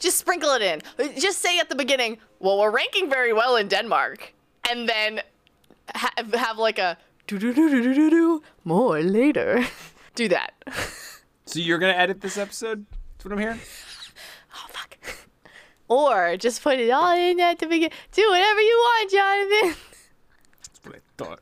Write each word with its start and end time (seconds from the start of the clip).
Just 0.00 0.18
sprinkle 0.18 0.50
it 0.50 0.62
in. 0.62 0.80
Just 1.20 1.38
say 1.38 1.58
at 1.58 1.68
the 1.68 1.74
beginning, 1.76 2.18
"Well, 2.40 2.58
we're 2.58 2.70
ranking 2.70 3.08
very 3.08 3.32
well 3.32 3.56
in 3.56 3.68
Denmark," 3.68 4.32
and 4.68 4.88
then 4.88 5.20
ha- 5.94 6.12
have 6.34 6.58
like 6.58 6.78
a 6.78 6.96
do 7.26 7.38
do 7.38 7.52
do 7.54 7.70
do 7.70 7.82
do 7.82 7.94
do 7.94 8.10
do 8.10 8.42
more 8.64 9.00
later. 9.00 9.64
do 10.14 10.26
that. 10.28 10.52
So 11.44 11.58
you're 11.58 11.78
gonna 11.78 11.92
edit 11.92 12.20
this 12.20 12.36
episode? 12.38 12.86
That's 13.12 13.24
what 13.24 13.32
I'm 13.32 13.38
hearing. 13.38 13.60
Oh 14.54 14.66
fuck. 14.68 14.96
Or 15.88 16.36
just 16.36 16.62
put 16.62 16.78
it 16.78 16.90
all 16.90 17.14
in 17.16 17.38
at 17.40 17.58
the 17.58 17.66
beginning. 17.66 17.96
Do 18.12 18.28
whatever 18.30 18.60
you 18.60 18.76
want, 18.78 19.10
Jonathan. 19.10 19.76
That's 20.62 20.80
what 20.84 20.94
I 20.96 21.00
thought. 21.18 21.40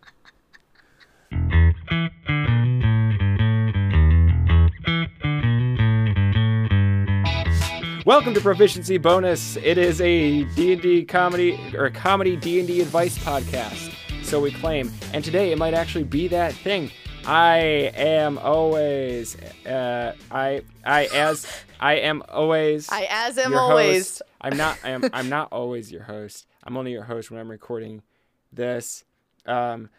Welcome 8.08 8.32
to 8.32 8.40
Proficiency 8.40 8.96
Bonus. 8.96 9.56
It 9.56 9.76
is 9.76 10.00
a 10.00 10.44
D&D 10.54 11.04
comedy 11.04 11.60
or 11.76 11.84
a 11.84 11.90
comedy 11.90 12.36
D&D 12.36 12.80
advice 12.80 13.18
podcast. 13.18 13.92
So 14.24 14.40
we 14.40 14.50
claim. 14.50 14.90
And 15.12 15.22
today 15.22 15.52
it 15.52 15.58
might 15.58 15.74
actually 15.74 16.04
be 16.04 16.26
that 16.28 16.54
thing. 16.54 16.90
I 17.26 17.58
am 17.94 18.38
always 18.38 19.36
uh 19.66 20.14
I 20.30 20.62
I 20.86 21.04
as 21.12 21.46
I 21.80 21.96
am 21.96 22.22
always 22.30 22.88
I 22.90 23.06
as 23.10 23.36
am 23.36 23.54
always. 23.54 24.08
host. 24.08 24.22
I'm 24.40 24.56
not 24.56 24.78
I 24.82 24.88
am 24.88 25.10
I'm 25.12 25.28
not 25.28 25.52
always 25.52 25.92
your 25.92 26.04
host. 26.04 26.46
I'm 26.64 26.78
only 26.78 26.92
your 26.92 27.04
host 27.04 27.30
when 27.30 27.38
I'm 27.38 27.50
recording 27.50 28.00
this. 28.50 29.04
Um 29.44 29.90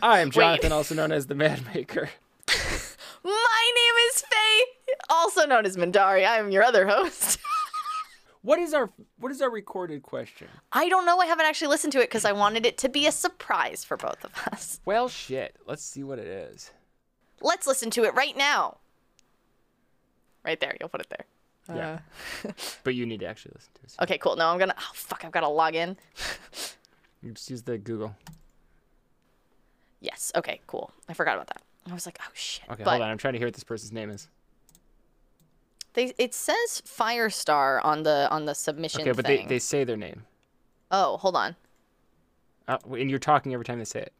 I 0.00 0.20
am 0.20 0.30
Jonathan, 0.30 0.72
also 0.72 0.94
known 0.94 1.12
as 1.12 1.26
the 1.26 1.34
Mad 1.34 1.62
Maker. 1.74 2.08
My 3.24 3.72
name 3.74 3.94
is 4.08 4.22
Faye, 4.22 4.64
also 5.10 5.44
known 5.44 5.66
as 5.66 5.76
Mandari. 5.76 6.26
I 6.26 6.38
am 6.38 6.50
your 6.50 6.62
other 6.62 6.86
host. 6.86 7.38
What 8.48 8.58
is 8.58 8.72
our 8.72 8.90
what 9.18 9.30
is 9.30 9.42
our 9.42 9.50
recorded 9.50 10.02
question? 10.02 10.48
I 10.72 10.88
don't 10.88 11.04
know. 11.04 11.18
I 11.18 11.26
haven't 11.26 11.44
actually 11.44 11.68
listened 11.68 11.92
to 11.92 11.98
it 11.98 12.04
because 12.04 12.24
I 12.24 12.32
wanted 12.32 12.64
it 12.64 12.78
to 12.78 12.88
be 12.88 13.06
a 13.06 13.12
surprise 13.12 13.84
for 13.84 13.98
both 13.98 14.24
of 14.24 14.30
us. 14.50 14.80
Well, 14.86 15.10
shit. 15.10 15.54
Let's 15.66 15.84
see 15.84 16.02
what 16.02 16.18
it 16.18 16.26
is. 16.26 16.70
Let's 17.42 17.66
listen 17.66 17.90
to 17.90 18.04
it 18.04 18.14
right 18.14 18.34
now. 18.34 18.78
Right 20.46 20.58
there. 20.58 20.74
You'll 20.80 20.88
put 20.88 21.02
it 21.02 21.10
there. 21.10 21.76
Yeah. 21.76 21.98
Uh, 22.42 22.52
but 22.84 22.94
you 22.94 23.04
need 23.04 23.20
to 23.20 23.26
actually 23.26 23.52
listen 23.54 23.70
to 23.74 23.82
it. 23.82 24.02
Okay, 24.04 24.16
cool. 24.16 24.34
No, 24.36 24.46
I'm 24.48 24.58
gonna. 24.58 24.74
Oh 24.78 24.90
fuck! 24.94 25.26
I've 25.26 25.32
got 25.32 25.40
to 25.40 25.48
log 25.48 25.74
in. 25.74 25.98
You 27.22 27.32
just 27.32 27.50
use 27.50 27.62
the 27.62 27.76
Google. 27.76 28.14
Yes. 30.00 30.32
Okay. 30.34 30.60
Cool. 30.66 30.90
I 31.06 31.12
forgot 31.12 31.34
about 31.34 31.48
that. 31.48 31.62
I 31.90 31.92
was 31.92 32.06
like, 32.06 32.18
oh 32.22 32.30
shit. 32.32 32.64
Okay, 32.70 32.84
but 32.84 32.92
hold 32.92 33.02
on. 33.02 33.10
I'm 33.10 33.18
trying 33.18 33.32
to 33.34 33.38
hear 33.38 33.48
what 33.48 33.54
this 33.54 33.64
person's 33.64 33.92
name 33.92 34.08
is. 34.08 34.28
They 35.94 36.12
it 36.18 36.34
says 36.34 36.82
Firestar 36.86 37.84
on 37.84 38.02
the 38.04 38.28
on 38.30 38.44
the 38.44 38.54
submission 38.54 39.00
Okay, 39.02 39.12
but 39.12 39.26
thing. 39.26 39.42
they, 39.48 39.54
they 39.54 39.58
say 39.58 39.84
their 39.84 39.96
name. 39.96 40.24
Oh, 40.90 41.16
hold 41.16 41.36
on. 41.36 41.56
Uh, 42.66 42.78
and 42.92 43.08
you're 43.10 43.18
talking 43.18 43.52
every 43.54 43.64
time 43.64 43.78
they 43.78 43.84
say 43.84 44.00
it. 44.00 44.12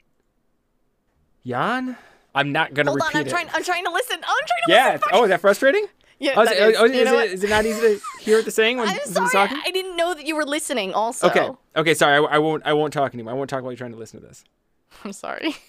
Jan? 1.47 1.97
I'm 2.35 2.53
not 2.53 2.75
gonna 2.75 2.91
Hold 2.91 3.03
on. 3.03 3.11
I'm 3.15 3.27
it. 3.27 3.31
trying. 3.31 3.49
I'm 3.53 3.65
trying 3.65 3.85
to 3.85 3.91
listen. 3.91 4.19
Oh, 4.27 4.41
I'm 4.41 4.47
trying 4.47 4.63
to 4.67 4.73
yeah. 4.73 4.85
listen. 4.93 4.97
it's- 5.09 5.11
Oh, 5.21 5.25
is 5.25 5.29
that 5.31 5.41
frustrating? 5.41 5.87
Yeah. 6.21 6.33
Oh, 6.37 6.43
is, 6.43 6.49
that 6.49 6.57
it, 6.59 6.71
is- 6.71 6.77
oh, 6.79 6.85
you 6.85 6.93
is, 7.01 7.05
know 7.05 7.19
it, 7.19 7.45
it 7.45 7.49
not 7.51 7.65
easy 7.65 7.81
to 7.81 8.01
hear 8.21 8.37
what 8.39 8.45
they're 8.45 8.53
saying 8.53 8.77
when 8.79 8.89
I'm 8.89 8.99
sorry. 9.07 9.31
talking? 9.31 9.61
I 9.65 9.71
didn't 9.71 9.97
know 9.97 10.15
that 10.15 10.27
you 10.27 10.35
were 10.37 10.45
listening. 10.45 10.93
Also. 10.93 11.29
Okay. 11.29 11.49
Okay. 11.77 11.95
Sorry. 11.95 12.17
I, 12.17 12.21
I 12.37 12.39
won't. 12.39 12.63
I 12.67 12.73
won't 12.73 12.93
talk 12.93 13.15
anymore. 13.15 13.33
I 13.33 13.37
won't 13.37 13.49
talk 13.49 13.63
while 13.63 13.73
you're 13.73 13.79
trying 13.79 13.93
to 13.93 13.99
listen 13.99 14.21
to 14.21 14.27
this. 14.27 14.45
I'm 15.05 15.13
sorry. 15.13 15.57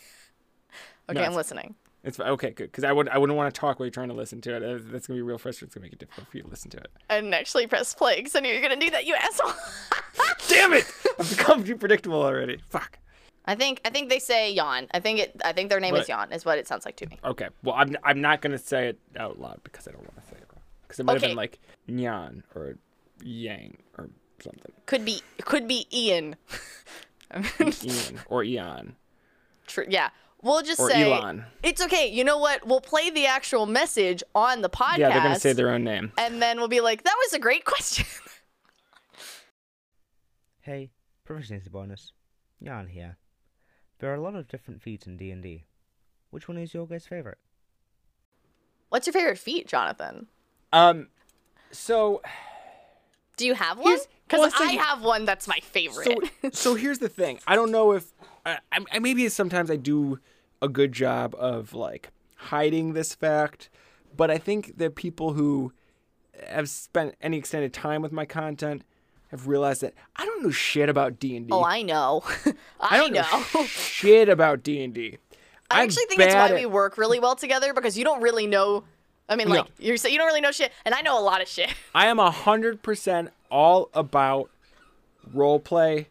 Okay, 1.09 1.21
No, 1.21 1.25
I'm 1.25 1.33
listening. 1.33 1.73
It's 2.03 2.19
okay. 2.19 2.51
Good. 2.51 2.71
Because 2.71 2.83
I 2.83 2.91
would. 2.91 3.09
I 3.09 3.17
wouldn't 3.17 3.35
want 3.35 3.53
to 3.53 3.59
talk 3.59 3.79
while 3.79 3.85
you're 3.85 3.91
trying 3.91 4.07
to 4.07 4.13
listen 4.13 4.39
to 4.41 4.55
it. 4.55 4.91
That's 4.91 5.07
gonna 5.07 5.17
be 5.17 5.21
real 5.21 5.37
frustrating. 5.37 5.67
It's 5.67 5.75
gonna 5.75 5.83
make 5.83 5.93
it 5.93 5.99
difficult 5.99 6.27
for 6.29 6.37
you 6.37 6.43
to 6.43 6.49
listen 6.49 6.71
to 6.71 6.77
it. 6.77 6.87
I 7.09 7.15
didn't 7.15 7.33
actually 7.33 7.67
press 7.67 7.93
play 7.93 8.15
because 8.17 8.35
I 8.35 8.39
knew 8.39 8.49
you 8.49 8.55
were 8.55 8.61
gonna 8.61 8.79
do 8.79 8.89
that, 8.91 9.05
you 9.05 9.15
asshole. 9.15 9.51
Damn 10.47 10.73
it! 10.73 10.85
I've 11.19 11.29
become 11.29 11.63
too 11.63 11.75
predictable 11.75 12.21
already. 12.21 12.59
Fuck. 12.69 12.99
I 13.45 13.55
think 13.55 13.81
I 13.83 13.89
think 13.89 14.09
they 14.09 14.19
say 14.19 14.51
yawn. 14.51 14.87
I 14.91 14.99
think 15.01 15.19
it. 15.19 15.41
I 15.43 15.51
think 15.51 15.69
their 15.69 15.79
name 15.81 15.93
is 15.95 16.01
What? 16.01 16.09
yawn. 16.09 16.31
Is 16.31 16.45
what 16.45 16.57
it 16.57 16.67
sounds 16.67 16.85
like 16.85 16.95
to 16.97 17.05
me. 17.07 17.19
Okay. 17.25 17.49
Well, 17.63 17.75
I'm. 17.75 17.97
I'm 18.03 18.21
not 18.21 18.41
gonna 18.41 18.57
say 18.57 18.89
it 18.89 18.99
out 19.17 19.39
loud 19.39 19.59
because 19.63 19.87
I 19.87 19.91
don't 19.91 20.01
want 20.03 20.15
to 20.23 20.27
say 20.29 20.37
it 20.37 20.47
wrong. 20.53 20.61
Because 20.83 20.99
it 20.99 21.03
might 21.03 21.13
have 21.13 21.21
been 21.21 21.35
like 21.35 21.59
Nyan 21.89 22.43
or 22.55 22.75
Yang 23.23 23.77
or 23.97 24.09
something. 24.39 24.71
Could 24.85 25.03
be. 25.03 25.21
Could 25.43 25.67
be 25.67 25.85
Ian. 25.93 26.37
Ian 27.59 28.19
or 28.27 28.43
Eon 28.43 28.95
True. 29.67 29.85
Yeah. 29.87 30.09
We'll 30.41 30.61
just 30.61 30.79
or 30.79 30.89
say 30.89 31.11
Elon. 31.11 31.43
it's 31.63 31.81
okay. 31.81 32.07
You 32.07 32.23
know 32.23 32.37
what? 32.37 32.65
We'll 32.65 32.79
play 32.81 33.09
the 33.09 33.25
actual 33.25 33.65
message 33.65 34.23
on 34.33 34.61
the 34.61 34.69
podcast. 34.69 34.97
Yeah, 34.99 35.09
they're 35.09 35.21
gonna 35.21 35.39
say 35.39 35.51
their 35.53 35.69
own 35.69 35.83
name. 35.83 36.11
and 36.17 36.41
then 36.41 36.57
we'll 36.59 36.67
be 36.69 36.79
like, 36.81 37.03
"That 37.03 37.15
was 37.25 37.33
a 37.33 37.39
great 37.39 37.65
question." 37.73 38.05
Hey, 40.61 40.91
proficiency 41.25 41.69
bonus. 41.69 42.11
Jan 42.63 42.87
here. 42.87 43.17
There 43.99 44.11
are 44.11 44.15
a 44.15 44.21
lot 44.21 44.35
of 44.35 44.47
different 44.47 44.81
feats 44.81 45.07
in 45.07 45.17
D&D. 45.17 45.65
Which 46.29 46.47
one 46.47 46.57
is 46.57 46.73
your 46.73 46.85
guys' 46.85 47.05
favorite? 47.07 47.37
What's 48.89 49.07
your 49.07 49.13
favorite 49.13 49.37
feat, 49.39 49.67
Jonathan? 49.67 50.27
Um. 50.71 51.07
So. 51.71 52.21
Do 53.37 53.45
you 53.45 53.53
have 53.55 53.77
one? 53.79 53.97
Because 54.27 54.39
well, 54.39 54.51
so 54.51 54.65
I 54.67 54.71
you- 54.73 54.79
have 54.79 55.01
one 55.01 55.25
that's 55.25 55.47
my 55.47 55.59
favorite. 55.61 56.29
So, 56.41 56.49
so 56.51 56.75
here's 56.75 56.99
the 56.99 57.09
thing. 57.09 57.39
I 57.47 57.55
don't 57.55 57.71
know 57.71 57.93
if 57.93 58.11
I, 58.45 58.59
I, 58.91 58.99
maybe 58.99 59.27
sometimes 59.29 59.69
I 59.71 59.75
do 59.75 60.19
a 60.61 60.67
good 60.67 60.91
job 60.91 61.35
of 61.37 61.73
like 61.73 62.09
hiding 62.35 62.93
this 62.93 63.15
fact, 63.15 63.69
but 64.15 64.29
I 64.31 64.37
think 64.37 64.77
that 64.77 64.95
people 64.95 65.33
who 65.33 65.73
have 66.47 66.69
spent 66.69 67.15
any 67.21 67.37
extended 67.37 67.73
time 67.73 68.01
with 68.01 68.11
my 68.11 68.25
content 68.25 68.83
have 69.29 69.47
realized 69.47 69.81
that 69.81 69.93
I 70.15 70.25
don't 70.25 70.41
know 70.43 70.51
shit 70.51 70.89
about 70.89 71.19
D 71.19 71.35
and 71.35 71.47
D. 71.47 71.53
oh, 71.53 71.63
I 71.63 71.81
know. 71.83 72.23
I, 72.25 72.53
I 72.79 72.97
don't 72.97 73.13
know. 73.13 73.65
shit 73.65 74.29
about 74.29 74.63
D 74.63 74.83
and 74.83 74.93
D. 74.93 75.17
I 75.69 75.83
actually 75.83 76.05
think 76.05 76.21
it's 76.21 76.33
why 76.33 76.51
we 76.53 76.65
work 76.65 76.97
really 76.97 77.19
well 77.19 77.35
together 77.35 77.73
because 77.73 77.97
you 77.97 78.03
don't 78.03 78.21
really 78.21 78.47
know. 78.47 78.83
I 79.27 79.35
mean, 79.35 79.49
No. 79.49 79.55
like 79.55 79.67
you're 79.77 79.97
saying, 79.97 80.13
you 80.13 80.17
don't 80.17 80.25
really 80.27 80.41
know 80.41 80.51
shit, 80.51 80.71
and 80.83 80.95
I 80.95 81.01
know 81.01 81.19
a 81.19 81.21
lot 81.21 81.41
of 81.41 81.47
shit. 81.47 81.71
I 81.93 82.07
am 82.07 82.17
a 82.19 82.31
hundred 82.31 82.81
percent 82.81 83.29
all 83.51 83.89
about 83.93 84.49
role 85.31 85.59
play 85.59 86.07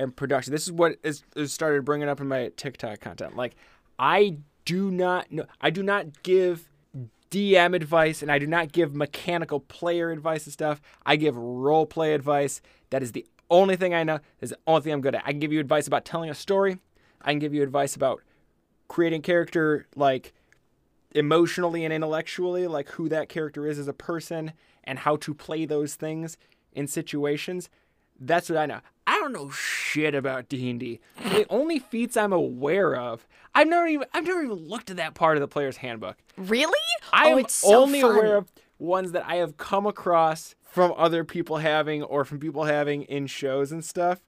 and 0.00 0.16
production. 0.16 0.52
This 0.52 0.66
is 0.66 0.72
what 0.72 0.96
is, 1.02 1.22
is 1.36 1.52
started 1.52 1.84
bringing 1.84 2.08
up 2.08 2.20
in 2.20 2.28
my 2.28 2.50
TikTok 2.56 3.00
content. 3.00 3.36
Like, 3.36 3.54
I 3.98 4.38
do 4.64 4.90
not 4.90 5.30
know. 5.30 5.44
I 5.60 5.70
do 5.70 5.82
not 5.82 6.22
give 6.22 6.68
DM 7.30 7.74
advice, 7.76 8.22
and 8.22 8.32
I 8.32 8.38
do 8.38 8.46
not 8.46 8.72
give 8.72 8.94
mechanical 8.94 9.60
player 9.60 10.10
advice 10.10 10.46
and 10.46 10.52
stuff. 10.52 10.80
I 11.04 11.16
give 11.16 11.36
role 11.36 11.86
play 11.86 12.14
advice. 12.14 12.62
That 12.88 13.02
is 13.02 13.12
the 13.12 13.26
only 13.50 13.76
thing 13.76 13.94
I 13.94 14.02
know. 14.02 14.20
Is 14.40 14.50
the 14.50 14.58
only 14.66 14.82
thing 14.82 14.92
I'm 14.94 15.00
good 15.02 15.14
at. 15.14 15.22
I 15.24 15.30
can 15.30 15.40
give 15.40 15.52
you 15.52 15.60
advice 15.60 15.86
about 15.86 16.04
telling 16.04 16.30
a 16.30 16.34
story. 16.34 16.78
I 17.20 17.30
can 17.30 17.38
give 17.38 17.52
you 17.52 17.62
advice 17.62 17.94
about 17.94 18.22
creating 18.88 19.22
character 19.22 19.86
like 19.94 20.32
emotionally 21.14 21.84
and 21.84 21.92
intellectually, 21.92 22.66
like 22.66 22.88
who 22.90 23.08
that 23.10 23.28
character 23.28 23.66
is 23.66 23.78
as 23.78 23.86
a 23.86 23.92
person 23.92 24.52
and 24.84 25.00
how 25.00 25.16
to 25.16 25.34
play 25.34 25.66
those 25.66 25.94
things 25.94 26.38
in 26.72 26.86
situations. 26.86 27.68
That's 28.20 28.48
what 28.48 28.58
I 28.58 28.66
know. 28.66 28.80
I 29.06 29.18
don't 29.18 29.32
know 29.32 29.50
shit 29.50 30.14
about 30.14 30.48
D 30.48 30.70
and 30.70 30.78
D. 30.78 31.00
The 31.22 31.46
only 31.50 31.78
feats 31.78 32.16
I'm 32.16 32.32
aware 32.32 32.94
of, 32.94 33.26
I've 33.54 33.68
never 33.68 33.86
even 33.86 34.06
I've 34.12 34.26
never 34.26 34.42
even 34.42 34.68
looked 34.68 34.90
at 34.90 34.96
that 34.98 35.14
part 35.14 35.36
of 35.36 35.40
the 35.40 35.48
player's 35.48 35.78
handbook. 35.78 36.16
Really? 36.36 36.72
I 37.12 37.32
oh, 37.32 37.38
am 37.38 37.48
so 37.48 37.82
only 37.82 38.02
fun. 38.02 38.12
aware 38.12 38.36
of 38.36 38.52
ones 38.78 39.12
that 39.12 39.26
I 39.26 39.36
have 39.36 39.56
come 39.56 39.86
across 39.86 40.54
from 40.62 40.94
other 40.96 41.24
people 41.24 41.56
having 41.56 42.02
or 42.02 42.24
from 42.24 42.38
people 42.38 42.64
having 42.64 43.02
in 43.02 43.26
shows 43.26 43.72
and 43.72 43.84
stuff. 43.84 44.20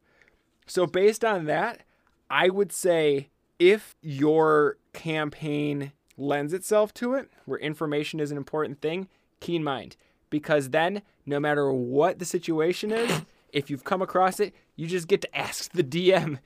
So 0.66 0.86
based 0.86 1.24
on 1.24 1.44
that, 1.44 1.82
I 2.28 2.48
would 2.48 2.72
say 2.72 3.28
if 3.58 3.94
your 4.00 4.78
campaign 4.92 5.92
lends 6.16 6.52
itself 6.52 6.92
to 6.94 7.14
it, 7.14 7.30
where 7.44 7.58
information 7.58 8.20
is 8.20 8.30
an 8.30 8.36
important 8.36 8.80
thing, 8.80 9.08
keen 9.40 9.62
mind. 9.62 9.96
Because 10.30 10.70
then, 10.70 11.02
no 11.26 11.38
matter 11.38 11.72
what 11.72 12.18
the 12.18 12.24
situation 12.24 12.90
is, 12.90 13.22
if 13.52 13.70
you've 13.70 13.84
come 13.84 14.02
across 14.02 14.40
it, 14.40 14.54
you 14.76 14.86
just 14.86 15.08
get 15.08 15.20
to 15.22 15.36
ask 15.36 15.72
the 15.72 15.84
DM 15.84 16.38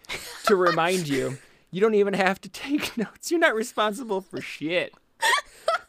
to 0.47 0.57
remind 0.57 1.09
you. 1.09 1.39
You 1.73 1.81
don't 1.81 1.95
even 1.95 2.15
have 2.15 2.41
to 2.43 2.49
take 2.49 2.97
notes. 2.97 3.31
You're 3.31 3.41
not 3.41 3.55
responsible 3.55 4.21
for 4.23 4.41
shit. 4.41 4.95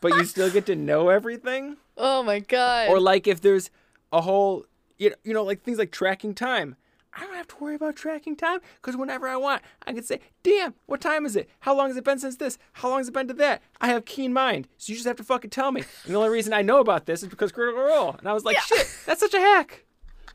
But 0.02 0.16
you 0.16 0.26
still 0.26 0.50
get 0.50 0.66
to 0.66 0.76
know 0.76 1.10
everything. 1.10 1.78
Oh 1.96 2.24
my 2.24 2.40
god. 2.40 2.90
Or 2.90 3.00
like 3.00 3.28
if 3.28 3.40
there's 3.42 3.70
a 4.12 4.22
whole, 4.22 4.66
you 4.98 5.12
know, 5.12 5.16
you 5.24 5.34
know, 5.34 5.44
like 5.44 5.62
things 5.62 5.78
like 5.78 5.92
tracking 5.92 6.34
time. 6.34 6.76
I 7.14 7.22
don't 7.22 7.36
have 7.36 7.48
to 7.50 7.56
worry 7.60 7.76
about 7.76 7.96
tracking 7.96 8.36
time 8.36 8.60
because 8.76 8.98
whenever 8.98 9.28
I 9.28 9.38
want, 9.38 9.62
I 9.86 9.94
can 9.94 10.04
say, 10.04 10.20
"Damn, 10.44 10.74
what 10.86 11.00
time 11.02 11.26
is 11.26 11.36
it? 11.36 11.50
How 11.62 11.76
long 11.76 11.88
has 11.88 11.96
it 11.98 12.04
been 12.04 12.20
since 12.20 12.36
this? 12.36 12.58
How 12.74 12.90
long 12.90 13.00
has 13.00 13.08
it 13.08 13.14
been 13.14 13.28
to 13.30 13.34
that?" 13.36 13.62
I 13.80 13.88
have 13.88 14.06
keen 14.06 14.34
mind, 14.34 14.68
so 14.78 14.92
you 14.92 14.98
just 14.98 15.08
have 15.08 15.18
to 15.18 15.24
fucking 15.24 15.50
tell 15.52 15.72
me. 15.72 15.82
And 16.06 16.14
the 16.14 16.18
only 16.18 16.30
reason 16.30 16.54
I 16.54 16.62
know 16.62 16.80
about 16.80 17.06
this 17.08 17.24
is 17.24 17.30
because 17.30 17.52
Critical 17.52 17.82
Role, 17.82 18.16
and 18.20 18.28
I 18.28 18.34
was 18.34 18.46
like, 18.46 18.60
"Shit, 18.60 18.88
that's 19.06 19.22
such 19.22 19.34
a 19.34 19.40
hack." 19.40 19.86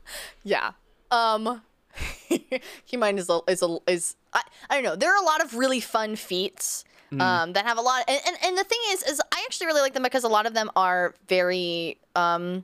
Yeah. 0.43 0.71
Um 1.11 1.61
Mind 2.97 3.19
is 3.19 3.29
a, 3.29 3.39
is 3.47 3.61
a, 3.61 3.77
is 3.87 4.15
I, 4.33 4.41
I 4.69 4.75
don't 4.75 4.83
know. 4.83 4.95
There 4.95 5.13
are 5.15 5.21
a 5.21 5.25
lot 5.25 5.43
of 5.43 5.55
really 5.55 5.79
fun 5.79 6.15
feats 6.15 6.85
Mm. 7.11 7.21
um 7.21 7.53
that 7.53 7.63
have 7.67 7.77
a 7.77 7.81
lot 7.81 8.03
and, 8.07 8.19
and 8.25 8.35
and 8.43 8.57
the 8.57 8.63
thing 8.63 8.79
is 8.87 9.03
is 9.03 9.21
I 9.31 9.43
actually 9.45 9.67
really 9.67 9.81
like 9.81 9.93
them 9.93 10.01
because 10.01 10.23
a 10.23 10.27
lot 10.27 10.47
of 10.47 10.55
them 10.55 10.71
are 10.75 11.13
very 11.27 11.99
um 12.15 12.63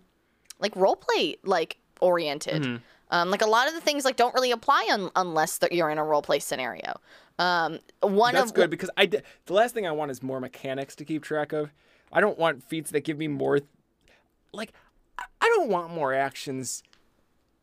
like 0.59 0.75
role 0.75 0.95
play 0.95 1.35
like 1.43 1.77
oriented. 2.01 2.63
Mm-hmm. 2.63 2.77
Um, 3.11 3.29
like 3.31 3.41
a 3.41 3.47
lot 3.47 3.67
of 3.67 3.73
the 3.75 3.81
things 3.81 4.05
like 4.05 4.15
don't 4.15 4.33
really 4.33 4.51
apply 4.51 4.87
un- 4.91 5.09
unless 5.15 5.57
that 5.59 5.71
you're 5.71 5.89
in 5.89 5.97
a 5.97 6.03
role 6.03 6.21
play 6.21 6.39
scenario. 6.39 6.99
Um, 7.39 7.79
one 8.01 8.33
That's 8.35 8.51
of 8.51 8.55
good 8.55 8.69
because 8.69 8.89
I 8.97 9.05
d- 9.07 9.19
the 9.45 9.53
last 9.53 9.73
thing 9.73 9.87
I 9.87 9.91
want 9.91 10.11
is 10.11 10.21
more 10.21 10.39
mechanics 10.39 10.95
to 10.97 11.05
keep 11.05 11.23
track 11.23 11.51
of. 11.53 11.71
I 12.11 12.21
don't 12.21 12.37
want 12.37 12.63
feats 12.63 12.91
that 12.91 13.01
give 13.01 13.17
me 13.17 13.27
more. 13.27 13.59
Like, 14.51 14.73
I 15.17 15.47
don't 15.55 15.69
want 15.69 15.91
more 15.91 16.13
actions 16.13 16.83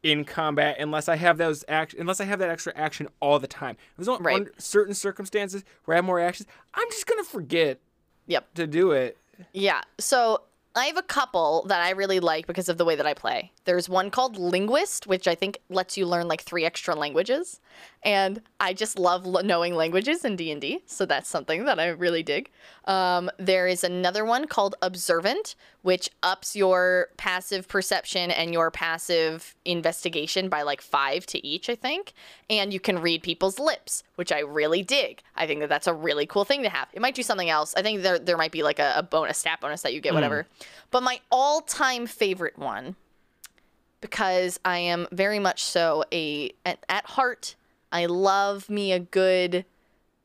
in 0.07 0.25
combat 0.25 0.77
unless 0.79 1.09
I 1.09 1.17
have 1.17 1.37
those 1.37 1.65
unless 1.69 2.21
I 2.21 2.25
have 2.25 2.39
that 2.39 2.49
extra 2.49 2.73
action 2.77 3.09
all 3.21 3.39
the 3.41 3.49
time. 3.49 3.77
There's 3.97 4.07
only 4.09 4.23
Right. 4.23 4.47
certain 4.63 4.95
circumstances 4.95 5.65
where 5.85 5.97
I 5.97 5.99
have 5.99 6.05
more 6.05 6.21
actions. 6.21 6.49
I'm 6.75 6.89
just 6.91 7.07
gonna 7.07 7.25
forget 7.25 7.81
Yep. 8.29 8.55
to 8.55 8.67
do 8.69 8.93
it. 8.93 9.17
Yeah. 9.53 9.83
So 9.99 10.43
I 10.77 10.85
have 10.87 10.99
a 10.99 11.03
couple 11.03 11.65
that 11.69 11.81
I 11.81 11.91
really 11.91 12.21
like 12.21 12.47
because 12.47 12.69
of 12.69 12.77
the 12.77 12.85
way 12.85 12.97
that 12.97 13.07
I 13.07 13.15
play. 13.15 13.51
There's 13.65 13.89
one 13.89 14.11
called 14.11 14.37
Linguist, 14.37 15.07
which 15.07 15.27
I 15.27 15.35
think 15.35 15.59
lets 15.71 15.97
you 15.97 16.05
learn 16.07 16.29
like 16.29 16.43
three 16.43 16.67
extra 16.67 16.95
languages, 16.95 17.61
and 18.03 18.43
I 18.61 18.75
just 18.75 18.99
love 18.99 19.25
l- 19.25 19.43
knowing 19.43 19.75
languages 19.75 20.23
in 20.23 20.37
D 20.37 20.53
and 20.53 20.61
D. 20.61 20.83
So 20.85 21.07
that's 21.07 21.31
something 21.31 21.65
that 21.65 21.81
I 21.81 21.87
really 21.89 22.23
dig. 22.23 22.51
Um, 22.85 23.31
there 23.39 23.67
is 23.67 23.85
another 23.85 24.23
one 24.25 24.47
called 24.47 24.75
Observant, 24.83 25.55
which 25.87 26.11
ups 26.25 26.57
your 26.57 27.11
passive 27.17 27.69
perception 27.69 28.33
and 28.33 28.53
your 28.53 28.73
passive 28.73 29.55
investigation 29.65 30.49
by 30.49 30.63
like 30.63 30.81
five 30.81 31.25
to 31.25 31.47
each, 31.47 31.71
I 31.71 31.77
think. 31.77 32.13
And 32.51 32.73
you 32.73 32.81
can 32.81 32.99
read 32.99 33.23
people's 33.23 33.61
lips, 33.61 34.03
which 34.17 34.33
I 34.33 34.41
really 34.41 34.83
dig. 34.83 35.23
I 35.37 35.47
think 35.47 35.61
that 35.61 35.69
that's 35.69 35.87
a 35.87 35.95
really 35.95 36.27
cool 36.27 36.45
thing 36.45 36.65
to 36.65 36.69
have. 36.69 36.89
It 36.93 37.01
might 37.01 37.15
do 37.15 37.23
something 37.23 37.49
else. 37.49 37.73
I 37.77 37.83
think 37.83 38.03
there 38.03 38.19
there 38.19 38.37
might 38.37 38.51
be 38.51 38.65
like 38.65 38.81
a, 38.81 38.95
a 38.97 39.05
bonus 39.05 39.39
stat 39.39 39.61
bonus 39.61 39.83
that 39.83 39.95
you 39.95 40.01
get, 40.01 40.09
hmm. 40.09 40.17
whatever. 40.17 40.49
But 40.91 41.05
my 41.05 41.21
all 41.31 41.61
time 41.61 42.09
favorite 42.09 42.59
one, 42.59 42.97
because 44.01 44.59
I 44.65 44.79
am 44.79 45.07
very 45.13 45.39
much 45.39 45.63
so 45.63 46.03
a 46.13 46.53
at, 46.65 46.85
at 46.89 47.07
heart, 47.07 47.55
I 47.93 48.07
love 48.07 48.69
me 48.69 48.91
a 48.91 48.99
good, 48.99 49.65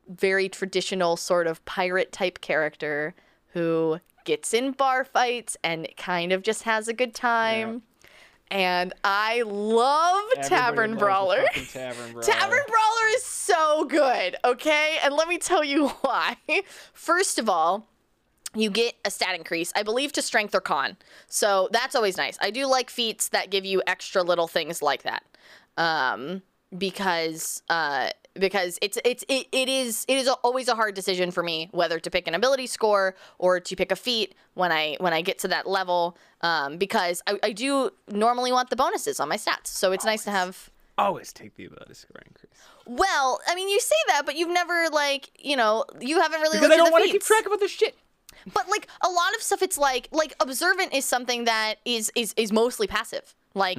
very 0.08 0.48
traditional 0.48 1.16
sort 1.16 1.46
of 1.46 1.64
pirate 1.64 2.10
type 2.10 2.40
character 2.40 3.14
who 3.52 4.00
gets 4.24 4.54
in 4.54 4.72
bar 4.72 5.04
fights 5.04 5.56
and 5.62 5.88
kind 5.96 6.32
of 6.32 6.42
just 6.42 6.62
has 6.64 6.88
a 6.88 6.92
good 6.92 7.14
time. 7.14 7.82
And 8.50 8.92
I 9.02 9.42
love 9.46 10.24
Tavern 10.42 10.96
Brawler. 10.96 11.42
Tavern 11.72 12.12
Brawler. 12.12 12.26
Tavern 12.26 12.60
Brawler 12.68 13.08
is 13.14 13.24
so 13.24 13.86
good, 13.86 14.36
okay? 14.44 14.98
And 15.02 15.14
let 15.14 15.26
me 15.26 15.38
tell 15.38 15.64
you 15.64 15.88
why. 16.02 16.36
First 16.92 17.38
of 17.38 17.48
all, 17.48 17.88
you 18.54 18.70
get 18.70 18.94
a 19.06 19.10
stat 19.10 19.34
increase, 19.34 19.72
I 19.74 19.82
believe, 19.82 20.12
to 20.12 20.22
strength 20.22 20.54
or 20.54 20.60
con. 20.60 20.98
So 21.28 21.70
that's 21.72 21.94
always 21.94 22.18
nice. 22.18 22.36
I 22.42 22.50
do 22.50 22.66
like 22.66 22.90
feats 22.90 23.28
that 23.28 23.50
give 23.50 23.64
you 23.64 23.82
extra 23.86 24.22
little 24.22 24.48
things 24.48 24.82
like 24.82 25.02
that. 25.04 25.22
Um, 25.78 26.42
because 26.76 27.62
uh, 27.70 28.10
because 28.34 28.78
it's 28.82 28.98
it's 29.04 29.24
it, 29.28 29.46
it 29.52 29.68
is 29.68 30.04
it 30.08 30.16
is 30.16 30.28
always 30.42 30.68
a 30.68 30.74
hard 30.74 30.94
decision 30.94 31.30
for 31.30 31.42
me 31.42 31.68
whether 31.72 31.98
to 32.00 32.10
pick 32.10 32.26
an 32.26 32.34
ability 32.34 32.66
score 32.66 33.14
or 33.38 33.60
to 33.60 33.76
pick 33.76 33.92
a 33.92 33.96
feat 33.96 34.34
when 34.54 34.72
I 34.72 34.96
when 35.00 35.12
I 35.12 35.22
get 35.22 35.38
to 35.40 35.48
that 35.48 35.66
level 35.68 36.16
um, 36.40 36.78
because 36.78 37.22
I, 37.26 37.38
I 37.42 37.52
do 37.52 37.90
normally 38.10 38.52
want 38.52 38.70
the 38.70 38.76
bonuses 38.76 39.20
on 39.20 39.28
my 39.28 39.36
stats 39.36 39.68
so 39.68 39.92
it's 39.92 40.04
nice 40.04 40.24
to 40.24 40.30
have 40.30 40.70
Always 40.98 41.32
take 41.32 41.54
the 41.56 41.64
ability 41.64 41.94
score 41.94 42.20
increase. 42.26 42.52
well 42.86 43.40
I 43.46 43.54
mean 43.54 43.68
you 43.68 43.80
say 43.80 43.96
that 44.08 44.22
but 44.26 44.36
you've 44.36 44.50
never 44.52 44.88
like 44.92 45.30
you 45.38 45.56
know 45.56 45.84
you 46.00 46.20
haven't 46.20 46.40
really 46.40 46.58
Because 46.58 46.68
looked 46.68 46.74
I 46.74 46.76
don't 46.84 46.92
want 46.92 47.04
to 47.04 47.10
keep 47.10 47.22
track 47.22 47.46
of 47.46 47.52
other 47.52 47.68
shit. 47.68 47.96
But 48.52 48.68
like 48.68 48.88
a 49.04 49.08
lot 49.08 49.34
of 49.36 49.42
stuff, 49.42 49.62
it's 49.62 49.78
like 49.78 50.08
like 50.10 50.34
observant 50.40 50.92
is 50.94 51.04
something 51.04 51.44
that 51.44 51.76
is 51.84 52.10
is 52.16 52.34
is 52.36 52.52
mostly 52.52 52.86
passive. 52.86 53.34
Like 53.54 53.78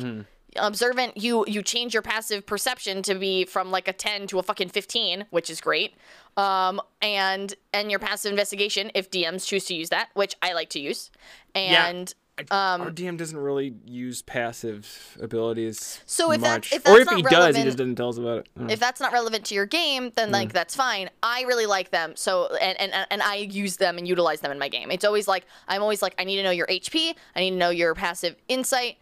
observant, 0.57 1.17
you 1.17 1.45
you 1.47 1.61
change 1.61 1.93
your 1.93 2.01
passive 2.03 2.45
perception 2.45 3.01
to 3.03 3.15
be 3.15 3.45
from 3.45 3.71
like 3.71 3.87
a 3.87 3.93
ten 3.93 4.27
to 4.27 4.39
a 4.39 4.43
fucking 4.43 4.69
fifteen, 4.69 5.25
which 5.29 5.49
is 5.49 5.61
great. 5.61 5.95
Um, 6.37 6.81
and 7.01 7.53
and 7.73 7.89
your 7.91 7.99
passive 7.99 8.31
investigation, 8.31 8.91
if 8.93 9.09
DMs 9.11 9.45
choose 9.47 9.65
to 9.65 9.73
use 9.75 9.89
that, 9.89 10.09
which 10.13 10.35
I 10.41 10.53
like 10.53 10.69
to 10.71 10.79
use, 10.79 11.11
and 11.53 12.13
I- 12.49 12.77
our 12.79 12.89
DM 12.89 13.15
doesn't 13.15 13.37
really 13.37 13.75
use 13.85 14.23
passive 14.23 15.15
abilities. 15.21 15.99
Um, 15.99 16.03
So 16.07 16.31
if 16.31 16.41
that- 16.41 16.49
much. 16.55 16.73
if 16.73 16.79
or 16.87 16.97
that's 16.97 17.01
if 17.01 17.05
not 17.05 17.15
he 17.17 17.21
does, 17.21 17.29
he 17.31 17.35
relevant- 17.37 17.65
just 17.65 17.77
doesn't 17.77 17.95
tell 17.95 18.09
us 18.09 18.17
about 18.17 18.37
it. 18.39 18.47
Mm. 18.59 18.71
if 18.71 18.79
that's 18.79 18.99
not 18.99 19.13
relevant 19.13 19.45
to 19.45 19.53
your 19.55 19.67
game, 19.67 20.11
then 20.15 20.31
like 20.31 20.51
that's 20.51 20.75
fine. 20.75 21.11
I 21.21 21.43
really 21.43 21.67
like 21.67 21.91
them, 21.91 22.15
so 22.15 22.47
and, 22.55 22.79
and 22.81 23.07
and 23.11 23.21
I 23.21 23.35
use 23.35 23.77
them 23.77 23.99
and 23.99 24.07
utilize 24.07 24.39
them 24.41 24.51
in 24.51 24.57
my 24.57 24.67
game. 24.69 24.89
It's 24.89 25.05
always 25.05 25.27
like 25.27 25.45
I'm 25.67 25.83
always 25.83 26.01
like 26.01 26.15
I 26.17 26.23
need 26.23 26.37
to 26.37 26.43
know 26.43 26.49
your 26.51 26.67
HP, 26.67 27.13
I 27.35 27.39
need 27.41 27.51
to 27.51 27.55
know 27.57 27.69
your 27.69 27.93
passive 27.93 28.35
insight, 28.47 28.97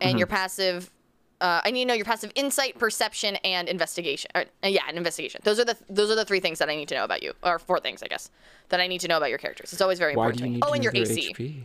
and 0.00 0.16
your 0.18 0.28
passive. 0.28 0.92
Uh, 1.40 1.60
I 1.64 1.70
need 1.70 1.84
to 1.84 1.88
know 1.88 1.94
your 1.94 2.04
passive 2.06 2.32
insight, 2.34 2.78
perception, 2.78 3.36
and 3.36 3.68
investigation. 3.68 4.30
Or, 4.34 4.44
uh, 4.64 4.68
yeah, 4.68 4.82
and 4.88 4.96
investigation. 4.96 5.40
Those 5.44 5.58
are 5.60 5.64
the 5.64 5.76
those 5.90 6.10
are 6.10 6.14
the 6.14 6.24
three 6.24 6.40
things 6.40 6.58
that 6.60 6.70
I 6.70 6.76
need 6.76 6.88
to 6.88 6.94
know 6.94 7.04
about 7.04 7.22
you, 7.22 7.34
or 7.42 7.58
four 7.58 7.78
things, 7.78 8.02
I 8.02 8.06
guess, 8.06 8.30
that 8.70 8.80
I 8.80 8.86
need 8.86 9.00
to 9.02 9.08
know 9.08 9.18
about 9.18 9.28
your 9.28 9.38
characters. 9.38 9.72
It's 9.72 9.82
always 9.82 9.98
very 9.98 10.16
Why 10.16 10.28
important 10.30 10.38
do 10.38 10.44
to 10.44 10.48
you 10.48 10.50
me. 10.52 10.56
need 10.56 10.64
Oh, 10.64 10.68
to 10.68 10.74
and 10.74 10.84
your 10.84 10.96
AC 10.96 11.32
HP? 11.34 11.64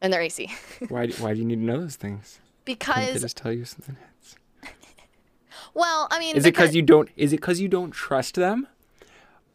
and 0.00 0.12
their 0.12 0.20
AC, 0.22 0.50
Why 0.88 1.06
do, 1.06 1.12
why 1.22 1.32
do 1.34 1.38
you 1.40 1.44
need 1.44 1.56
to 1.56 1.62
know 1.64 1.80
those 1.80 1.96
things? 1.96 2.40
Can't 2.66 2.78
they 2.78 3.06
because 3.06 3.22
just 3.22 3.36
tell 3.36 3.52
you 3.52 3.64
something 3.64 3.96
else. 3.96 4.36
well, 5.74 6.08
I 6.10 6.18
mean, 6.18 6.36
Is 6.36 6.44
it 6.44 6.52
because 6.54 6.74
you 6.74 6.82
don't? 6.82 7.08
Is 7.16 7.32
it 7.32 7.36
because 7.36 7.60
you 7.60 7.68
don't 7.68 7.92
trust 7.92 8.34
them, 8.34 8.66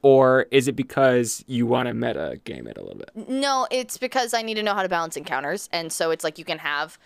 or 0.02 0.48
is 0.52 0.68
it 0.68 0.76
because 0.76 1.44
you 1.48 1.66
want 1.66 1.88
to 1.88 1.94
meta 1.94 2.40
game 2.44 2.68
it 2.68 2.78
a 2.78 2.82
little 2.82 2.98
bit? 2.98 3.30
No, 3.30 3.68
it's 3.72 3.98
because 3.98 4.34
I 4.34 4.42
need 4.42 4.56
to 4.56 4.64
know 4.64 4.74
how 4.74 4.84
to 4.84 4.90
balance 4.90 5.16
encounters, 5.18 5.70
and 5.72 5.92
so 5.92 6.12
it's 6.12 6.24
like 6.24 6.38
you 6.40 6.46
can 6.46 6.60
have 6.60 6.98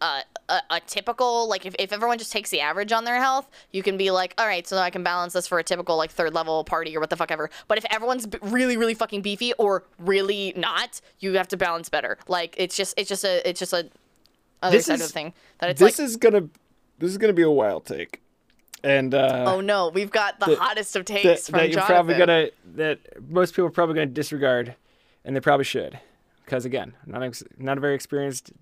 a, 0.00 0.22
a, 0.48 0.60
a 0.70 0.80
typical 0.80 1.48
like 1.48 1.64
if, 1.66 1.74
if 1.78 1.92
everyone 1.92 2.18
just 2.18 2.32
takes 2.32 2.50
the 2.50 2.60
average 2.60 2.92
on 2.92 3.04
their 3.04 3.16
health, 3.20 3.48
you 3.72 3.82
can 3.82 3.96
be 3.96 4.10
like, 4.10 4.34
all 4.38 4.46
right, 4.46 4.66
so 4.66 4.76
I 4.76 4.90
can 4.90 5.02
balance 5.02 5.32
this 5.32 5.46
for 5.46 5.58
a 5.58 5.62
typical 5.64 5.96
like 5.96 6.10
third 6.10 6.34
level 6.34 6.64
party 6.64 6.96
or 6.96 7.00
what 7.00 7.10
the 7.10 7.16
fuck 7.16 7.30
ever. 7.30 7.48
But 7.68 7.78
if 7.78 7.84
everyone's 7.90 8.26
b- 8.26 8.38
really 8.42 8.76
really 8.76 8.94
fucking 8.94 9.22
beefy 9.22 9.52
or 9.54 9.84
really 9.98 10.52
not, 10.56 11.00
you 11.20 11.32
have 11.34 11.48
to 11.48 11.56
balance 11.56 11.88
better. 11.88 12.18
Like 12.28 12.54
it's 12.58 12.76
just 12.76 12.94
it's 12.98 13.08
just 13.08 13.24
a 13.24 13.48
it's 13.48 13.58
just 13.60 13.72
a 13.72 13.88
other 14.62 14.76
This 14.76 14.86
side 14.86 14.94
is- 14.94 15.00
of 15.02 15.06
the 15.08 15.12
thing 15.12 15.32
that 15.58 15.70
it's 15.70 15.80
This 15.80 15.98
like. 15.98 16.06
is 16.08 16.16
gonna. 16.16 16.48
This 16.98 17.10
is 17.10 17.18
gonna 17.18 17.32
be 17.32 17.42
a 17.42 17.50
wild 17.50 17.84
take, 17.86 18.20
and 18.82 19.14
uh, 19.14 19.44
Oh 19.48 19.60
no, 19.60 19.88
we've 19.88 20.10
got 20.12 20.38
the 20.40 20.46
that- 20.46 20.58
hottest 20.58 20.94
of 20.96 21.04
takes 21.04 21.48
from 21.48 21.58
that 21.58 21.64
you're 21.70 21.80
Jonathan. 21.80 21.94
probably 21.94 22.14
gonna 22.18 22.46
that 22.76 22.98
most 23.30 23.52
people 23.52 23.66
are 23.66 23.70
probably 23.70 23.94
gonna 23.96 24.06
disregard, 24.06 24.74
and 25.24 25.34
they 25.34 25.40
probably 25.40 25.64
should, 25.64 25.98
because 26.44 26.64
again, 26.64 26.94
not 27.06 27.22
ex- 27.22 27.42
not 27.58 27.78
a 27.78 27.80
very 27.80 27.94
experienced. 27.94 28.52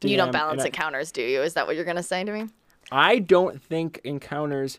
DM, 0.00 0.10
you 0.10 0.16
don't 0.16 0.32
balance 0.32 0.62
I- 0.62 0.66
encounters, 0.66 1.12
do 1.12 1.22
you? 1.22 1.42
Is 1.42 1.54
that 1.54 1.66
what 1.66 1.76
you're 1.76 1.84
gonna 1.84 2.02
say 2.02 2.24
to 2.24 2.32
me? 2.32 2.48
I 2.90 3.18
don't 3.18 3.60
think 3.62 4.00
encounters 4.04 4.78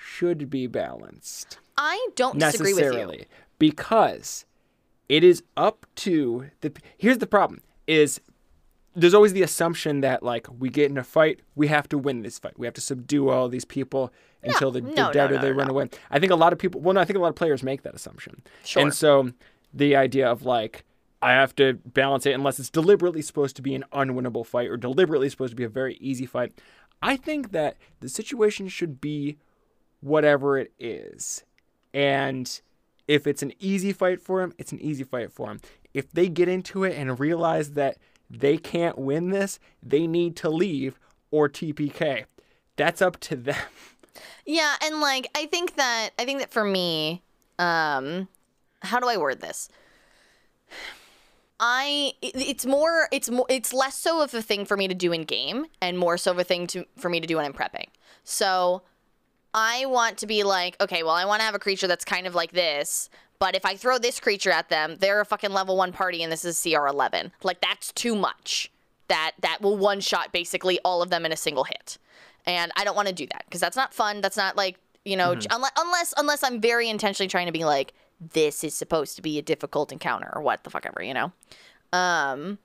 should 0.00 0.50
be 0.50 0.66
balanced 0.66 1.58
I 1.76 2.08
don't 2.16 2.38
disagree 2.38 2.72
with 2.72 2.82
you. 2.82 2.86
necessarily 2.86 3.26
because 3.58 4.44
it 5.08 5.22
is 5.22 5.42
up 5.56 5.86
to 5.96 6.50
the. 6.60 6.72
Here's 6.96 7.18
the 7.18 7.26
problem: 7.26 7.62
is 7.86 8.20
there's 8.94 9.14
always 9.14 9.32
the 9.32 9.42
assumption 9.42 10.00
that 10.00 10.22
like 10.22 10.48
we 10.58 10.68
get 10.68 10.90
in 10.90 10.98
a 10.98 11.04
fight, 11.04 11.40
we 11.54 11.68
have 11.68 11.88
to 11.90 11.98
win 11.98 12.22
this 12.22 12.38
fight. 12.38 12.58
We 12.58 12.66
have 12.66 12.74
to 12.74 12.80
subdue 12.80 13.28
all 13.28 13.48
these 13.48 13.64
people 13.64 14.12
until 14.42 14.70
the, 14.70 14.80
no, 14.80 14.88
the 14.88 14.94
no, 14.94 15.12
dead 15.12 15.30
or 15.30 15.36
no, 15.36 15.42
they 15.42 15.52
run 15.52 15.70
away. 15.70 15.88
I 16.10 16.18
think 16.18 16.32
a 16.32 16.36
lot 16.36 16.52
of 16.52 16.58
people. 16.58 16.80
Well, 16.80 16.94
no, 16.94 17.00
I 17.00 17.04
think 17.04 17.16
a 17.16 17.20
lot 17.20 17.28
of 17.28 17.36
players 17.36 17.62
make 17.62 17.82
that 17.82 17.94
assumption. 17.94 18.42
Sure. 18.64 18.82
And 18.82 18.92
so 18.92 19.32
the 19.72 19.94
idea 19.94 20.28
of 20.28 20.44
like 20.44 20.84
I 21.20 21.32
have 21.32 21.54
to 21.56 21.74
balance 21.84 22.26
it 22.26 22.32
unless 22.32 22.58
it's 22.58 22.70
deliberately 22.70 23.22
supposed 23.22 23.56
to 23.56 23.62
be 23.62 23.74
an 23.74 23.84
unwinnable 23.92 24.46
fight 24.46 24.68
or 24.68 24.76
deliberately 24.76 25.28
supposed 25.28 25.52
to 25.52 25.56
be 25.56 25.64
a 25.64 25.68
very 25.68 25.96
easy 25.96 26.26
fight. 26.26 26.52
I 27.02 27.16
think 27.16 27.52
that 27.52 27.76
the 28.00 28.08
situation 28.08 28.68
should 28.68 29.00
be 29.00 29.38
whatever 30.00 30.58
it 30.58 30.72
is. 30.78 31.44
And 31.92 32.60
if 33.08 33.26
it's 33.26 33.42
an 33.42 33.52
easy 33.58 33.92
fight 33.92 34.20
for 34.20 34.42
him, 34.42 34.52
it's 34.58 34.72
an 34.72 34.80
easy 34.80 35.04
fight 35.04 35.32
for 35.32 35.50
him. 35.50 35.60
If 35.94 36.12
they 36.12 36.28
get 36.28 36.48
into 36.48 36.84
it 36.84 36.96
and 36.96 37.18
realize 37.18 37.72
that 37.72 37.96
they 38.30 38.58
can't 38.58 38.98
win 38.98 39.30
this, 39.30 39.58
they 39.82 40.06
need 40.06 40.36
to 40.36 40.50
leave 40.50 41.00
or 41.30 41.48
TPK. 41.48 42.24
That's 42.76 43.02
up 43.02 43.18
to 43.20 43.36
them. 43.36 43.56
Yeah, 44.44 44.74
and 44.82 45.00
like 45.00 45.28
I 45.36 45.46
think 45.46 45.76
that 45.76 46.10
I 46.18 46.24
think 46.24 46.40
that 46.40 46.50
for 46.50 46.64
me, 46.64 47.22
um 47.58 48.26
how 48.80 48.98
do 48.98 49.06
I 49.06 49.16
word 49.16 49.40
this? 49.40 49.68
I 51.60 52.12
it's 52.22 52.64
more 52.64 53.08
it's 53.10 53.28
more 53.28 53.46
it's 53.48 53.72
less 53.72 53.98
so 53.98 54.22
of 54.22 54.32
a 54.32 54.42
thing 54.42 54.64
for 54.64 54.76
me 54.76 54.86
to 54.86 54.94
do 54.94 55.12
in 55.12 55.24
game 55.24 55.66
and 55.80 55.98
more 55.98 56.16
so 56.16 56.30
of 56.30 56.38
a 56.38 56.44
thing 56.44 56.66
to 56.68 56.84
for 56.96 57.08
me 57.08 57.20
to 57.20 57.26
do 57.26 57.36
when 57.36 57.44
I'm 57.44 57.52
prepping. 57.52 57.86
So 58.22 58.82
I 59.54 59.86
want 59.86 60.18
to 60.18 60.26
be 60.26 60.44
like, 60.44 60.76
okay, 60.80 61.02
well, 61.02 61.14
I 61.14 61.24
want 61.24 61.40
to 61.40 61.44
have 61.44 61.54
a 61.54 61.58
creature 61.58 61.88
that's 61.88 62.04
kind 62.04 62.26
of 62.26 62.34
like 62.34 62.52
this, 62.52 63.10
but 63.38 63.56
if 63.56 63.64
I 63.64 63.76
throw 63.76 63.98
this 63.98 64.20
creature 64.20 64.50
at 64.50 64.68
them, 64.68 64.96
they're 65.00 65.20
a 65.20 65.24
fucking 65.24 65.50
level 65.50 65.76
1 65.76 65.92
party 65.92 66.22
and 66.22 66.30
this 66.30 66.44
is 66.44 66.56
CR11. 66.58 67.32
Like 67.42 67.60
that's 67.60 67.92
too 67.92 68.14
much. 68.14 68.70
That 69.08 69.32
that 69.40 69.62
will 69.62 69.78
one 69.78 70.00
shot 70.00 70.32
basically 70.32 70.78
all 70.84 71.02
of 71.02 71.10
them 71.10 71.24
in 71.24 71.32
a 71.32 71.36
single 71.36 71.64
hit. 71.64 71.98
And 72.46 72.70
I 72.76 72.84
don't 72.84 72.94
want 72.96 73.08
to 73.08 73.14
do 73.14 73.26
that 73.26 73.44
because 73.46 73.60
that's 73.60 73.76
not 73.76 73.94
fun. 73.94 74.20
That's 74.20 74.36
not 74.36 74.56
like, 74.56 74.78
you 75.04 75.16
know, 75.16 75.34
mm-hmm. 75.34 75.54
unless 75.54 75.72
unless 75.78 76.14
unless 76.16 76.44
I'm 76.44 76.60
very 76.60 76.88
intentionally 76.88 77.28
trying 77.28 77.46
to 77.46 77.52
be 77.52 77.64
like 77.64 77.94
this 78.20 78.64
is 78.64 78.74
supposed 78.74 79.16
to 79.16 79.22
be 79.22 79.38
a 79.38 79.42
difficult 79.42 79.92
encounter 79.92 80.30
or 80.34 80.42
what 80.42 80.64
the 80.64 80.70
fuck 80.70 80.86
ever, 80.86 81.02
you 81.02 81.14
know. 81.14 81.32
Um 81.92 82.58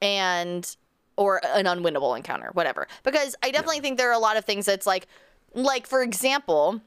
and 0.00 0.76
or 1.16 1.40
an 1.44 1.66
unwinnable 1.66 2.16
encounter, 2.16 2.50
whatever. 2.52 2.86
Because 3.02 3.34
I 3.42 3.50
definitely 3.50 3.80
think 3.80 3.98
there 3.98 4.08
are 4.08 4.14
a 4.14 4.20
lot 4.20 4.36
of 4.36 4.44
things 4.44 4.66
that's 4.66 4.86
like, 4.86 5.08
like 5.52 5.86
for 5.86 6.02
example, 6.02 6.80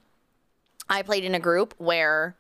I 0.89 1.01
played 1.01 1.25
in 1.25 1.36
a 1.36 1.39
group 1.39 1.74
where 1.77 2.36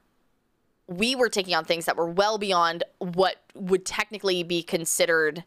we 0.87 1.15
were 1.15 1.29
taking 1.29 1.53
on 1.53 1.65
things 1.65 1.85
that 1.85 1.95
were 1.95 2.09
well 2.09 2.37
beyond 2.37 2.83
what 2.99 3.37
would 3.55 3.85
technically 3.85 4.43
be 4.43 4.63
considered 4.63 5.43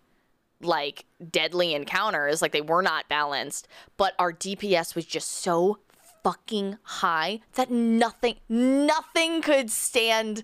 like 0.61 1.05
deadly 1.31 1.75
encounters. 1.75 2.41
Like 2.41 2.53
they 2.53 2.61
were 2.61 2.83
not 2.83 3.09
balanced, 3.09 3.69
but 3.97 4.15
our 4.19 4.33
DPS 4.33 4.95
was 4.95 5.05
just 5.05 5.31
so 5.31 5.79
fucking 6.25 6.79
high 6.83 7.41
that 7.53 7.71
nothing, 7.71 8.37
nothing 8.49 9.43
could 9.43 9.71
stand 9.71 10.43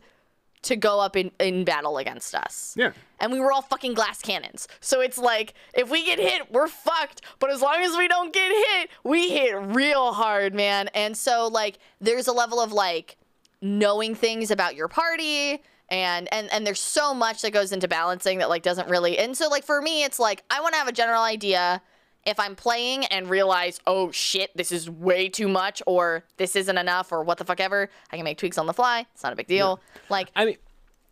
to 0.63 0.77
go 0.77 1.01
up 1.01 1.17
in, 1.17 1.31
in 1.41 1.65
battle 1.65 1.97
against 1.97 2.35
us. 2.35 2.75
Yeah. 2.77 2.93
And 3.19 3.33
we 3.33 3.41
were 3.41 3.51
all 3.51 3.63
fucking 3.63 3.95
glass 3.95 4.21
cannons. 4.21 4.69
So 4.81 5.01
it's 5.01 5.19
like, 5.19 5.55
if 5.75 5.91
we 5.91 6.05
get 6.05 6.19
hit, 6.19 6.53
we're 6.53 6.69
fucked. 6.69 7.23
But 7.39 7.51
as 7.51 7.63
long 7.63 7.83
as 7.83 7.97
we 7.97 8.09
don't 8.09 8.33
get 8.33 8.51
hit, 8.51 8.91
we 9.03 9.31
hit 9.31 9.55
real 9.57 10.13
hard, 10.13 10.55
man. 10.55 10.89
And 10.95 11.17
so, 11.17 11.49
like, 11.49 11.79
there's 12.01 12.29
a 12.29 12.33
level 12.33 12.61
of, 12.61 12.73
like, 12.73 13.17
knowing 13.63 14.15
things 14.15 14.51
about 14.51 14.77
your 14.77 14.89
party. 14.89 15.63
And, 15.89 16.33
and 16.33 16.49
and 16.53 16.65
there's 16.65 16.79
so 16.79 17.13
much 17.13 17.43
that 17.43 17.53
goes 17.53 17.73
into 17.73 17.89
balancing 17.89 18.39
that 18.39 18.49
like 18.49 18.63
doesn't 18.63 18.89
really 18.89 19.19
and 19.19 19.37
so 19.37 19.49
like 19.49 19.65
for 19.65 19.83
me 19.83 20.05
it's 20.05 20.21
like 20.21 20.45
I 20.49 20.61
want 20.61 20.75
to 20.75 20.79
have 20.79 20.87
a 20.87 20.93
general 20.93 21.21
idea 21.21 21.83
if 22.27 22.39
I'm 22.39 22.55
playing 22.55 23.07
and 23.07 23.29
realize, 23.29 23.81
oh 23.87 24.11
shit, 24.11 24.55
this 24.57 24.73
is 24.73 24.91
way 24.91 25.29
too 25.29 25.49
much, 25.49 25.83
or 25.87 26.25
this 26.37 26.57
isn't 26.57 26.77
enough, 26.77 27.13
or 27.13 27.23
what 27.23 27.39
the 27.39 27.45
fuck 27.45 27.61
ever, 27.61 27.89
I 28.13 28.17
can 28.17 28.25
make 28.25 28.39
tweaks 28.39 28.59
on 28.59 28.67
the 28.67 28.75
fly. 28.75 29.07
It's 29.15 29.23
not 29.23 29.33
a 29.33 29.37
big 29.37 29.47
deal. 29.47 29.81
Like, 30.09 30.31
I 30.37 30.45
mean, 30.45 30.57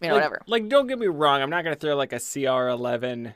you 0.00 0.08
know, 0.08 0.14
like, 0.14 0.22
whatever. 0.22 0.42
Like, 0.46 0.68
don't 0.68 0.86
get 0.86 0.98
me 0.98 1.06
wrong. 1.06 1.42
I'm 1.42 1.50
not 1.50 1.64
gonna 1.64 1.76
throw 1.76 1.96
like 1.96 2.12
a 2.12 2.16
CR11 2.16 3.34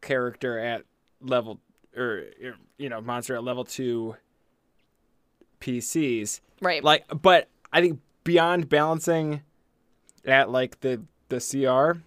character 0.00 0.58
at 0.58 0.84
level 1.20 1.60
or 1.96 2.24
er, 2.42 2.54
you 2.78 2.88
know 2.88 3.00
monster 3.00 3.34
at 3.34 3.44
level 3.44 3.64
two 3.64 4.16
PCs. 5.60 6.40
Right. 6.60 6.82
Like, 6.82 7.04
but 7.20 7.48
I 7.72 7.80
think 7.80 8.00
beyond 8.24 8.68
balancing 8.68 9.42
at 10.24 10.50
like 10.50 10.80
the 10.80 11.02
the 11.28 11.38
CR, 11.38 12.00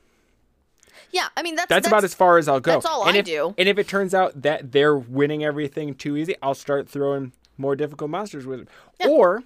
yeah, 1.12 1.28
I 1.36 1.44
mean 1.44 1.56
that's 1.56 1.70
that's, 1.70 1.88
about 1.88 2.04
as 2.04 2.14
far 2.14 2.38
as 2.38 2.48
I'll 2.48 2.60
go. 2.60 2.74
that's 2.74 2.86
all 2.86 3.08
and 3.08 3.16
I 3.16 3.20
if, 3.20 3.26
do. 3.26 3.56
And 3.58 3.70
if 3.70 3.78
it 3.78 3.88
turns 3.88 4.14
out 4.14 4.42
that 4.42 4.72
they're 4.72 4.98
winning 4.98 5.44
everything 5.44 5.96
too 5.96 6.18
easy, 6.18 6.36
I'll 6.42 6.56
start 6.56 6.88
throwing 6.88 7.34
more 7.58 7.76
difficult 7.76 8.10
monsters 8.10 8.46
with 8.46 8.62
it. 8.62 8.70
Or 9.08 9.44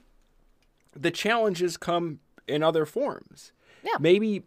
the 0.96 1.12
challenges 1.12 1.78
come 1.78 2.20
in 2.48 2.64
other 2.64 2.86
forms. 2.86 3.52
Yeah. 3.84 3.98
Maybe 4.00 4.44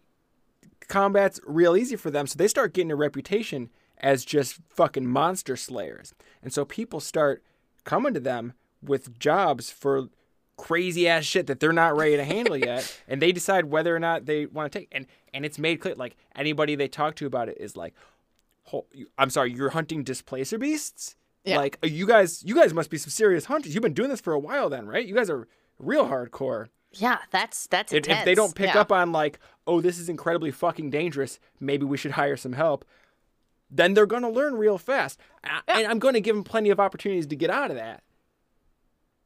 combat's 0.88 1.40
real 1.46 1.76
easy 1.76 1.96
for 1.96 2.10
them, 2.10 2.26
so 2.26 2.36
they 2.36 2.48
start 2.48 2.74
getting 2.74 2.90
a 2.90 2.96
reputation 2.96 3.70
as 3.98 4.24
just 4.24 4.58
fucking 4.70 5.06
monster 5.06 5.56
slayers. 5.56 6.14
And 6.42 6.52
so 6.52 6.64
people 6.64 7.00
start 7.00 7.42
coming 7.84 8.14
to 8.14 8.20
them 8.20 8.54
with 8.82 9.18
jobs 9.18 9.70
for 9.70 10.08
crazy 10.60 11.08
ass 11.08 11.24
shit 11.24 11.46
that 11.46 11.58
they're 11.58 11.72
not 11.72 11.96
ready 11.96 12.16
to 12.16 12.24
handle 12.24 12.56
yet 12.56 13.00
and 13.08 13.22
they 13.22 13.32
decide 13.32 13.64
whether 13.64 13.96
or 13.96 13.98
not 13.98 14.26
they 14.26 14.44
want 14.46 14.70
to 14.70 14.78
take 14.78 14.88
and 14.92 15.06
and 15.32 15.44
it's 15.44 15.58
made 15.58 15.80
clear 15.80 15.94
like 15.94 16.16
anybody 16.36 16.74
they 16.74 16.88
talk 16.88 17.16
to 17.16 17.26
about 17.26 17.48
it 17.48 17.56
is 17.58 17.76
like 17.76 17.94
"Ho- 18.64 18.86
I'm 19.16 19.30
sorry 19.30 19.52
you're 19.52 19.70
hunting 19.70 20.04
displacer 20.04 20.58
beasts? 20.58 21.16
Yeah. 21.44 21.56
like 21.56 21.78
uh, 21.82 21.86
you 21.86 22.06
guys 22.06 22.42
you 22.44 22.54
guys 22.54 22.74
must 22.74 22.90
be 22.90 22.98
some 22.98 23.10
serious 23.10 23.46
hunters. 23.46 23.74
You've 23.74 23.82
been 23.82 23.94
doing 23.94 24.10
this 24.10 24.20
for 24.20 24.34
a 24.34 24.38
while 24.38 24.68
then 24.68 24.86
right? 24.86 25.06
You 25.06 25.14
guys 25.14 25.30
are 25.30 25.48
real 25.78 26.06
hardcore. 26.06 26.68
Yeah, 26.92 27.18
that's 27.30 27.66
that's 27.68 27.92
if, 27.92 27.98
intense. 27.98 28.18
if 28.20 28.24
they 28.26 28.34
don't 28.34 28.54
pick 28.54 28.74
yeah. 28.74 28.80
up 28.80 28.92
on 28.92 29.12
like 29.12 29.38
oh 29.66 29.80
this 29.80 29.98
is 29.98 30.08
incredibly 30.10 30.50
fucking 30.50 30.90
dangerous. 30.90 31.38
Maybe 31.58 31.86
we 31.86 31.96
should 31.96 32.12
hire 32.12 32.36
some 32.36 32.52
help. 32.52 32.84
Then 33.70 33.94
they're 33.94 34.04
going 34.04 34.22
to 34.22 34.28
learn 34.28 34.56
real 34.56 34.76
fast. 34.78 35.18
A- 35.44 35.70
and 35.70 35.86
i'm 35.86 35.98
going 35.98 36.14
to 36.14 36.20
give 36.20 36.36
them 36.36 36.44
plenty 36.44 36.68
of 36.68 36.78
opportunities 36.78 37.26
to 37.28 37.36
get 37.36 37.48
out 37.48 37.70
of 37.70 37.76
that 37.78 38.02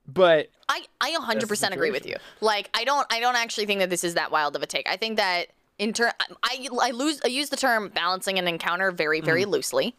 but 0.06 0.49
I 0.68 0.82
I 1.00 1.12
100% 1.12 1.73
agree 1.73 1.90
with 1.90 2.06
you. 2.06 2.16
Like 2.40 2.70
I 2.75 2.84
don't 2.84 3.06
I 3.12 3.20
don't 3.20 3.37
actually 3.37 3.66
think 3.66 3.80
that 3.80 3.90
this 3.90 4.04
is 4.04 4.14
that 4.14 4.30
wild 4.30 4.56
of 4.56 4.62
a 4.62 4.66
take. 4.66 4.88
I 4.88 4.96
think 4.96 5.16
that 5.16 5.49
in 5.78 5.92
turn 5.92 6.12
I 6.42 6.68
I 6.80 6.90
lose 6.92 7.20
I 7.25 7.28
use 7.28 7.49
the 7.50 7.56
term 7.56 7.88
balancing 7.88 8.38
an 8.38 8.46
encounter 8.49 8.90
very 8.90 9.20
Mm. 9.20 9.25
very 9.25 9.44
loosely 9.44 9.96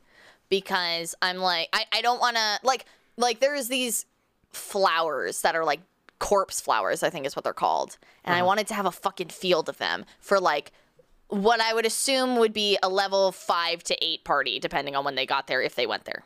because 0.49 1.15
I'm 1.21 1.37
like 1.37 1.69
I 1.73 1.85
I 1.93 2.01
don't 2.01 2.19
want 2.19 2.37
to 2.37 2.59
like 2.63 2.85
like 3.17 3.39
there's 3.39 3.67
these 3.67 4.05
flowers 4.51 5.41
that 5.41 5.55
are 5.55 5.65
like 5.65 5.81
corpse 6.19 6.61
flowers 6.61 7.03
I 7.03 7.09
think 7.09 7.25
is 7.25 7.35
what 7.35 7.43
they're 7.43 7.53
called. 7.53 7.97
And 8.23 8.33
Uh-huh. 8.33 8.43
I 8.43 8.45
wanted 8.45 8.67
to 8.67 8.73
have 8.73 8.85
a 8.85 8.91
fucking 8.91 9.29
field 9.29 9.67
of 9.69 9.77
them 9.77 10.05
for 10.19 10.39
like 10.39 10.71
what 11.27 11.59
I 11.59 11.73
would 11.73 11.85
assume 11.85 12.37
would 12.37 12.53
be 12.53 12.77
a 12.83 12.87
level 12.89 13.31
5 13.31 13.83
to 13.85 14.05
8 14.05 14.23
party 14.23 14.59
depending 14.59 14.95
on 14.95 15.03
when 15.03 15.15
they 15.15 15.25
got 15.25 15.47
there 15.47 15.61
if 15.61 15.75
they 15.75 15.87
went 15.87 16.05
there 16.05 16.23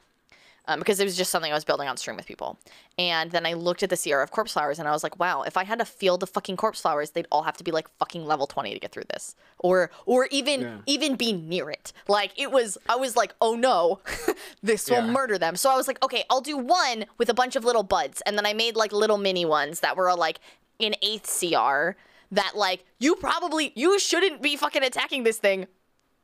um, 0.69 0.79
because 0.79 0.99
it 0.99 1.03
was 1.03 1.17
just 1.17 1.31
something 1.31 1.51
I 1.51 1.55
was 1.55 1.65
building 1.65 1.87
on 1.87 1.97
stream 1.97 2.15
with 2.15 2.27
people. 2.27 2.57
And 2.97 3.31
then 3.31 3.45
I 3.45 3.53
looked 3.53 3.81
at 3.81 3.89
the 3.89 3.97
CR 3.97 4.19
of 4.19 4.29
corpse 4.31 4.53
flowers 4.53 4.77
and 4.77 4.87
I 4.87 4.91
was 4.91 5.01
like, 5.03 5.19
wow, 5.19 5.41
if 5.41 5.57
I 5.57 5.63
had 5.63 5.81
a 5.81 5.85
field 5.85 6.21
of 6.21 6.29
fucking 6.29 6.57
corpse 6.57 6.81
flowers, 6.81 7.09
they'd 7.09 7.27
all 7.31 7.41
have 7.43 7.57
to 7.57 7.63
be 7.63 7.71
like 7.71 7.89
fucking 7.97 8.23
level 8.25 8.45
20 8.45 8.73
to 8.73 8.79
get 8.79 8.91
through 8.91 9.05
this. 9.11 9.35
Or 9.57 9.89
or 10.05 10.27
even 10.31 10.61
Yeah. 10.61 10.77
even 10.85 11.15
be 11.15 11.33
near 11.33 11.69
it. 11.71 11.91
Like 12.07 12.31
it 12.37 12.51
was 12.51 12.77
I 12.87 12.95
was 12.95 13.17
like, 13.17 13.33
oh 13.41 13.55
no, 13.55 13.99
this 14.63 14.89
will 14.89 15.01
murder 15.01 15.37
them. 15.39 15.55
So 15.55 15.71
I 15.71 15.75
was 15.75 15.87
like, 15.87 16.01
okay, 16.05 16.23
I'll 16.29 16.39
do 16.41 16.55
one 16.57 17.05
with 17.17 17.29
a 17.29 17.33
bunch 17.33 17.55
of 17.55 17.65
little 17.65 17.83
buds. 17.83 18.21
And 18.25 18.37
then 18.37 18.45
I 18.45 18.53
made 18.53 18.75
like 18.75 18.91
little 18.93 19.17
mini 19.17 19.45
ones 19.45 19.79
that 19.79 19.97
were 19.97 20.13
like 20.15 20.39
in 20.77 20.95
eighth 21.01 21.25
CR 21.39 21.97
that 22.31 22.51
like 22.55 22.85
you 22.99 23.15
probably 23.15 23.71
you 23.75 23.97
shouldn't 23.97 24.41
be 24.41 24.55
fucking 24.55 24.83
attacking 24.83 25.23
this 25.23 25.39
thing 25.39 25.65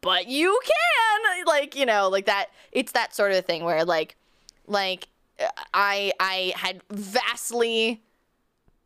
but 0.01 0.27
you 0.27 0.59
can 0.63 1.45
like 1.47 1.75
you 1.75 1.83
know 1.85 2.07
like 2.09 2.25
that 2.27 2.45
it's 2.71 2.91
that 2.91 3.15
sort 3.15 3.31
of 3.31 3.43
thing 3.43 3.63
where 3.63 3.83
like 3.83 4.15
like 4.67 5.07
i 5.74 6.12
i 6.19 6.53
had 6.55 6.81
vastly 6.89 8.01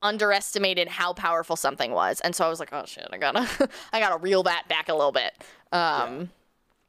underestimated 0.02 0.88
how 0.88 1.14
powerful 1.14 1.56
something 1.56 1.92
was 1.92 2.22
and 2.22 2.36
so 2.36 2.46
i 2.46 2.50
was 2.50 2.60
like 2.60 2.70
oh 2.72 2.86
shit 2.86 3.08
i 3.12 3.18
gotta 3.18 3.70
i 3.94 4.00
gotta 4.00 4.18
reel 4.18 4.44
that 4.44 4.66
back 4.70 4.90
a 4.90 4.94
little 4.94 5.12
bit 5.12 5.34
um 5.72 6.30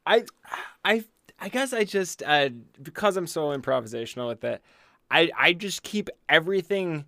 I, 0.06 0.24
I, 0.84 1.04
I 1.38 1.48
guess 1.48 1.72
I 1.72 1.84
just 1.84 2.22
uh, 2.22 2.50
because 2.82 3.16
I'm 3.16 3.26
so 3.26 3.56
improvisational 3.56 4.28
with 4.28 4.44
it, 4.44 4.62
I 5.10 5.30
I 5.38 5.52
just 5.52 5.82
keep 5.82 6.10
everything. 6.28 7.04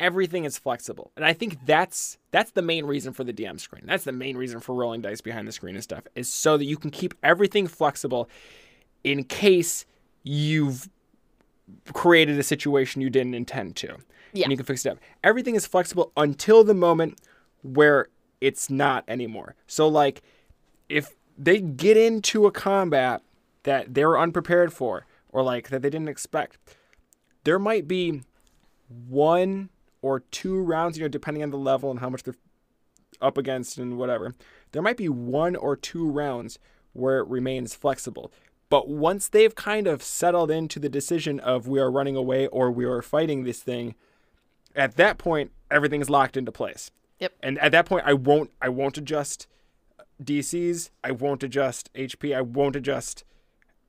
Everything 0.00 0.44
is 0.44 0.56
flexible, 0.56 1.10
and 1.16 1.24
I 1.24 1.32
think 1.32 1.58
that's 1.66 2.18
that's 2.30 2.52
the 2.52 2.62
main 2.62 2.84
reason 2.84 3.12
for 3.12 3.24
the 3.24 3.32
DM 3.32 3.58
screen. 3.58 3.82
That's 3.84 4.04
the 4.04 4.12
main 4.12 4.36
reason 4.36 4.60
for 4.60 4.72
rolling 4.72 5.00
dice 5.00 5.20
behind 5.20 5.48
the 5.48 5.52
screen 5.52 5.74
and 5.74 5.82
stuff 5.82 6.04
is 6.14 6.32
so 6.32 6.56
that 6.56 6.66
you 6.66 6.76
can 6.76 6.90
keep 6.90 7.14
everything 7.22 7.66
flexible, 7.66 8.28
in 9.02 9.24
case 9.24 9.86
you've 10.28 10.90
created 11.94 12.38
a 12.38 12.42
situation 12.42 13.00
you 13.00 13.08
didn't 13.08 13.34
intend 13.34 13.76
to. 13.76 13.96
Yeah. 14.34 14.44
And 14.44 14.50
you 14.50 14.58
can 14.58 14.66
fix 14.66 14.84
it 14.84 14.90
up. 14.90 14.98
Everything 15.24 15.54
is 15.54 15.66
flexible 15.66 16.12
until 16.16 16.62
the 16.64 16.74
moment 16.74 17.18
where 17.62 18.08
it's 18.40 18.68
not 18.68 19.04
anymore. 19.08 19.54
So 19.66 19.88
like 19.88 20.22
if 20.88 21.14
they 21.38 21.60
get 21.60 21.96
into 21.96 22.46
a 22.46 22.52
combat 22.52 23.22
that 23.62 23.94
they 23.94 24.04
were 24.04 24.18
unprepared 24.18 24.72
for 24.72 25.06
or 25.30 25.42
like 25.42 25.70
that 25.70 25.80
they 25.80 25.90
didn't 25.90 26.08
expect, 26.08 26.58
there 27.44 27.58
might 27.58 27.88
be 27.88 28.20
one 29.08 29.70
or 30.02 30.20
two 30.20 30.60
rounds, 30.60 30.98
you 30.98 31.04
know, 31.04 31.08
depending 31.08 31.42
on 31.42 31.50
the 31.50 31.56
level 31.56 31.90
and 31.90 32.00
how 32.00 32.10
much 32.10 32.22
they're 32.22 32.34
up 33.22 33.38
against 33.38 33.78
and 33.78 33.96
whatever. 33.96 34.34
There 34.72 34.82
might 34.82 34.98
be 34.98 35.08
one 35.08 35.56
or 35.56 35.74
two 35.74 36.08
rounds 36.08 36.58
where 36.92 37.18
it 37.18 37.28
remains 37.28 37.74
flexible. 37.74 38.30
But 38.70 38.88
once 38.88 39.28
they've 39.28 39.54
kind 39.54 39.86
of 39.86 40.02
settled 40.02 40.50
into 40.50 40.78
the 40.78 40.88
decision 40.88 41.40
of 41.40 41.66
we 41.66 41.80
are 41.80 41.90
running 41.90 42.16
away 42.16 42.46
or 42.48 42.70
we 42.70 42.84
are 42.84 43.00
fighting 43.02 43.44
this 43.44 43.62
thing, 43.62 43.94
at 44.76 44.96
that 44.96 45.18
point 45.18 45.52
everything's 45.70 46.10
locked 46.10 46.36
into 46.36 46.52
place. 46.52 46.90
Yep. 47.18 47.32
And 47.42 47.58
at 47.58 47.72
that 47.72 47.86
point 47.86 48.04
I 48.06 48.12
won't 48.12 48.50
I 48.60 48.68
won't 48.68 48.98
adjust 48.98 49.46
DCs, 50.22 50.90
I 51.02 51.12
won't 51.12 51.42
adjust 51.42 51.92
HP, 51.94 52.36
I 52.36 52.42
won't 52.42 52.76
adjust 52.76 53.24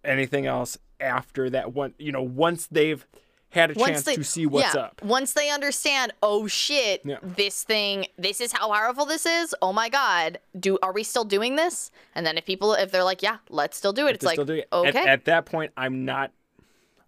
anything 0.03 0.45
else 0.45 0.77
after 0.99 1.49
that 1.49 1.73
one, 1.73 1.93
you 1.97 2.11
know, 2.11 2.21
once 2.21 2.67
they've 2.67 3.05
had 3.51 3.71
a 3.71 3.75
chance 3.75 4.03
to 4.03 4.23
see 4.23 4.45
what's 4.45 4.75
yeah, 4.75 4.81
up. 4.81 5.01
Once 5.03 5.33
they 5.33 5.49
understand, 5.49 6.13
oh 6.21 6.47
shit, 6.47 7.01
Yeah. 7.03 7.17
this 7.23 7.63
thing, 7.63 8.05
this 8.17 8.39
is 8.41 8.51
how 8.51 8.71
powerful 8.71 9.05
this 9.05 9.25
is. 9.25 9.55
Oh 9.61 9.73
my 9.73 9.89
god, 9.89 10.39
do 10.59 10.77
are 10.83 10.93
we 10.93 11.03
still 11.03 11.23
doing 11.25 11.55
this? 11.55 11.91
And 12.13 12.25
then 12.25 12.37
if 12.37 12.45
people, 12.45 12.73
if 12.73 12.91
they're 12.91 13.03
like, 13.03 13.23
yeah, 13.23 13.37
let's 13.49 13.75
still 13.77 13.93
do 13.93 14.07
it, 14.07 14.15
it's 14.15 14.25
like, 14.25 14.37
it. 14.37 14.67
okay, 14.71 14.87
At, 14.99 15.07
at 15.07 15.25
that 15.25 15.45
point, 15.45 15.71
I'm 15.75 16.05
not, 16.05 16.31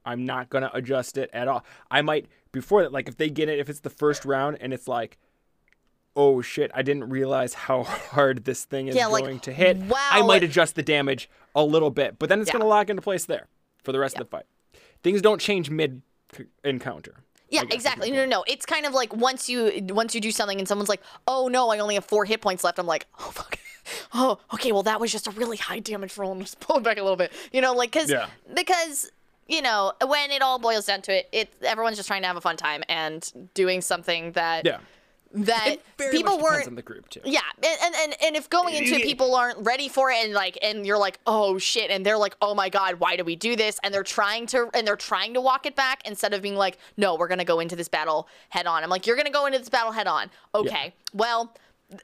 I'm 0.04 0.26
not 0.26 0.50
gonna 0.50 0.72
adjust 0.74 1.18
it 1.18 1.30
at 1.32 1.48
all. 1.48 1.64
I 1.92 2.02
might 2.02 2.26
before 2.52 2.82
that, 2.82 2.92
like 2.92 3.08
if 3.08 3.18
they 3.18 3.30
get 3.30 3.48
it, 3.48 3.60
if 3.60 3.70
it's 3.70 3.82
the 3.82 3.90
first 3.92 4.26
round 4.26 4.58
and 4.62 4.74
it's 4.74 4.88
like, 4.88 5.20
oh 6.16 6.42
shit, 6.42 6.72
I 6.74 6.82
didn't 6.82 7.10
realize 7.10 7.54
how 7.54 7.84
hard 7.84 8.46
this 8.46 8.66
thing 8.66 8.88
is 8.88 8.96
Yeah, 8.96 9.08
like, 9.08 9.24
going 9.24 9.40
to 9.42 9.54
hit. 9.54 9.78
wow, 9.78 10.10
I 10.12 10.24
might 10.24 10.44
adjust 10.44 10.76
the 10.76 10.84
damage 10.84 11.30
a 11.56 11.64
little 11.64 11.92
bit, 11.92 12.18
but 12.18 12.30
then 12.30 12.42
it's 12.42 12.48
Yeah. 12.48 12.54
gonna 12.54 12.66
lock 12.66 12.90
into 12.90 13.04
place 13.04 13.26
there 13.26 13.48
for 13.84 13.92
the 13.92 14.00
rest 14.00 14.16
of 14.16 14.26
the 14.26 14.30
fight. 14.30 14.46
Things 15.04 15.22
don't 15.22 15.40
change 15.40 15.70
mid 15.70 16.02
encounter. 16.64 17.16
Yeah, 17.50 17.62
I 17.62 17.64
guess 17.66 17.72
is 17.72 17.76
exactly. 17.76 18.12
No, 18.12 18.18
no, 18.20 18.26
no. 18.26 18.44
It's 18.48 18.66
kind 18.66 18.86
of 18.86 18.94
like 18.94 19.14
once 19.16 19.50
you 19.50 19.86
once 19.90 20.16
you 20.16 20.22
do 20.22 20.32
something 20.32 20.58
and 20.58 20.68
someone's 20.68 20.90
like, 20.90 21.02
"Oh 21.28 21.48
no, 21.50 21.70
I 21.70 21.80
only 21.80 21.96
have 21.96 22.06
four 22.06 22.24
hit 22.26 22.40
points 22.42 22.64
left." 22.64 22.80
I'm 22.80 22.86
like, 22.88 23.08
"Oh 23.20 23.32
fuck, 23.32 23.58
oh, 24.14 24.40
okay, 24.54 24.72
well 24.72 24.84
that 24.84 25.00
was 25.02 25.12
just 25.12 25.28
a 25.28 25.32
really 25.32 25.58
high 25.58 25.80
damage 25.80 26.18
roll. 26.18 26.32
and 26.32 26.42
just 26.42 26.60
pull 26.62 26.78
it 26.78 26.84
back 26.84 26.98
a 26.98 27.02
little 27.02 27.18
bit. 27.18 27.34
You 27.52 27.60
know, 27.62 27.74
like 27.74 27.92
because 27.92 28.10
Yeah. 28.10 28.28
because 28.54 29.12
you 29.48 29.62
know 29.62 29.92
when 30.06 30.32
it 30.32 30.42
all 30.42 30.60
boils 30.60 30.86
down 30.86 31.02
to 31.04 31.12
it, 31.18 31.28
it 31.34 31.54
everyone's 31.62 31.98
just 31.98 32.08
trying 32.08 32.22
to 32.22 32.28
have 32.28 32.38
a 32.38 32.42
fun 32.42 32.56
time 32.56 32.84
and 32.88 33.50
doing 33.54 33.82
something 33.82 34.32
that 34.32 34.66
Yeah. 34.66 34.78
That 35.34 35.78
people 36.12 36.40
weren't 36.40 36.68
on 36.68 36.76
the 36.76 36.82
group 36.82 37.08
too. 37.10 37.22
yeah, 37.24 37.40
and, 37.64 37.78
and 37.84 37.96
and 37.96 38.16
and 38.24 38.36
if 38.36 38.50
going 38.50 38.76
into 38.76 38.96
it, 38.96 39.04
people 39.04 39.34
aren't 39.36 39.58
ready 39.60 39.88
for 39.88 40.12
it, 40.12 40.18
and 40.24 40.34
like, 40.34 40.58
and 40.62 40.86
you're 40.86 40.98
like, 40.98 41.20
oh 41.26 41.58
shit, 41.58 41.90
and 41.90 42.06
they're 42.06 42.18
like, 42.18 42.36
oh 42.42 42.54
my 42.54 42.70
god, 42.70 42.96
why 42.96 43.16
do 43.16 43.24
we 43.24 43.36
do 43.36 43.56
this? 43.56 43.80
And 43.84 43.94
they're 43.94 44.04
trying 44.04 44.46
to, 44.48 44.70
and 44.74 44.86
they're 44.88 44.96
trying 44.96 45.34
to 45.36 45.42
walk 45.42 45.66
it 45.66 45.76
back 45.76 46.02
instead 46.06 46.34
of 46.34 46.42
being 46.42 46.56
like, 46.56 46.78
no, 46.98 47.16
we're 47.16 47.28
gonna 47.28 47.46
go 47.46 47.60
into 47.60 47.76
this 47.76 47.88
battle 47.88 48.28
head 48.50 48.68
on. 48.68 48.84
I'm 48.84 48.90
like, 48.90 49.08
you're 49.08 49.18
gonna 49.18 49.30
go 49.30 49.46
into 49.46 49.60
this 49.60 49.70
battle 49.70 49.92
head 49.94 50.08
on. 50.08 50.30
Okay, 50.54 50.94
well, 51.14 51.54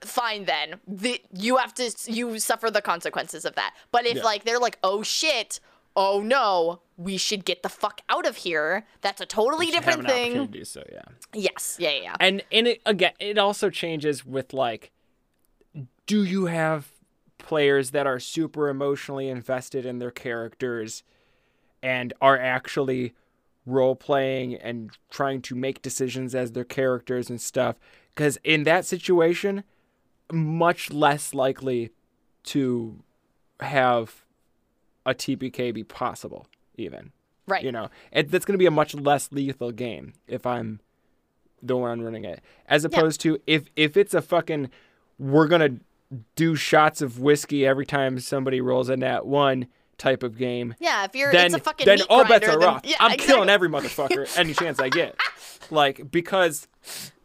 fine 0.02 0.46
then. 0.46 0.76
The, 0.88 1.22
you 1.34 1.58
have 1.58 1.74
to, 1.76 1.92
you 2.06 2.40
suffer 2.40 2.70
the 2.72 2.82
consequences 2.82 3.46
of 3.46 3.56
that. 3.56 3.74
But 3.92 4.06
if 4.06 4.18
Yeah. 4.18 4.24
like 4.24 4.44
they're 4.44 4.60
like, 4.60 4.78
oh 4.84 5.04
shit. 5.04 5.60
Oh 6.00 6.22
no, 6.22 6.82
we 6.98 7.16
should 7.16 7.46
get 7.46 7.62
the 7.62 7.70
fuck 7.70 8.01
out 8.10 8.25
of 8.25 8.38
here. 8.38 8.86
That's 9.01 9.22
a 9.22 9.25
totally 9.25 9.68
different 9.68 10.08
thing. 10.08 10.34
to 10.34 10.48
do 10.48 10.66
so, 10.66 10.84
yeah. 10.92 11.04
Yes, 11.34 11.77
yeah, 11.80 11.92
yeah, 11.92 12.01
yeah. 12.01 12.16
And 12.20 12.44
and 12.51 12.68
it 12.68 12.82
again, 12.86 13.13
it 13.20 13.38
also 13.38 13.70
changes 13.70 14.25
with 14.25 14.51
like, 14.51 14.92
do 16.08 16.24
you 16.24 16.48
have 16.48 16.92
players 17.38 17.92
that 17.92 18.08
are 18.08 18.20
super 18.20 18.68
emotionally 18.68 19.30
invested 19.30 19.86
in 19.86 20.00
their 20.00 20.12
characters, 20.12 21.04
and 21.84 22.13
are 22.20 22.38
actually 22.38 23.13
role 23.66 23.96
playing 23.96 24.56
and 24.56 24.92
trying 25.12 25.42
to 25.42 25.54
make 25.54 25.82
decisions 25.82 26.34
as 26.34 26.54
their 26.54 26.63
characters 26.63 27.30
and 27.30 27.39
stuff? 27.39 27.75
Because 28.16 28.39
in 28.44 28.63
that 28.63 28.86
situation, 28.86 29.63
much 30.32 30.89
less 30.92 31.36
likely 31.36 31.92
to 32.44 33.04
have 33.60 34.24
a 35.06 35.13
TPK 35.13 35.74
be 35.74 35.84
possible, 35.84 36.48
even. 36.78 37.12
Right. 37.50 37.64
you 37.64 37.72
know 37.72 37.90
it, 38.12 38.30
that's 38.30 38.44
going 38.44 38.56
to 38.56 38.58
be 38.58 38.66
a 38.66 38.72
much 38.72 38.94
less 38.94 39.32
lethal 39.32 39.72
game 39.72 40.12
if 40.28 40.46
i'm 40.46 40.82
the 41.64 41.78
one 41.78 42.02
running 42.02 42.26
it. 42.26 42.42
As 42.68 42.84
opposed 42.86 43.22
to 43.22 43.40
if 43.48 43.70
if 43.78 43.96
it's 43.96 44.14
a 44.14 44.22
fucking 44.22 44.70
we're 45.18 45.48
going 45.48 45.62
to 45.62 46.20
do 46.36 46.56
shots 46.56 47.02
of 47.02 47.20
whiskey 47.20 47.66
every 47.66 47.86
time 47.86 48.20
somebody 48.20 48.60
rolls 48.62 48.90
a 48.90 48.98
nat 48.98 49.26
one 49.26 49.68
type 49.98 50.24
of 50.24 50.38
game 50.38 50.76
Yeah, 50.80 51.06
if 51.06 51.16
you're, 51.16 51.32
then 51.32 51.46
it's 51.48 51.56
a 51.56 51.60
fucking 51.60 51.86
then 51.86 52.02
all 52.10 52.26
grinder, 52.26 52.46
bets 52.46 52.56
are 52.56 52.60
then- 52.60 52.70
off. 52.70 52.82
Yeah, 52.84 52.98
i'm 53.00 53.18
killing 53.18 53.50
every 53.50 53.70
motherfucker 53.70 54.38
any 54.38 54.54
chance 54.54 54.80
i 54.80 54.90
get. 54.90 55.16
Like 55.72 56.12
because 56.12 56.68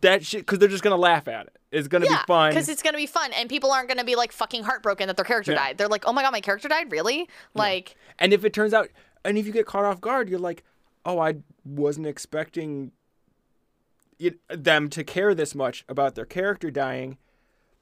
that 0.03 0.25
shit 0.25 0.43
because 0.43 0.61
they're 0.61 0.69
just 0.69 0.83
going 0.85 0.95
to 0.97 1.01
laugh 1.01 1.27
at 1.29 1.47
it. 1.47 1.59
It's 1.73 1.89
going 1.89 2.03
to 2.05 2.09
Yeah, 2.09 2.19
be 2.23 2.27
fun. 2.27 2.51
because 2.51 2.69
it's 2.69 2.83
gonna 2.83 2.97
be 2.99 3.07
fun, 3.07 3.33
and 3.33 3.49
people 3.49 3.71
aren't 3.73 3.89
gonna 3.89 4.05
be 4.05 4.15
like 4.15 4.31
fucking 4.31 4.63
heartbroken 4.63 5.07
that 5.09 5.17
their 5.17 5.25
character 5.25 5.53
Yeah. 5.53 5.59
died. 5.59 5.79
They're 5.79 5.89
like, 5.89 6.05
oh 6.07 6.13
my 6.13 6.23
god, 6.23 6.31
my 6.33 6.41
character 6.43 6.69
died, 6.69 6.93
really? 6.93 7.29
Like, 7.55 7.97
And 8.19 8.33
if 8.35 8.45
it 8.45 8.53
turns 8.53 8.75
out, 8.75 8.89
and 9.25 9.39
if 9.39 9.47
you 9.47 9.53
get 9.53 9.67
caught 9.67 9.85
off 9.85 10.01
guard, 10.01 10.29
you're 10.29 10.39
like, 10.39 10.65
oh, 11.05 11.19
I 11.19 11.37
wasn't 11.65 12.07
expecting 12.07 12.93
it, 14.19 14.39
them 14.49 14.89
to 14.91 15.03
care 15.05 15.35
this 15.35 15.55
much 15.55 15.85
about 15.89 16.15
their 16.15 16.25
character 16.27 16.71
dying. 16.71 17.19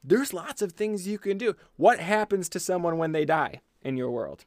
There's 0.03 0.33
lots 0.33 0.63
of 0.63 0.73
things 0.73 1.07
you 1.07 1.19
can 1.19 1.37
do. 1.37 1.55
What 1.77 2.01
happens 2.01 2.49
to 2.51 2.61
someone 2.61 2.97
when 2.97 3.13
they 3.13 3.25
die 3.25 3.61
in 3.83 3.97
your 3.97 4.11
world? 4.11 4.45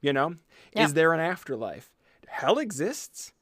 You 0.00 0.12
know, 0.12 0.34
Yeah. 0.74 0.84
is 0.84 0.94
there 0.94 1.12
an 1.12 1.20
afterlife? 1.20 1.92
Hell 2.26 2.58
exists. 2.58 3.32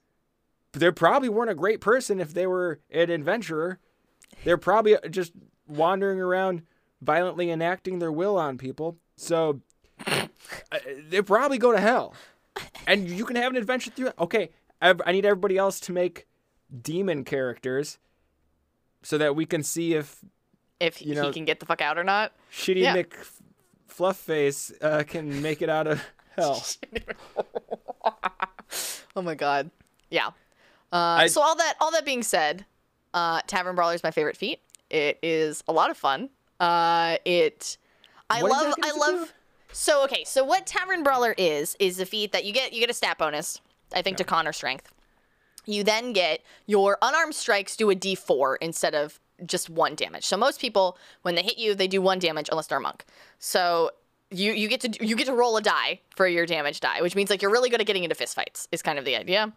They 0.73 0.91
probably 0.91 1.29
weren't 1.29 1.51
a 1.51 1.55
great 1.55 1.81
person 1.81 2.21
if 2.21 2.35
they 2.35 2.47
were 2.47 2.81
an 2.91 3.11
adventurer. 3.11 3.79
They're 4.45 4.59
probably 4.59 4.97
just 5.09 5.33
wandering 5.67 6.21
around 6.21 6.63
violently 7.01 7.51
enacting 7.51 7.99
their 7.99 8.13
will 8.13 8.37
on 8.37 8.59
people. 8.59 8.99
So 9.17 9.61
uh, 10.07 10.27
they 11.09 11.23
probably 11.23 11.59
go 11.59 11.73
to 11.73 11.81
hell. 11.81 12.15
And 12.87 13.09
you 13.09 13.25
can 13.25 13.37
have 13.37 13.51
an 13.53 13.57
adventure 13.57 13.91
through 13.91 14.09
it. 14.09 14.15
Okay, 14.19 14.51
I, 14.81 14.95
I 15.07 15.13
need 15.13 15.25
everybody 15.25 15.57
else 15.57 15.81
to 15.81 15.93
make 15.93 16.27
demon 16.83 17.25
characters 17.25 17.99
so 19.03 19.19
that 19.19 19.35
we 19.37 19.47
can 19.47 19.63
see 19.63 19.95
if 19.95 20.25
if 20.81 21.01
You 21.01 21.15
know, 21.15 21.27
he 21.27 21.33
can 21.33 21.45
get 21.45 21.61
the 21.61 21.67
fuck 21.67 21.81
out 21.81 21.99
or 21.99 22.05
not. 22.05 22.33
Shitty 22.53 22.81
Yeah. 22.83 22.97
Mick 22.97 23.13
Fluffface 23.89 24.73
uh, 24.83 25.05
can 25.05 25.41
make 25.41 25.63
it 25.63 25.69
out 25.69 25.87
of 25.87 26.03
hell. 26.37 26.65
Oh 29.17 29.23
my 29.23 29.35
god. 29.37 29.71
Yeah. 30.11 30.31
Uh, 30.91 31.29
so 31.29 31.41
all 31.41 31.55
that 31.55 31.75
all 31.81 31.93
that 31.93 32.05
being 32.05 32.23
said, 32.23 32.67
uh, 33.15 33.41
Tavern 33.47 33.77
Brawler 33.77 33.95
is 33.95 34.03
my 34.03 34.11
favorite 34.11 34.37
feat. 34.37 34.61
It 34.91 35.19
is 35.23 35.63
a 35.69 35.73
lot 35.73 35.91
of 35.91 35.97
fun. 35.97 36.31
Uh, 36.59 37.17
it. 37.25 37.79
I 38.29 38.41
love. 38.41 38.75
I 38.83 38.91
love. 38.93 39.33
So 39.75 40.05
okay. 40.05 40.23
So 40.25 40.45
what 40.45 40.67
Tavern 40.67 41.03
Brawler 41.03 41.35
is 41.37 41.77
is 41.81 41.99
a 41.99 42.07
feat 42.07 42.33
that 42.33 42.45
you 42.45 42.53
get. 42.53 42.73
You 42.73 42.81
get 42.81 42.91
a 42.91 42.95
stat 42.95 43.19
bonus. 43.19 43.61
I 43.93 44.03
think 44.03 44.17
to 44.19 44.25
con 44.25 44.47
or 44.47 44.53
strength. 44.53 44.93
You 45.67 45.83
then 45.83 46.13
get 46.13 46.41
your 46.67 46.97
unarmed 47.03 47.35
strikes 47.35 47.77
do 47.77 47.91
a 47.91 47.95
d4 47.95 48.57
instead 48.61 48.95
of 48.95 49.19
just 49.45 49.69
one 49.69 49.95
damage. 49.95 50.25
So 50.25 50.37
most 50.37 50.61
people, 50.61 50.97
when 51.23 51.35
they 51.35 51.43
hit 51.43 51.59
you, 51.59 51.75
they 51.75 51.89
do 51.89 52.01
one 52.01 52.19
damage 52.19 52.49
unless 52.51 52.69
they're 52.69 52.79
a 52.79 52.81
monk. 52.81 53.05
So 53.39 53.91
you 54.31 54.53
you 54.53 54.69
get 54.69 54.81
to 54.83 55.05
you 55.05 55.17
get 55.17 55.27
to 55.27 55.33
roll 55.35 55.57
a 55.57 55.63
die 55.63 56.01
for 56.15 56.29
your 56.29 56.47
damage 56.47 56.81
die, 56.81 57.03
which 57.03 57.17
means 57.17 57.29
like 57.29 57.43
you're 57.43 57.51
really 57.51 57.69
good 57.69 57.81
at 57.81 57.87
getting 57.87 58.05
into 58.05 58.17
fistfights. 58.17 58.69
Is 58.71 58.81
kind 58.81 58.99
of 58.99 59.05
the 59.05 59.17
idea. 59.17 59.53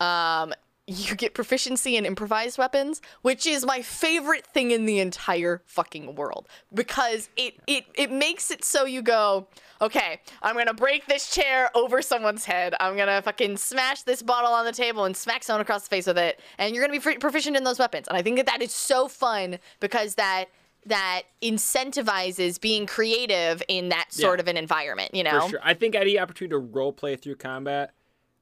Um, 0.00 0.54
you 0.88 1.14
get 1.14 1.34
proficiency 1.34 1.96
in 1.96 2.06
improvised 2.06 2.56
weapons, 2.56 3.02
which 3.20 3.46
is 3.46 3.66
my 3.66 3.82
favorite 3.82 4.46
thing 4.46 4.70
in 4.70 4.86
the 4.86 4.98
entire 5.00 5.62
fucking 5.66 6.14
world 6.14 6.48
because 6.72 7.28
it 7.36 7.54
it 7.66 7.84
it 7.94 8.10
makes 8.10 8.50
it 8.50 8.64
so 8.64 8.86
you 8.86 9.02
go, 9.02 9.46
okay, 9.82 10.18
I'm 10.40 10.56
gonna 10.56 10.72
break 10.72 11.06
this 11.06 11.30
chair 11.30 11.70
over 11.76 12.00
someone's 12.00 12.46
head. 12.46 12.74
I'm 12.80 12.96
gonna 12.96 13.20
fucking 13.20 13.58
smash 13.58 14.02
this 14.02 14.22
bottle 14.22 14.52
on 14.52 14.64
the 14.64 14.72
table 14.72 15.04
and 15.04 15.14
smack 15.14 15.44
someone 15.44 15.60
across 15.60 15.82
the 15.82 15.90
face 15.90 16.06
with 16.06 16.16
it, 16.18 16.40
and 16.56 16.74
you're 16.74 16.86
gonna 16.86 16.98
be 16.98 17.18
proficient 17.18 17.54
in 17.56 17.64
those 17.64 17.78
weapons. 17.78 18.08
And 18.08 18.16
I 18.16 18.22
think 18.22 18.36
that 18.38 18.46
that 18.46 18.62
is 18.62 18.72
so 18.72 19.08
fun 19.08 19.58
because 19.80 20.14
that 20.14 20.46
that 20.86 21.22
incentivizes 21.42 22.60
being 22.60 22.86
creative 22.86 23.62
in 23.68 23.90
that 23.90 24.06
sort 24.10 24.38
Yeah. 24.38 24.42
of 24.42 24.48
an 24.48 24.56
environment. 24.56 25.14
You 25.14 25.24
know, 25.24 25.40
For 25.42 25.50
sure. 25.50 25.60
I 25.62 25.74
think 25.74 25.94
any 25.94 26.18
opportunity 26.18 26.52
to 26.52 26.58
role 26.58 26.92
play 26.92 27.16
through 27.16 27.36
combat 27.36 27.92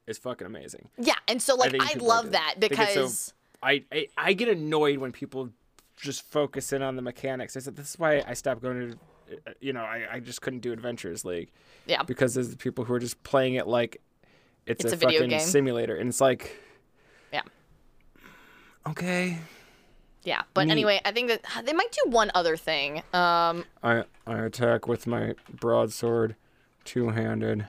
is 0.06 0.18
fucking 0.18 0.46
amazing. 0.46 0.88
yeah. 0.98 1.14
And 1.28 1.40
so 1.42 1.54
like 1.56 1.72
think 1.72 1.82
I, 1.96 1.98
love 1.98 2.32
that 2.32 2.54
I 2.58 2.60
so- 2.60 2.68
because. 2.68 3.32
I, 3.62 3.84
I 3.90 4.06
I 4.18 4.32
get 4.34 4.48
annoyed 4.48 4.98
when 4.98 5.12
people 5.12 5.48
just 5.96 6.22
focus 6.30 6.72
in 6.74 6.82
on 6.82 6.94
the 6.96 7.02
mechanics. 7.02 7.56
I 7.56 7.60
said 7.60 7.74
this 7.74 7.90
is 7.90 7.98
why 7.98 8.22
I 8.26 8.34
stopped 8.34 8.60
going 8.62 8.90
to, 9.30 9.38
uh, 9.46 9.52
you 9.60 9.72
know, 9.72 9.80
I, 9.80 10.06
I 10.12 10.20
just 10.20 10.42
couldn't 10.42 10.60
do 10.60 10.72
Adventures 10.72 11.24
League 11.24 11.50
Yeah. 11.86 12.02
because 12.02 12.34
there's 12.34 12.50
the 12.50 12.56
people 12.58 12.84
who 12.84 12.92
are 12.92 12.98
just 12.98 13.20
playing 13.24 13.54
it 13.54 13.66
like 13.66 14.00
it's, 14.66 14.84
It's 14.84 14.92
a, 14.92 14.96
a 14.96 14.98
fucking 14.98 15.30
game. 15.30 15.40
simulator, 15.40 15.96
and 15.96 16.08
it's 16.10 16.20
like, 16.20 16.54
Yeah. 17.32 17.40
okay, 18.86 19.38
Yeah, 20.22 20.42
but 20.54 20.64
Neat. 20.66 20.72
anyway, 20.72 21.00
I 21.04 21.12
think 21.12 21.28
that 21.28 21.40
they 21.64 21.72
might 21.72 21.92
do 21.92 22.10
one 22.10 22.30
other 22.34 22.56
thing. 22.56 22.98
Um, 23.14 23.64
I 23.82 24.04
I 24.26 24.38
attack 24.44 24.86
with 24.86 25.06
my 25.06 25.34
broadsword, 25.50 26.36
two 26.84 27.08
handed. 27.10 27.68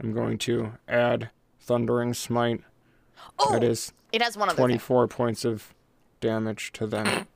I'm 0.00 0.12
going 0.12 0.38
to 0.38 0.72
add 0.88 1.30
thundering 1.60 2.14
smite. 2.14 2.62
oh, 3.38 3.52
That 3.52 3.62
is 3.64 3.92
it 4.12 4.22
has 4.22 4.36
one 4.36 4.48
thing. 4.48 4.56
24 4.56 5.08
points 5.08 5.44
of 5.44 5.74
damage 6.20 6.72
to 6.72 6.86
them, 6.86 7.26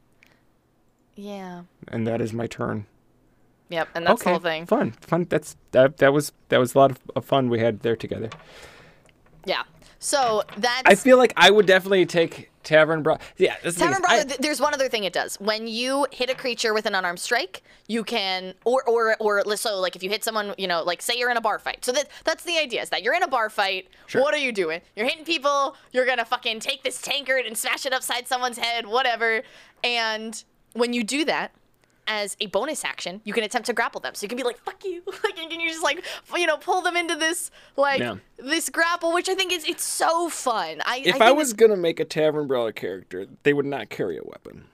Yeah. 1.14 1.62
and 1.88 2.06
that 2.06 2.20
is 2.20 2.32
my 2.32 2.46
turn. 2.46 2.86
Yep, 3.70 3.88
and 3.94 4.06
that's 4.06 4.22
okay, 4.22 4.30
the 4.30 4.30
whole 4.30 4.40
thing. 4.40 4.66
fun, 4.66 4.92
fun. 4.92 5.26
That's 5.28 5.56
that. 5.72 5.98
That 5.98 6.12
was 6.12 6.32
that 6.48 6.58
was 6.58 6.74
a 6.74 6.78
lot 6.78 6.90
of, 6.92 6.98
of 7.14 7.24
fun 7.24 7.50
we 7.50 7.58
had 7.60 7.80
there 7.80 7.96
together. 7.96 8.30
Yeah. 9.44 9.64
So 9.98 10.44
that's 10.56 10.82
I 10.86 10.94
feel 10.94 11.18
like 11.18 11.32
I 11.36 11.50
would 11.50 11.66
definitely 11.66 12.06
take 12.06 12.50
Tavern 12.62 13.02
Brawl. 13.02 13.20
Yeah, 13.36 13.56
Tavern 13.56 13.70
is, 13.70 14.00
Brawler. 14.00 14.24
Th- 14.24 14.38
there's 14.38 14.60
one 14.60 14.74
other 14.74 14.88
thing 14.88 15.04
it 15.04 15.12
does. 15.12 15.40
When 15.40 15.66
you 15.66 16.06
hit 16.12 16.30
a 16.30 16.34
creature 16.34 16.72
with 16.72 16.86
an 16.86 16.94
unarmed 16.94 17.18
strike, 17.18 17.62
you 17.88 18.04
can, 18.04 18.54
or 18.64 18.82
or 18.86 19.16
or 19.18 19.56
so 19.56 19.80
like 19.80 19.96
if 19.96 20.02
you 20.02 20.10
hit 20.10 20.22
someone, 20.22 20.54
you 20.58 20.68
know, 20.68 20.82
like 20.82 21.02
say 21.02 21.14
you're 21.16 21.30
in 21.30 21.36
a 21.36 21.40
bar 21.40 21.58
fight. 21.58 21.84
So 21.84 21.92
that 21.92 22.08
that's 22.24 22.44
the 22.44 22.58
idea 22.58 22.82
is 22.82 22.90
that 22.90 23.02
you're 23.02 23.14
in 23.14 23.22
a 23.22 23.28
bar 23.28 23.50
fight. 23.50 23.88
Sure. 24.06 24.22
What 24.22 24.34
are 24.34 24.38
you 24.38 24.52
doing? 24.52 24.80
You're 24.94 25.06
hitting 25.06 25.24
people. 25.24 25.76
You're 25.92 26.06
gonna 26.06 26.24
fucking 26.24 26.60
take 26.60 26.84
this 26.84 27.00
tankard 27.00 27.46
and 27.46 27.56
smash 27.56 27.86
it 27.86 27.92
upside 27.92 28.28
someone's 28.28 28.58
head, 28.58 28.86
whatever. 28.86 29.42
And 29.82 30.42
when 30.74 30.92
you 30.92 31.02
do 31.02 31.24
that. 31.24 31.52
As 32.10 32.36
a 32.40 32.46
bonus 32.46 32.86
action, 32.86 33.20
you 33.24 33.34
can 33.34 33.44
attempt 33.44 33.66
to 33.66 33.74
grapple 33.74 34.00
them. 34.00 34.14
So 34.14 34.24
you 34.24 34.28
can 34.28 34.38
be 34.38 34.42
like, 34.42 34.56
"Fuck 34.58 34.82
you!" 34.84 35.02
like, 35.24 35.38
and 35.38 35.52
you 35.52 35.68
just 35.68 35.82
like, 35.82 36.02
you 36.34 36.46
know, 36.46 36.56
pull 36.56 36.80
them 36.80 36.96
into 36.96 37.14
this 37.14 37.50
like 37.76 38.00
Yeah. 38.00 38.16
this 38.38 38.70
grapple, 38.70 39.12
which 39.12 39.28
I 39.28 39.34
think 39.34 39.52
is 39.52 39.64
it's 39.66 39.84
so 39.84 40.30
fun. 40.30 40.80
I 40.86 41.02
if 41.04 41.20
I, 41.20 41.28
I, 41.28 41.32
was 41.32 41.52
gonna 41.52 41.76
make 41.76 42.00
a 42.00 42.06
Tavern 42.06 42.46
Brawler 42.46 42.72
character, 42.72 43.26
they 43.42 43.52
would 43.52 43.66
not 43.66 43.90
carry 43.90 44.16
a 44.16 44.24
weapon. 44.24 44.64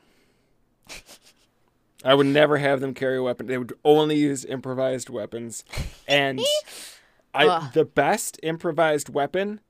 I 2.05 2.15
would 2.15 2.27
never 2.27 2.59
have 2.59 2.81
them 2.81 2.95
carry 2.95 3.17
a 3.17 3.23
weapon. 3.23 3.47
They 3.47 3.59
would 3.59 3.73
only 3.85 4.17
use 4.17 4.45
improvised 4.45 5.09
weapons, 5.11 5.65
and 6.07 6.41
I 7.35 7.47
Ugh. 7.49 7.73
the 7.73 7.85
best 7.85 8.39
improvised 8.43 9.09
weapon 9.09 9.61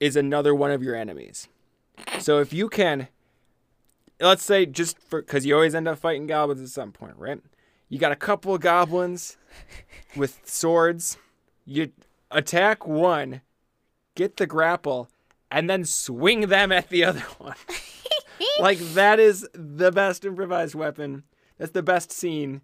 is 0.00 0.16
another 0.16 0.54
one 0.54 0.70
of 0.70 0.82
your 0.82 0.96
enemies. 0.96 1.48
So 2.18 2.40
if 2.40 2.52
you 2.52 2.68
can, 2.68 3.08
let's 4.20 4.44
say 4.44 4.66
just 4.66 4.98
for 4.98 5.22
because 5.22 5.44
you 5.46 5.54
always 5.54 5.74
end 5.74 5.88
up 5.88 5.98
fighting 5.98 6.26
goblins 6.26 6.60
at 6.60 6.68
some 6.68 6.92
point, 6.92 7.14
right? 7.16 7.40
You 7.88 7.98
got 7.98 8.12
a 8.12 8.16
couple 8.16 8.54
of 8.54 8.60
goblins 8.60 9.36
with 10.16 10.40
swords. 10.44 11.18
You 11.64 11.92
attack 12.30 12.86
one, 12.86 13.42
get 14.14 14.36
the 14.36 14.46
grapple, 14.46 15.08
and 15.50 15.68
then 15.68 15.84
swing 15.84 16.42
them 16.42 16.72
at 16.72 16.88
the 16.88 17.04
other 17.04 17.20
one. 17.38 17.56
like 18.60 18.78
that 18.94 19.18
is 19.18 19.46
the 19.52 19.92
best 19.92 20.24
improvised 20.24 20.74
weapon. 20.74 21.24
That's 21.58 21.72
the 21.72 21.82
best 21.82 22.12
scene. 22.12 22.60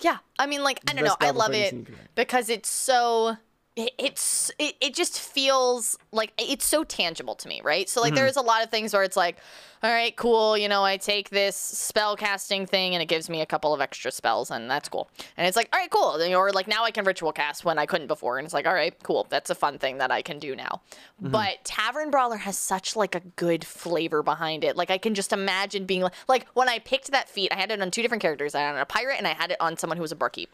Yeah, 0.00 0.18
I 0.38 0.46
mean, 0.46 0.62
like 0.64 0.80
I 0.88 0.94
don't 0.94 1.04
know, 1.04 1.16
I 1.20 1.30
love 1.30 1.52
it 1.52 1.70
scene 1.70 1.80
you 1.80 1.84
could 1.84 1.98
write. 1.98 2.14
because 2.14 2.48
it's 2.48 2.70
so. 2.70 3.36
It- 3.76 3.94
It's 3.98 4.50
it, 4.58 4.74
it 4.80 4.94
just 4.94 5.18
feels 5.20 5.96
like 6.12 6.32
it's 6.38 6.66
so 6.66 6.84
tangible 6.84 7.34
to 7.36 7.48
me, 7.48 7.60
right? 7.64 7.88
So 7.88 8.00
Mm-hmm. 8.00 8.04
like 8.06 8.14
there's 8.14 8.36
a 8.36 8.42
lot 8.42 8.62
of 8.62 8.70
things 8.70 8.92
where 8.92 9.02
it's 9.02 9.16
like, 9.16 9.38
all 9.82 9.90
right, 9.90 10.14
cool, 10.14 10.56
you 10.56 10.68
know, 10.68 10.84
I 10.84 10.96
take 10.96 11.30
this 11.30 11.56
spell 11.56 12.14
casting 12.16 12.66
thing 12.66 12.94
and 12.94 13.02
it 13.02 13.06
gives 13.06 13.28
me 13.28 13.40
a 13.40 13.46
couple 13.46 13.74
of 13.74 13.80
extra 13.80 14.10
spells 14.12 14.50
and 14.50 14.70
that's 14.70 14.88
cool. 14.88 15.08
And 15.36 15.46
it's 15.46 15.56
like, 15.56 15.68
all 15.72 15.80
right, 15.80 15.90
cool. 15.90 16.22
Or 16.36 16.52
like 16.52 16.68
now 16.68 16.84
I 16.84 16.90
can 16.92 17.04
ritual 17.04 17.32
cast 17.32 17.64
when 17.64 17.78
I 17.78 17.86
couldn't 17.86 18.06
before, 18.06 18.38
and 18.38 18.44
it's 18.44 18.54
like, 18.54 18.66
all 18.66 18.74
right, 18.74 18.94
cool, 19.02 19.26
that's 19.28 19.50
a 19.50 19.54
fun 19.56 19.78
thing 19.78 19.98
that 19.98 20.10
I 20.12 20.22
can 20.22 20.38
do 20.38 20.54
now. 20.54 20.82
Mm-hmm. 21.20 21.32
But 21.32 21.64
Tavern 21.64 22.10
Brawler 22.10 22.36
has 22.36 22.56
such 22.58 22.94
like 22.94 23.14
a 23.14 23.20
good 23.36 23.64
flavor 23.64 24.22
behind 24.22 24.62
it. 24.64 24.76
Like 24.76 24.90
I 24.90 24.98
can 24.98 25.14
just 25.14 25.32
imagine 25.32 25.84
being 25.86 26.02
like, 26.02 26.14
like 26.28 26.46
when 26.54 26.68
I 26.68 26.78
picked 26.78 27.10
that 27.10 27.28
feat, 27.28 27.50
I 27.52 27.56
had 27.56 27.70
it 27.72 27.80
on 27.82 27.90
two 27.90 28.02
different 28.02 28.20
characters. 28.22 28.54
I 28.54 28.60
had 28.60 28.72
it 28.72 28.76
on 28.76 28.82
a 28.82 28.86
pirate 28.86 29.16
and 29.18 29.26
I 29.26 29.32
had 29.34 29.50
it 29.50 29.56
on 29.60 29.76
someone 29.78 29.96
who 29.96 30.02
was 30.02 30.12
a 30.12 30.16
barkeep. 30.16 30.50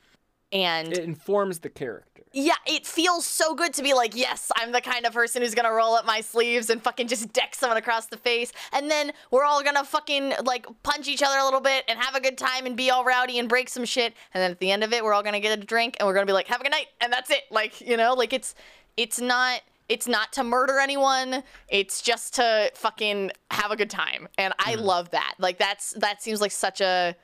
And 0.53 0.93
It 0.93 1.01
informs 1.01 1.59
the 1.59 1.69
character. 1.69 2.23
yeah, 2.33 2.55
it 2.67 2.87
feels 2.87 3.27
so 3.27 3.55
good 3.55 3.75
to 3.75 3.83
be 3.83 3.93
like, 3.95 4.17
yes, 4.17 4.51
I'm 4.57 4.73
the 4.73 4.81
kind 4.81 5.05
of 5.05 5.13
person 5.13 5.43
who's 5.43 5.55
gonna 5.55 5.73
roll 5.73 5.95
up 5.95 6.07
my 6.07 6.21
sleeves 6.21 6.71
and 6.71 6.83
fucking 6.83 7.09
just 7.09 7.33
deck 7.33 7.55
someone 7.55 7.77
across 7.77 8.07
the 8.07 8.17
face. 8.17 8.53
And 8.73 8.91
then 8.91 9.13
we're 9.31 9.45
all 9.45 9.63
gonna 9.63 9.85
fucking 9.85 10.35
like 10.45 10.67
punch 10.83 11.09
each 11.09 11.23
other 11.23 11.39
a 11.39 11.45
little 11.45 11.61
bit 11.61 11.85
and 11.89 11.99
have 11.99 12.15
a 12.15 12.21
good 12.21 12.39
time 12.39 12.65
and 12.67 12.77
be 12.77 12.91
all 12.91 13.05
rowdy 13.05 13.39
and 13.39 13.49
break 13.49 13.69
some 13.69 13.85
shit. 13.85 14.15
And 14.33 14.43
then 14.43 14.51
at 14.53 14.59
the 14.59 14.71
end 14.71 14.85
of 14.85 14.93
it, 14.93 15.05
we're 15.05 15.13
all 15.13 15.23
gonna 15.23 15.41
get 15.41 15.59
a 15.59 15.63
drink 15.63 15.97
and 15.99 16.07
we're 16.07 16.15
gonna 16.15 16.27
be 16.27 16.33
like, 16.33 16.49
have 16.49 16.61
a 16.61 16.65
good 16.65 16.73
night. 16.73 16.89
And 17.01 17.13
that's 17.13 17.31
it. 17.31 17.45
Like, 17.51 17.81
you 17.81 17.97
know, 17.97 18.15
like 18.15 18.33
it's, 18.33 18.55
it's 18.97 19.21
not. 19.21 19.61
It's 19.89 20.07
not 20.07 20.35
to 20.35 20.45
murder 20.45 20.79
anyone. 20.81 21.43
It's 21.69 22.03
just 22.03 22.35
to 22.35 22.71
fucking 22.75 23.31
have 23.51 23.71
a 23.71 23.77
good 23.77 23.89
time. 23.89 24.29
And 24.37 24.53
I 24.59 24.75
mm-hmm. 24.75 24.85
love 24.85 25.11
that. 25.13 25.37
Like 25.39 25.57
that's 25.57 25.93
that 25.93 26.23
seems 26.23 26.43
like 26.43 26.51
such 26.53 26.83
a 26.83 27.17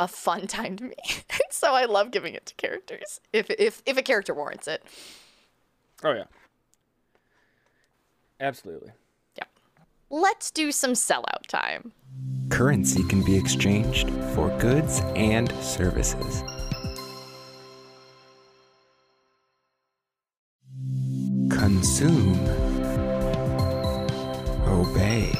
a 0.00 0.08
fun 0.08 0.46
time 0.46 0.76
to 0.76 0.84
me. 0.84 0.94
so 1.50 1.74
I 1.74 1.84
love 1.84 2.10
giving 2.10 2.34
it 2.34 2.46
to 2.46 2.54
characters 2.54 3.20
if 3.32 3.50
if 3.50 3.82
if 3.84 3.98
a 3.98 4.02
character 4.02 4.34
warrants 4.34 4.66
it. 4.66 4.82
Oh 6.02 6.12
yeah. 6.12 6.24
Absolutely. 8.40 8.92
Yeah. 9.36 9.44
Let's 10.08 10.50
do 10.50 10.72
some 10.72 10.92
sellout 10.92 11.46
time. 11.46 11.92
Currency 12.48 13.04
can 13.04 13.22
be 13.22 13.36
exchanged 13.36 14.10
for 14.34 14.48
goods 14.58 15.02
and 15.14 15.52
services. 15.60 16.42
Consume. 21.50 22.40
Obey. 24.66 25.30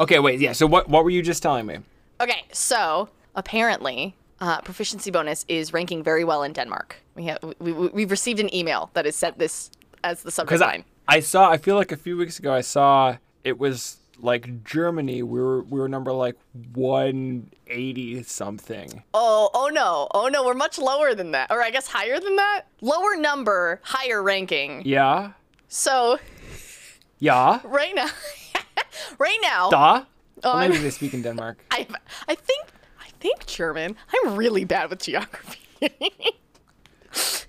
Okay, 0.00 0.18
wait. 0.20 0.40
Yeah. 0.40 0.52
So 0.52 0.66
what 0.66 0.88
what 0.88 1.04
were 1.04 1.10
you 1.10 1.20
just 1.20 1.42
telling 1.42 1.66
me? 1.66 1.80
Okay, 2.18 2.44
so 2.50 3.10
apparently, 3.36 4.14
uh, 4.40 4.60
proficiency 4.62 5.10
bonus 5.10 5.44
is 5.48 5.72
ranking 5.72 6.02
very 6.02 6.24
well 6.24 6.42
in 6.42 6.52
Denmark. 6.52 6.96
We 7.14 7.24
have 7.24 7.38
we, 7.60 7.72
we, 7.72 7.88
we've 7.88 8.10
received 8.10 8.40
an 8.40 8.54
email 8.54 8.90
that 8.94 9.04
has 9.04 9.16
set 9.16 9.38
this 9.38 9.70
as 10.02 10.22
the 10.22 10.30
subject 10.30 10.60
line. 10.60 10.84
I, 11.08 11.16
I 11.16 11.20
saw. 11.20 11.50
I 11.50 11.56
feel 11.58 11.76
like 11.76 11.92
a 11.92 11.96
few 11.96 12.16
weeks 12.16 12.38
ago 12.38 12.52
I 12.52 12.62
saw 12.62 13.16
it 13.44 13.58
was 13.58 13.96
like 14.20 14.64
Germany. 14.64 15.22
We 15.22 15.40
were 15.40 15.62
we 15.62 15.78
were 15.80 15.88
number 15.88 16.12
like 16.12 16.36
one 16.74 17.50
eighty 17.68 18.22
something. 18.22 19.02
Oh, 19.14 19.48
oh 19.54 19.68
no, 19.72 20.08
oh 20.12 20.28
no, 20.28 20.44
we're 20.44 20.54
much 20.54 20.78
lower 20.78 21.14
than 21.14 21.30
that, 21.32 21.50
or 21.50 21.62
I 21.62 21.70
guess 21.70 21.86
higher 21.88 22.18
than 22.20 22.36
that. 22.36 22.62
Lower 22.80 23.16
number, 23.16 23.80
higher 23.84 24.22
ranking. 24.22 24.82
Yeah. 24.84 25.32
So 25.68 26.18
Yeah. 27.18 27.60
right 27.64 27.94
now, 27.94 28.08
right 29.18 29.38
now, 29.42 29.70
Da. 29.70 30.04
Oh, 30.44 30.52
Or 30.52 30.60
maybe 30.60 30.74
I'm- 30.74 30.82
they 30.82 30.90
speak 30.90 31.14
in 31.14 31.22
Denmark. 31.22 31.56
I 31.70 31.86
I 32.28 32.34
think 32.34 32.66
think 33.28 33.46
German. 33.46 33.96
I'm 34.14 34.36
really 34.36 34.64
bad 34.64 34.90
with 34.90 35.02
geography. 35.02 35.58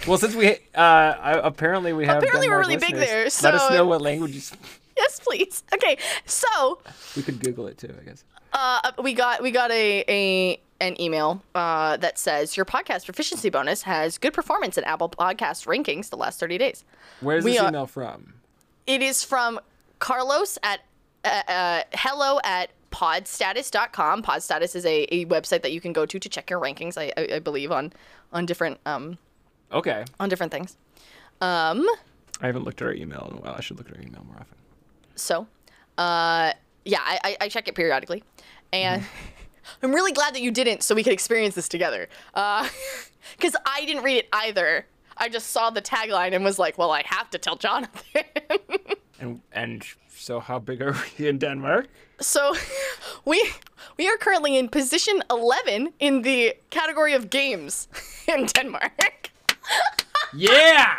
Well, 0.08 0.18
since 0.18 0.36
we 0.36 0.52
uh, 0.52 0.56
I, 0.76 1.40
apparently 1.44 1.92
we 1.92 2.06
have 2.06 2.18
Apparently 2.24 2.48
we're 2.50 2.60
really 2.60 2.78
big 2.78 2.96
there, 2.96 3.24
Let 3.24 3.54
us 3.56 3.68
so- 3.68 3.74
know 3.74 3.86
what 3.86 4.02
languages. 4.02 4.54
yes, 4.98 5.20
please. 5.20 5.64
Okay, 5.74 5.98
so 6.26 6.80
We 7.16 7.24
could 7.24 7.40
Google 7.42 7.68
it 7.68 7.78
too, 7.78 7.94
I 8.00 8.04
guess. 8.06 8.24
uh, 8.54 8.92
we 9.04 9.14
got 9.14 9.44
we 9.44 9.52
got 9.52 9.70
a 9.72 10.04
a 10.08 10.62
an 10.80 11.00
email 11.02 11.42
uh, 11.56 11.98
that 11.98 12.18
says 12.18 12.56
your 12.56 12.66
podcast 12.66 13.06
proficiency 13.06 13.50
bonus 13.50 13.82
has 13.82 14.18
good 14.18 14.34
performance 14.34 14.78
in 14.78 14.84
Apple 14.86 15.10
Podcast 15.10 15.66
rankings 15.66 16.10
the 16.10 16.18
last 16.18 16.40
30 16.40 16.58
days. 16.60 16.86
Where's 17.20 17.44
We 17.44 17.54
this 17.54 17.62
are- 17.62 17.70
email 17.70 17.88
from? 17.88 18.36
It 18.86 19.02
is 19.02 19.24
from 19.24 19.60
Carlos 20.00 20.58
at 20.64 20.80
uh, 21.26 21.42
uh, 21.50 21.82
hello 21.94 22.40
at 22.46 22.70
podstatus.com. 22.98 24.24
Podstatus 24.24 24.76
is 24.76 24.86
a, 24.86 25.04
a 25.14 25.26
website 25.26 25.62
that 25.62 25.72
you 25.72 25.80
can 25.82 25.94
go 25.94 26.06
to 26.06 26.20
to 26.20 26.30
check 26.30 26.50
your 26.50 26.60
rankings. 26.60 26.98
I, 26.98 27.12
I, 27.18 27.36
I 27.36 27.40
believe 27.40 27.72
on 27.72 27.94
on 28.34 28.46
different 28.46 28.80
um 28.86 29.18
Okay. 29.72 30.04
on 30.20 30.30
different 30.30 30.52
things. 30.52 30.78
Um, 31.42 31.86
I 32.42 32.48
haven't 32.48 32.64
looked 32.64 32.82
at 32.82 32.88
our 32.88 32.94
email 32.94 33.28
in 33.32 33.38
a 33.38 33.42
while. 33.42 33.56
I 33.58 33.62
should 33.62 33.78
look 33.78 33.90
at 33.90 33.96
our 33.98 34.02
email 34.02 34.24
more 34.26 34.38
often. 34.40 34.56
so 35.16 35.48
uh, 35.98 36.54
yeah, 36.86 37.00
I, 37.04 37.20
I, 37.24 37.38
I 37.42 37.50
check 37.50 37.68
it 37.68 37.76
periodically, 37.76 38.24
and 38.72 39.04
I'm 39.84 39.92
really 39.94 40.12
glad 40.14 40.34
that 40.36 40.42
you 40.42 40.52
didn't, 40.52 40.84
so 40.84 40.96
we 40.96 41.04
could 41.04 41.14
experience 41.14 41.56
this 41.56 41.68
together. 41.70 42.08
Because 43.36 43.58
I 43.66 43.84
didn't 43.86 44.04
read 44.04 44.20
it 44.20 44.30
either. 44.32 44.86
I 45.18 45.28
just 45.28 45.48
saw 45.48 45.70
the 45.70 45.82
tagline 45.82 46.34
and 46.34 46.46
was 46.46 46.58
like, 46.58 46.78
well, 46.78 46.92
I 46.92 47.04
have 47.06 47.30
to 47.32 47.38
tell 47.38 47.58
Jonathan. 47.58 48.24
And 49.20 49.42
and 49.52 49.84
so 50.18 50.40
how 50.40 50.60
big 50.60 50.82
are 50.82 50.96
we 51.20 51.28
in 51.28 51.38
Denmark? 51.40 51.88
So 52.20 52.54
we 53.26 53.52
we 53.98 54.08
are 54.08 54.18
currently 54.18 54.58
in 54.58 54.70
position 54.70 55.24
11 55.30 55.94
in 56.00 56.22
the 56.24 56.56
category 56.70 57.14
of 57.14 57.30
games 57.30 57.88
in 58.28 58.46
Denmark. 58.46 59.30
Yeah. 60.34 60.96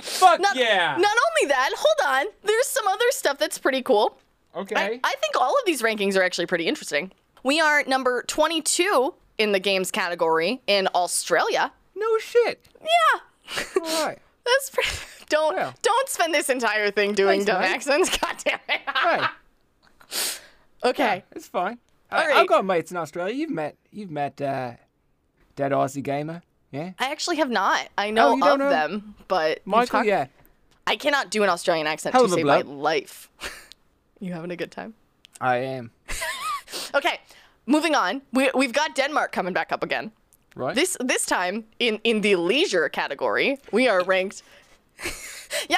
Fuck 0.00 0.40
Not, 0.40 0.56
yeah. 0.56 0.96
Not 0.98 1.16
only 1.26 1.48
that, 1.48 1.70
hold 1.76 2.08
on. 2.26 2.26
There's 2.42 2.66
some 2.66 2.86
other 2.86 3.06
stuff 3.10 3.38
that's 3.38 3.58
pretty 3.58 3.82
cool. 3.82 4.18
okay. 4.54 4.74
I, 4.76 5.00
I 5.02 5.14
think 5.20 5.36
all 5.40 5.50
of 5.58 5.64
these 5.66 5.82
rankings 5.82 6.16
are 6.16 6.22
actually 6.22 6.46
pretty 6.46 6.66
interesting. 6.66 7.10
We 7.42 7.60
are 7.60 7.82
number 7.86 8.22
22 8.26 9.14
in 9.38 9.52
the 9.52 9.58
games 9.60 9.90
category 9.90 10.60
in 10.66 10.88
Australia. 10.94 11.72
no 11.96 12.18
shit. 12.18 12.60
Yeah. 12.80 13.62
All 13.82 14.06
right. 14.06 14.18
That's 14.44 14.70
pretty, 14.70 14.90
don't 15.28 15.56
Yeah. 15.56 15.72
don't 15.82 16.08
spend 16.08 16.34
this 16.34 16.48
entire 16.50 16.90
thing 16.90 17.14
doing 17.14 17.44
Thanks, 17.44 17.46
dumb 17.46 17.62
accents. 17.62 18.18
God 18.18 18.36
damn 18.44 18.58
it. 18.68 18.80
Right. 19.04 19.30
okay. 20.84 21.24
It's 21.34 21.48
fine. 21.48 21.78
All 22.12 22.18
I, 22.20 22.26
right. 22.26 22.36
I've 22.36 22.48
got 22.48 22.64
mates 22.64 22.90
in 22.90 22.96
Australia. 22.96 23.34
You've 23.34 23.50
met 23.50 23.76
you've 23.90 24.10
met 24.10 24.40
uh, 24.40 24.72
Dead 25.56 25.72
Aussie 25.72 26.02
Gamer. 26.02 26.42
Yeah. 26.70 26.92
I 26.98 27.10
actually 27.12 27.36
have 27.36 27.50
not. 27.50 27.88
I 27.96 28.10
know 28.10 28.34
you 28.34 28.40
don't 28.40 28.52
of 28.52 28.58
know? 28.58 28.70
them, 28.70 29.14
but 29.28 29.60
Michael, 29.64 29.86
talked- 29.98 30.08
yeah. 30.08 30.26
I 30.86 30.96
cannot 30.96 31.30
do 31.30 31.42
an 31.42 31.48
Australian 31.48 31.86
accent 31.86 32.14
Hell 32.14 32.26
to 32.26 32.34
save 32.34 32.44
my 32.44 32.60
life. 32.60 33.30
you 34.20 34.32
having 34.32 34.50
a 34.50 34.56
good 34.56 34.70
time? 34.70 34.94
I 35.40 35.56
am. 35.58 35.90
Okay, 36.94 37.20
moving 37.66 37.94
on. 37.94 38.22
We, 38.32 38.50
we've 38.54 38.72
got 38.72 38.94
Denmark 38.94 39.32
coming 39.32 39.52
back 39.54 39.72
up 39.72 39.82
again. 39.82 40.12
Right. 40.56 40.74
This 40.74 40.96
this 41.00 41.26
time 41.26 41.64
in 41.78 42.00
in 42.04 42.20
the 42.20 42.36
leisure 42.36 42.88
category, 42.88 43.58
we 43.72 43.88
are 43.88 44.04
ranked. 44.04 44.42
yeah. 45.68 45.76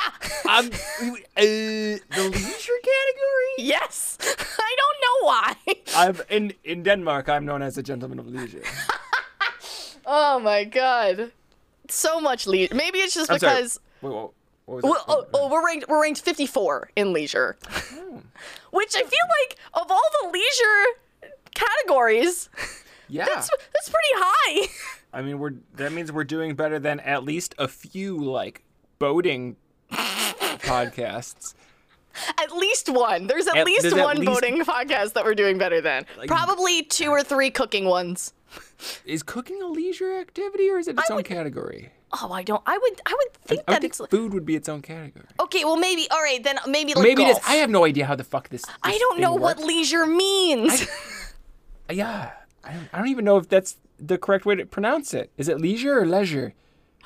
um, 0.49 0.67
uh, 0.67 1.41
the 1.41 2.31
leisure 2.33 2.81
category. 2.83 3.55
yes. 3.59 4.19
I 4.59 4.77
don't 4.77 4.99
know 5.03 5.27
why. 5.27 5.57
I'm 5.97 6.21
in 6.29 6.55
in 6.65 6.83
Denmark. 6.83 7.29
I'm 7.29 7.45
known 7.45 7.63
as 7.63 7.79
a 7.79 7.83
gentleman 7.83 8.19
of 8.19 8.27
leisure. 8.27 8.63
oh 10.07 10.39
my 10.41 10.65
god. 10.65 11.33
So 11.89 12.21
much 12.21 12.47
leisure. 12.47 12.75
Maybe 12.75 12.99
it's 12.99 13.15
just 13.15 13.31
I'm 13.31 13.37
because. 13.37 13.81
Wait, 14.03 14.11
what, 14.11 14.33
what 14.65 14.75
was 14.77 14.83
Well, 14.85 15.05
oh, 15.09 15.27
oh, 15.33 15.49
we're 15.49 15.65
ranked 15.65 15.89
we're 15.89 16.03
ranked 16.03 16.21
54 16.21 16.91
in 16.97 17.13
leisure, 17.13 17.57
which 18.71 18.95
I 18.97 19.01
feel 19.01 19.27
like 19.41 19.59
of 19.75 19.91
all 19.91 20.11
the 20.23 20.31
leisure 20.31 21.33
categories, 21.55 22.49
yeah. 23.09 23.25
that's 23.27 23.49
that's 23.49 23.89
pretty 23.89 24.15
high. 24.15 24.69
I 25.13 25.23
mean, 25.23 25.39
we're 25.39 25.55
that 25.77 25.93
means 25.93 26.13
we're 26.13 26.25
doing 26.25 26.55
better 26.55 26.79
than 26.79 27.01
at 27.01 27.25
least 27.25 27.55
a 27.59 27.69
few 27.69 28.19
like 28.19 28.63
boating 28.99 29.57
podcasts. 29.91 31.55
At 32.43 32.51
least 32.53 32.89
one. 32.89 33.27
There's 33.27 33.47
at, 33.47 33.57
At- 33.57 33.67
least 33.67 33.83
there's 33.83 33.95
at 33.95 34.03
one 34.05 34.17
least- 34.19 34.33
boating 34.33 34.61
podcast 34.65 35.13
that 35.15 35.25
we're 35.25 35.35
doing 35.35 35.59
better 35.59 35.81
than. 35.81 36.07
Probably 36.27 36.83
two 36.83 37.11
or 37.11 37.23
three 37.23 37.51
cooking 37.51 37.85
ones. 37.87 38.33
Is 39.05 39.23
cooking 39.23 39.61
a 39.63 39.67
leisure 39.67 40.15
activity 40.19 40.71
or 40.71 40.79
is 40.79 40.89
it 40.89 40.99
its 40.99 41.11
I 41.11 41.15
own 41.15 41.17
would- 41.19 41.27
category? 41.27 41.91
Oh, 42.23 42.33
I 42.33 42.45
don't. 42.45 42.63
I 42.65 42.79
would. 42.79 43.01
I 43.05 43.13
would 43.13 43.35
think 43.35 43.61
I 43.67 43.73
that 43.73 43.83
would 43.83 43.91
it's 43.91 44.01
food 44.11 44.33
would 44.33 44.47
be 44.47 44.55
its 44.55 44.69
own 44.69 44.81
category. 44.81 45.27
okay. 45.41 45.65
Well, 45.65 45.77
maybe. 45.77 46.09
All 46.11 46.23
right, 46.23 46.43
then 46.43 46.57
maybe 46.67 46.95
like 46.95 47.03
Maybe 47.03 47.25
it 47.25 47.29
is. 47.31 47.35
golf. 47.35 47.51
I 47.51 47.55
have 47.57 47.69
no 47.69 47.85
idea 47.85 48.07
how 48.07 48.15
the 48.15 48.23
fuck 48.25 48.49
this. 48.49 48.65
I 48.83 48.97
don't 48.97 49.17
thing 49.17 49.23
know 49.23 49.35
what 49.35 49.59
leisure 49.59 50.07
means. 50.07 50.87
Yeah. 51.91 52.33
I 52.65 52.73
don't, 52.73 52.89
I 52.93 52.99
don't 52.99 53.09
even 53.09 53.25
know 53.25 53.37
if 53.37 53.49
that's 53.49 53.77
the 54.01 54.19
correct 54.19 54.45
way 54.45 54.57
to 54.57 54.67
pronounce 54.67 55.15
it. 55.15 55.31
Is 55.37 55.49
it 55.49 55.61
leisure 55.61 56.01
or 56.01 56.05
leisure? 56.05 56.53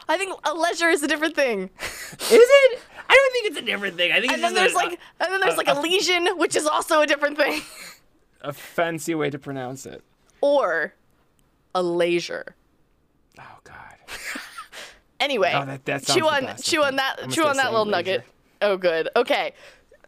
I 0.09 0.17
think 0.19 0.39
a 0.45 0.55
leisure 0.55 0.89
is 0.89 1.03
a 1.03 1.09
different 1.09 1.35
thing. 1.37 1.71
Is 1.81 2.31
it? 2.31 2.81
I 3.09 3.15
don't 3.15 3.33
think 3.33 3.47
it's 3.47 3.59
a 3.59 3.63
different 3.63 3.97
thing. 3.97 4.13
I 4.13 4.21
think 4.21 4.33
And 4.33 4.43
it's 4.43 4.53
then 4.53 4.55
there's 4.55 4.73
a, 4.73 4.77
like 4.77 4.99
and 5.21 5.33
then 5.33 5.41
there's 5.41 5.57
like 5.57 5.69
a 5.69 5.81
lesion, 5.81 6.29
which 6.37 6.55
is 6.57 6.67
also 6.67 7.01
a 7.01 7.07
different 7.07 7.37
thing. 7.37 7.61
a 8.41 8.53
fancy 8.53 9.15
way 9.15 9.31
to 9.31 9.39
pronounce 9.39 9.85
it. 9.87 10.03
Or 10.41 10.95
a 11.75 11.83
leisure. 11.83 12.55
Oh 13.39 13.59
God. 13.65 13.77
Anyway, 15.21 15.53
Oh, 15.55 15.67
that- 15.67 15.85
that 15.85 16.07
chew 16.07 16.27
on 16.27 16.57
chew 16.63 16.83
on 16.83 16.97
that 16.97 17.29
chew 17.31 17.45
on 17.45 17.57
that 17.59 17.71
little 17.73 17.85
nugget. 17.85 18.25
Oh, 18.63 18.79
good. 18.79 19.11
Okay. 19.15 19.53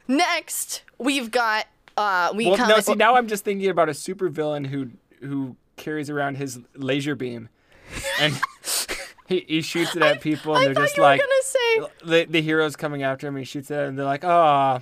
Next, 0.09 0.83
we've 0.99 1.31
got 1.31 1.67
uh 1.99 2.33
we 2.35 2.47
Well, 2.47 2.57
no. 2.67 2.81
See, 2.81 2.95
now 2.95 3.17
I'm 3.17 3.29
just 3.29 3.45
thinking 3.45 3.69
about 3.69 3.91
a 3.91 3.93
supervillain 3.93 4.67
who 4.69 4.89
who 5.21 5.57
carries 5.77 6.09
around 6.09 6.37
his 6.37 6.61
laser 6.75 7.15
beam, 7.15 7.51
and 8.21 8.41
he, 9.27 9.45
he 9.49 9.63
shoots 9.63 9.97
it 9.97 10.03
at 10.03 10.21
people, 10.23 10.55
and 10.55 10.63
I 10.63 10.65
they're 10.67 10.75
thought 10.75 10.83
just 10.83 10.97
you 10.97 11.03
like 11.03 11.21
say 11.43 11.81
the 12.05 12.27
the 12.29 12.43
hero's 12.43 12.77
coming 12.77 13.03
after 13.03 13.27
him. 13.27 13.37
He 13.37 13.45
shoots 13.45 13.71
it, 13.71 13.79
and 13.79 13.99
they're 13.99 14.05
like, 14.05 14.25
"Ah, 14.25 14.81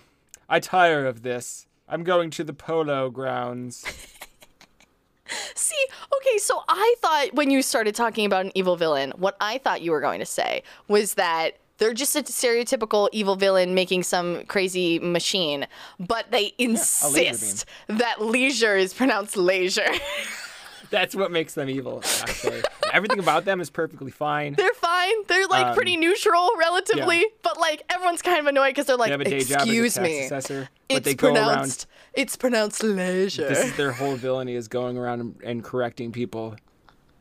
I 0.49 0.61
tire 0.61 1.07
of 1.07 1.23
this. 1.23 1.67
I'm 1.89 2.05
going 2.05 2.31
to 2.31 2.45
the 2.45 2.53
polo 2.53 3.11
grounds." 3.11 3.85
See, 5.55 5.87
okay, 6.17 6.39
so 6.39 6.63
I 6.69 6.95
thought 6.99 7.35
when 7.35 7.51
you 7.51 7.63
started 7.63 7.95
talking 7.95 8.27
about 8.27 8.47
an 8.47 8.53
evil 8.57 8.77
villain, 8.77 9.13
what 9.17 9.37
I 9.41 9.59
thought 9.59 9.81
you 9.81 9.93
were 9.93 10.01
going 10.01 10.19
to 10.19 10.27
say 10.27 10.65
was 10.89 11.15
that 11.15 11.57
they're 11.79 11.95
just 11.95 12.15
a 12.17 12.23
stereotypical 12.23 13.09
evil 13.13 13.37
villain 13.37 13.75
making 13.75 14.03
some 14.03 14.45
crazy 14.47 14.99
machine, 14.99 15.67
but 15.99 16.31
they 16.31 16.53
insist 16.59 17.65
that 17.89 18.21
leisure 18.21 18.77
is 18.77 18.93
pronounced 18.93 19.37
leisure. 19.37 19.89
That's 20.91 21.15
what 21.15 21.31
makes 21.31 21.55
them 21.55 21.69
evil. 21.69 22.03
Actually, 22.23 22.63
everything 22.93 23.19
about 23.21 23.45
them 23.45 23.61
is 23.61 23.71
perfectly 23.71 24.11
fine. 24.11 24.55
they're 24.55 24.73
fine. 24.75 25.15
They're 25.29 25.47
like 25.47 25.67
Um, 25.69 25.75
pretty 25.75 25.97
neutral 25.97 26.51
relatively, 26.59 27.19
yeah. 27.19 27.25
but 27.43 27.59
like 27.59 27.83
everyone's 27.91 28.23
kind 28.23 28.41
of 28.41 28.47
annoyed 28.47 28.71
because 28.71 28.87
they're 28.87 28.97
like, 28.97 29.09
They 29.09 29.13
have 29.13 29.21
a 29.21 29.25
day 29.25 29.41
job 29.41 29.43
as 29.43 29.51
a 29.51 29.57
"Excuse 29.71 29.99
me, 30.01 30.25
assessor, 30.25 30.69
but 30.89 30.97
it's 30.99 31.05
they 31.07 31.15
go 31.15 31.29
around. 31.29 31.35
pronounced 31.37 31.87
it's 32.15 32.37
pronounced 32.37 32.83
leisure." 32.83 33.49
This 33.49 33.65
is 33.67 33.77
their 33.77 33.93
whole 33.93 34.17
villainy 34.17 34.55
is 34.57 34.67
going 34.69 34.99
around 34.99 35.37
and, 35.45 35.63
correcting 35.65 36.11
people 36.13 36.57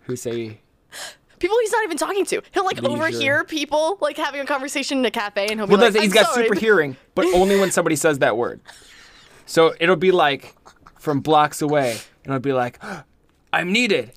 who 0.01 0.15
say 0.15 0.60
People 1.38 1.58
he's 1.62 1.71
not 1.71 1.86
even 1.86 1.95
talking 1.97 2.25
to. 2.25 2.41
He'll 2.51 2.65
like 2.65 2.82
Leisure. 2.82 2.91
overhear 2.93 3.43
people 3.45 3.97
like 4.01 4.17
having 4.17 4.41
a 4.41 4.45
conversation 4.45 4.97
in 4.97 5.05
a 5.05 5.12
cafe, 5.12 5.47
and 5.49 5.60
he'll 5.60 5.67
be 5.67 5.75
Well, 5.75 5.82
like, 5.82 5.93
he's 5.93 6.03
"I'm 6.03 6.10
got 6.10 6.34
sorry." 6.34 6.47
super 6.47 6.60
hearing, 6.60 6.97
but 7.15 7.25
only 7.34 7.58
when 7.58 7.71
somebody 7.71 7.95
says 7.95 8.19
that 8.19 8.36
word. 8.36 8.60
So 9.45 9.73
it'll 9.79 9.95
be 9.95 10.12
like 10.12 10.53
from 10.99 11.21
blocks 11.21 11.62
away, 11.62 11.91
and 12.25 12.34
it'll 12.34 12.39
be 12.39 12.51
like, 12.51 12.77
"I'm 13.54 13.72
needed," 13.72 14.12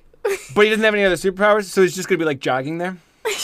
but 0.55 0.63
he 0.63 0.69
doesn't 0.69 0.83
have 0.83 0.93
any 0.93 1.03
other 1.05 1.15
superpowers, 1.15 1.65
so 1.65 1.81
he's 1.81 1.95
just 1.95 2.07
gonna 2.07 2.19
be 2.19 2.25
like 2.25 2.39
jogging 2.39 2.77
there. 2.77 2.97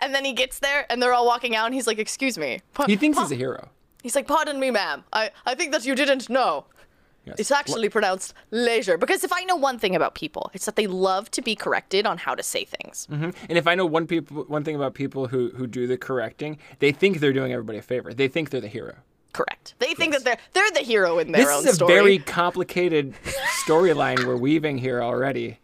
And 0.00 0.14
then 0.14 0.24
he 0.26 0.34
gets 0.34 0.58
there, 0.58 0.84
and 0.90 1.00
they're 1.02 1.14
all 1.14 1.24
walking 1.24 1.56
out, 1.56 1.64
and 1.64 1.74
he's 1.74 1.86
like, 1.86 1.98
"Excuse 1.98 2.36
me." 2.36 2.60
Pa- 2.74 2.84
He 2.86 2.94
thinks 2.96 3.16
pa-" 3.16 3.22
he's 3.24 3.32
a 3.32 3.36
hero. 3.36 3.70
He's 4.02 4.14
like, 4.14 4.26
"Pardon 4.26 4.60
me, 4.60 4.70
ma'am. 4.70 5.04
I 5.14 5.30
I 5.46 5.54
think 5.54 5.72
that 5.72 5.86
you 5.86 5.94
didn't 5.94 6.28
know. 6.28 6.66
Yes. 7.24 7.36
It's 7.38 7.50
actually 7.50 7.88
pronounced 7.88 8.34
leisure." 8.50 8.98
Because 8.98 9.24
if 9.24 9.32
I 9.32 9.44
know 9.44 9.56
one 9.56 9.78
thing 9.78 9.96
about 9.96 10.14
people, 10.14 10.50
it's 10.52 10.66
that 10.66 10.76
they 10.76 10.86
love 10.86 11.30
to 11.30 11.40
be 11.40 11.54
corrected 11.54 12.04
on 12.04 12.18
how 12.18 12.34
to 12.34 12.42
say 12.42 12.66
things. 12.66 13.08
Mhm. 13.10 13.34
And 13.48 13.56
if 13.56 13.66
I 13.66 13.74
know 13.74 13.86
one 13.86 14.06
people, 14.06 14.44
one 14.44 14.62
thing 14.62 14.76
about 14.76 14.92
people 14.92 15.28
who 15.28 15.52
who 15.56 15.66
do 15.66 15.86
the 15.86 15.96
correcting, 15.96 16.58
they 16.80 16.92
think 16.92 17.20
they're 17.20 17.32
doing 17.32 17.52
everybody 17.52 17.78
a 17.78 17.82
favor. 17.82 18.12
They 18.12 18.28
think 18.28 18.50
they're 18.50 18.60
the 18.60 18.68
hero. 18.68 18.96
Correct. 19.32 19.74
They 19.78 19.94
think 19.94 20.12
that 20.12 20.22
they're 20.24 20.38
they're 20.52 20.70
the 20.72 20.80
hero 20.92 21.18
in 21.18 21.32
their 21.32 21.46
This 21.46 21.50
own 21.56 21.64
is 21.64 21.72
a 21.72 21.74
story. 21.76 21.94
very 21.94 22.18
complicated 22.18 23.14
storyline 23.66 24.24
we're 24.26 24.36
weaving 24.36 24.78
here 24.78 25.02
already. 25.02 25.58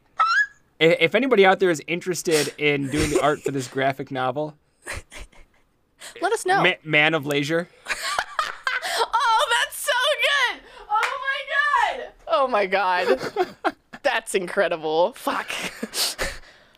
If 0.79 1.15
anybody 1.15 1.45
out 1.45 1.59
there 1.61 1.69
is 1.71 1.83
interested 1.87 2.55
in 2.57 2.89
doing 2.91 3.11
the 3.11 3.21
art 3.23 3.41
for 3.43 3.51
this 3.51 3.69
graphic 3.69 4.11
novel, 4.11 4.57
Let 6.23 6.33
us 6.33 6.47
know. 6.47 6.63
Ma- 6.63 6.73
Man 6.83 7.13
of 7.15 7.27
Leisure, 7.27 7.69
Oh, 7.87 9.49
that's 9.67 9.77
so 9.77 9.93
good! 10.23 10.61
Oh 10.89 11.19
my 11.29 11.99
god! 12.01 12.13
Oh 12.29 12.49
my 12.49 12.67
god. 12.67 13.75
that's 14.03 14.35
incredible. 14.35 15.13
Fuck. 15.13 15.51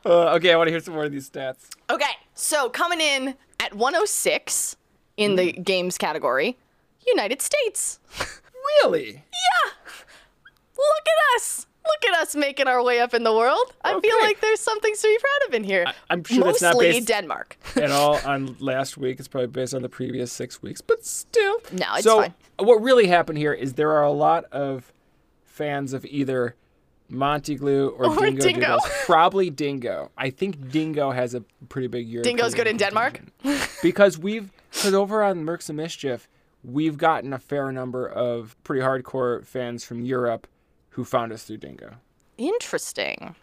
Uh, 0.04 0.34
okay, 0.34 0.52
I 0.52 0.56
want 0.56 0.66
to 0.66 0.72
hear 0.72 0.80
some 0.80 0.94
more 0.94 1.04
of 1.04 1.12
these 1.12 1.30
stats. 1.30 1.68
Okay, 1.88 2.10
so 2.34 2.68
coming 2.68 3.00
in 3.00 3.36
at 3.60 3.72
106 3.74 4.74
in 5.16 5.36
the 5.36 5.52
Hmm. 5.52 5.62
games 5.62 5.96
category, 5.98 6.58
United 7.06 7.40
States. 7.40 8.00
Really? 8.84 9.22
Look 10.88 11.06
at 11.06 11.36
us. 11.36 11.66
Look 11.84 12.12
at 12.14 12.20
us 12.22 12.36
making 12.36 12.68
our 12.68 12.82
way 12.82 13.00
up 13.00 13.12
in 13.12 13.24
the 13.24 13.32
world. 13.32 13.74
I 13.84 13.98
feel 14.00 14.16
like 14.20 14.40
there's 14.40 14.60
something 14.60 14.94
to 14.94 15.02
be 15.02 15.18
proud 15.18 15.48
of 15.48 15.54
in 15.54 15.64
here. 15.64 15.84
I'm 16.10 16.22
sure 16.22 16.44
that's 16.44 16.62
not 16.62 16.74
Mostly 16.74 16.92
based- 16.92 17.08
Denmark. 17.08 17.56
At 17.76 17.90
all 18.00 18.18
on 18.24 18.56
last 18.60 18.96
week. 18.96 19.18
It's 19.18 19.28
probably 19.28 19.48
based 19.48 19.74
on 19.74 19.82
the 19.82 19.88
previous 19.88 20.30
six 20.32 20.62
weeks, 20.62 20.80
but 20.80 21.04
still. 21.04 21.60
No, 21.72 21.86
it's 21.94 22.04
so 22.04 22.20
fine. 22.20 22.34
what 22.58 22.76
really 22.76 23.08
happened 23.08 23.38
here 23.38 23.52
is 23.52 23.74
there 23.74 23.90
are 23.90 24.04
a 24.04 24.12
lot 24.12 24.44
of 24.52 24.92
fans 25.44 25.92
of 25.92 26.04
either 26.06 26.54
Monty 27.08 27.56
Glue 27.56 27.88
or, 27.90 28.06
Or 28.10 28.16
Dingo, 28.20 28.42
Dingo. 28.42 28.78
Probably 29.04 29.50
Dingo. 29.50 30.10
I 30.16 30.30
think 30.30 30.70
Dingo 30.70 31.10
has 31.10 31.34
a 31.34 31.40
pretty 31.68 31.88
big 31.88 32.08
European 32.08 32.36
Dingo's 32.36 32.54
good 32.54 32.68
in 32.68 32.76
Denmark? 32.76 33.20
because 33.82 34.18
we've 34.18 34.50
because 34.72 34.94
over 34.94 35.22
on 35.22 35.44
Mercs 35.44 35.68
of 35.68 35.74
Mischief, 35.74 36.28
we've 36.64 36.96
gotten 36.96 37.32
a 37.32 37.38
fair 37.38 37.72
number 37.72 38.06
of 38.08 38.56
pretty 38.64 38.82
hardcore 38.82 39.44
fans 39.44 39.84
from 39.84 40.02
Europe 40.04 40.46
who 40.92 41.04
found 41.04 41.32
us 41.32 41.44
through 41.44 41.58
Dingo. 41.58 41.96
Interesting. 42.38 43.34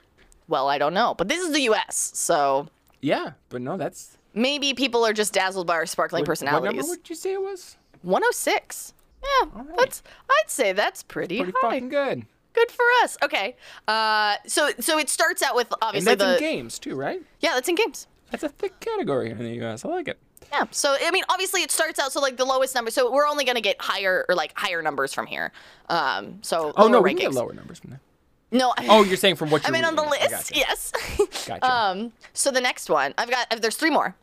Well, 0.48 0.68
I 0.68 0.78
don't 0.78 0.94
know, 0.94 1.14
but 1.16 1.28
this 1.28 1.42
is 1.46 1.54
the 1.54 1.62
U.S., 1.62 2.12
so 2.16 2.68
Yeah, 3.02 3.32
but 3.50 3.62
no, 3.62 3.78
that's 3.78 4.18
maybe 4.34 4.74
people 4.74 5.06
are 5.06 5.14
just 5.14 5.34
dazzled 5.34 5.68
by 5.68 5.76
our 5.76 5.86
sparkling 5.86 6.22
what, 6.22 6.30
What 6.30 6.42
number 6.64 6.72
would 6.88 7.10
you 7.10 7.16
say 7.16 7.34
it 7.34 7.42
was? 7.42 7.78
106. 8.02 8.94
Yeah, 9.22 9.50
right. 9.54 9.78
that's. 9.78 10.02
I'd 10.30 10.50
say 10.50 10.72
that's 10.74 11.04
pretty, 11.04 11.38
Pretty 11.40 11.52
high. 11.62 11.70
fucking 11.70 11.90
good. 11.90 12.26
Good 12.54 12.72
for 12.72 12.86
us. 13.04 13.18
Okay. 13.24 13.56
Uh, 13.88 14.36
so 14.48 14.72
so 14.80 14.98
it 14.98 15.10
starts 15.10 15.44
out 15.44 15.56
with 15.56 15.72
obviously 15.82 16.14
And 16.14 16.22
that's 16.22 16.40
the 16.40 16.46
in 16.46 16.52
games 16.56 16.80
too, 16.80 16.96
right? 16.96 17.22
yeah, 17.42 17.54
that's 17.54 17.68
in 17.70 17.76
games. 17.76 18.08
That's 18.32 18.44
a 18.44 18.50
thick 18.50 18.80
category 18.80 19.30
in 19.32 19.38
the 19.40 19.56
U.S. 19.56 19.84
I 19.86 19.90
like 19.90 20.08
it. 20.08 20.18
Yeah. 20.52 20.66
So 20.72 20.96
I 21.02 21.12
mean, 21.12 21.24
obviously 21.30 21.62
it 21.62 21.72
starts 21.72 22.00
out 22.00 22.12
so 22.12 22.20
like 22.22 22.38
the 22.38 22.46
lowest 22.46 22.76
number. 22.76 22.92
So 22.92 23.12
we're 23.12 23.28
only 23.28 23.46
gonna 23.46 23.62
get 23.62 23.78
higher 23.80 24.26
or 24.30 24.36
like 24.36 24.54
higher 24.58 24.82
numbers 24.82 25.14
from 25.14 25.28
here. 25.28 25.52
Um. 25.90 26.40
So 26.42 26.74
Oh 26.78 26.88
no, 26.88 27.02
we 27.02 27.12
rankings. 27.12 27.18
can 27.20 27.32
get 27.32 27.34
lower 27.34 27.54
numbers 27.54 27.80
from 27.80 27.92
there. 27.92 28.02
No. 28.52 28.74
Oh, 28.90 29.04
you're 29.04 29.18
saying 29.18 29.36
from 29.36 29.52
what 29.52 29.62
I 29.66 29.68
you're 29.68 29.74
mean 29.74 29.86
on 29.86 29.96
the 29.96 30.04
list. 30.04 30.30
gotcha. 30.32 30.56
Yes. 30.56 30.92
Gotcha. 31.48 31.66
um. 31.72 32.14
So 32.34 32.52
the 32.52 32.62
next 32.62 32.90
one, 32.90 33.14
I've 33.18 33.30
got. 33.30 33.62
There's 33.62 33.76
three 33.76 33.92
more. 33.92 34.16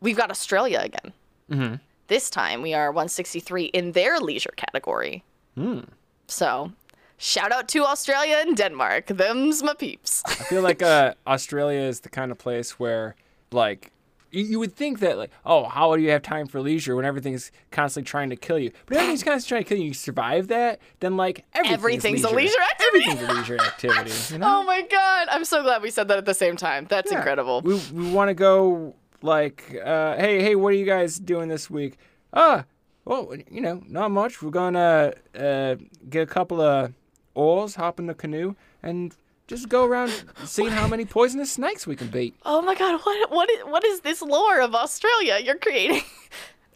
We've 0.00 0.16
got 0.16 0.30
Australia 0.30 0.80
again. 0.82 1.12
Mm-hmm. 1.50 1.74
This 2.08 2.28
time 2.30 2.60
we 2.62 2.74
are 2.74 2.90
163 2.90 3.66
in 3.66 3.92
their 3.92 4.18
leisure 4.18 4.52
category. 4.56 5.22
Hmm. 5.56 5.80
So, 6.26 6.72
shout 7.18 7.52
out 7.52 7.68
to 7.68 7.84
Australia 7.84 8.38
and 8.40 8.56
Denmark. 8.56 9.06
Them's 9.06 9.62
my 9.62 9.74
peeps. 9.74 10.22
I 10.26 10.34
feel 10.34 10.62
like 10.62 10.82
uh, 10.94 11.14
Australia 11.26 11.80
is 11.80 12.00
the 12.00 12.08
kind 12.08 12.32
of 12.32 12.38
place 12.38 12.78
where, 12.80 13.14
like, 13.52 13.91
you, 14.32 14.58
would 14.58 14.74
think 14.74 15.00
that, 15.00 15.18
like, 15.18 15.30
oh, 15.44 15.64
how 15.64 15.94
do 15.96 16.02
you 16.02 16.10
have 16.10 16.22
time 16.22 16.46
for 16.46 16.60
leisure 16.60 16.96
when 16.96 17.04
everything's 17.04 17.52
constantly 17.70 18.08
trying 18.08 18.30
to 18.30 18.36
kill 18.36 18.58
you? 18.58 18.72
But 18.86 18.96
everything's 18.96 19.22
constantly 19.22 19.48
trying 19.48 19.64
to 19.64 19.68
kill 19.68 19.78
you. 19.78 19.88
You 19.88 19.94
survive 19.94 20.48
that, 20.48 20.80
then 21.00 21.16
like 21.16 21.44
everything's, 21.54 21.74
Everything's 21.78 22.24
a 22.24 22.28
leisure. 22.30 22.36
leisure 22.36 22.62
activity. 22.62 23.04
Everything's 23.10 23.30
a 23.30 23.34
leisure 23.34 23.60
activity. 23.60 24.32
You 24.32 24.38
know? 24.38 24.46
Oh 24.60 24.64
my 24.64 24.82
god! 24.82 25.28
I'm 25.30 25.44
so 25.44 25.62
glad 25.62 25.82
we 25.82 25.90
said 25.90 26.08
that 26.08 26.18
at 26.18 26.24
the 26.24 26.34
same 26.34 26.56
time. 26.56 26.86
That's 26.88 27.10
Yeah. 27.12 27.18
incredible. 27.18 27.60
We 27.62 27.74
we 27.92 28.10
want 28.10 28.28
to 28.30 28.34
go 28.34 28.94
like, 29.22 29.76
uh, 29.84 30.16
hey, 30.16 30.42
hey, 30.42 30.54
what 30.56 30.72
are 30.72 30.76
you 30.76 30.86
guys 30.86 31.18
doing 31.18 31.48
this 31.48 31.68
week? 31.70 31.98
Ah, 32.32 32.64
well, 33.04 33.32
you 33.50 33.60
know, 33.60 33.82
not 33.86 34.10
much. 34.10 34.42
We're 34.42 34.50
gonna 34.50 35.12
uh, 35.38 35.76
get 36.08 36.22
a 36.22 36.26
couple 36.26 36.60
of 36.60 36.92
oars, 37.34 37.74
hop 37.76 37.98
in 37.98 38.06
the 38.06 38.14
canoe, 38.14 38.54
and 38.82 39.14
just 39.52 39.68
go 39.68 39.84
around 39.84 40.24
seeing 40.44 40.70
how 40.70 40.88
many 40.88 41.04
poisonous 41.04 41.52
snakes 41.52 41.86
we 41.86 41.94
can 41.94 42.08
beat. 42.08 42.34
Oh 42.46 42.62
my 42.62 42.74
god! 42.74 43.00
What 43.04 43.30
what 43.30 43.50
is, 43.50 43.60
what 43.64 43.84
is 43.84 44.00
this 44.00 44.22
lore 44.22 44.60
of 44.60 44.74
Australia 44.74 45.38
you're 45.42 45.58
creating? 45.58 46.02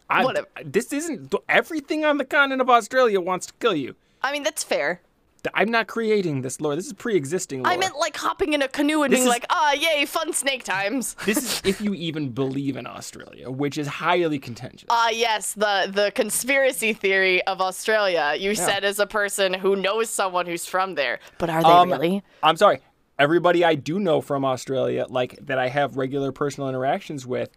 I, 0.09 0.23
Whatever. 0.23 0.47
This 0.63 0.93
isn't 0.93 1.33
everything 1.49 2.05
on 2.05 2.17
the 2.17 2.23
continent 2.23 2.61
of 2.61 2.69
Australia 2.69 3.19
wants 3.19 3.47
to 3.47 3.53
kill 3.59 3.75
you. 3.75 3.95
I 4.21 4.31
mean, 4.31 4.43
that's 4.43 4.63
fair. 4.63 5.01
I'm 5.53 5.69
not 5.69 5.87
creating 5.87 6.41
this 6.41 6.59
lore. 6.61 6.75
This 6.75 6.87
is 6.87 6.93
pre-existing 6.93 7.63
lore. 7.63 7.71
I 7.73 7.77
meant 7.77 7.97
like 7.97 8.15
hopping 8.17 8.53
in 8.53 8.61
a 8.61 8.67
canoe 8.67 9.03
and 9.03 9.11
This 9.11 9.19
being 9.19 9.27
is- 9.27 9.33
like, 9.33 9.45
ah, 9.49 9.73
yay, 9.73 10.05
fun 10.05 10.33
snake 10.33 10.63
times. 10.63 11.15
this 11.25 11.37
is 11.37 11.61
if 11.65 11.81
you 11.81 11.93
even 11.93 12.29
believe 12.29 12.77
in 12.77 12.87
Australia, 12.87 13.49
which 13.51 13.77
is 13.77 13.87
highly 13.87 14.39
contentious. 14.39 14.87
Ah, 14.89 15.09
yes, 15.09 15.53
the 15.53 15.89
the 15.93 16.11
conspiracy 16.15 16.93
theory 16.93 17.43
of 17.43 17.61
Australia. 17.61 18.35
You 18.37 18.55
said 18.55 18.83
as 18.83 18.99
a 18.99 19.07
person 19.07 19.53
who 19.53 19.75
knows 19.75 20.09
someone 20.09 20.45
who's 20.45 20.65
from 20.65 20.95
there, 20.95 21.19
but 21.37 21.49
are 21.49 21.61
they 21.63 21.69
Um, 21.69 21.91
really? 21.91 22.23
I'm 22.43 22.57
sorry. 22.57 22.79
Everybody 23.19 23.63
I 23.65 23.73
do 23.75 23.99
know 23.99 24.21
from 24.21 24.45
Australia, 24.45 25.07
like 25.09 25.39
that 25.45 25.57
I 25.57 25.69
have 25.69 25.97
regular 25.97 26.31
personal 26.31 26.69
interactions 26.69 27.25
with, 27.25 27.49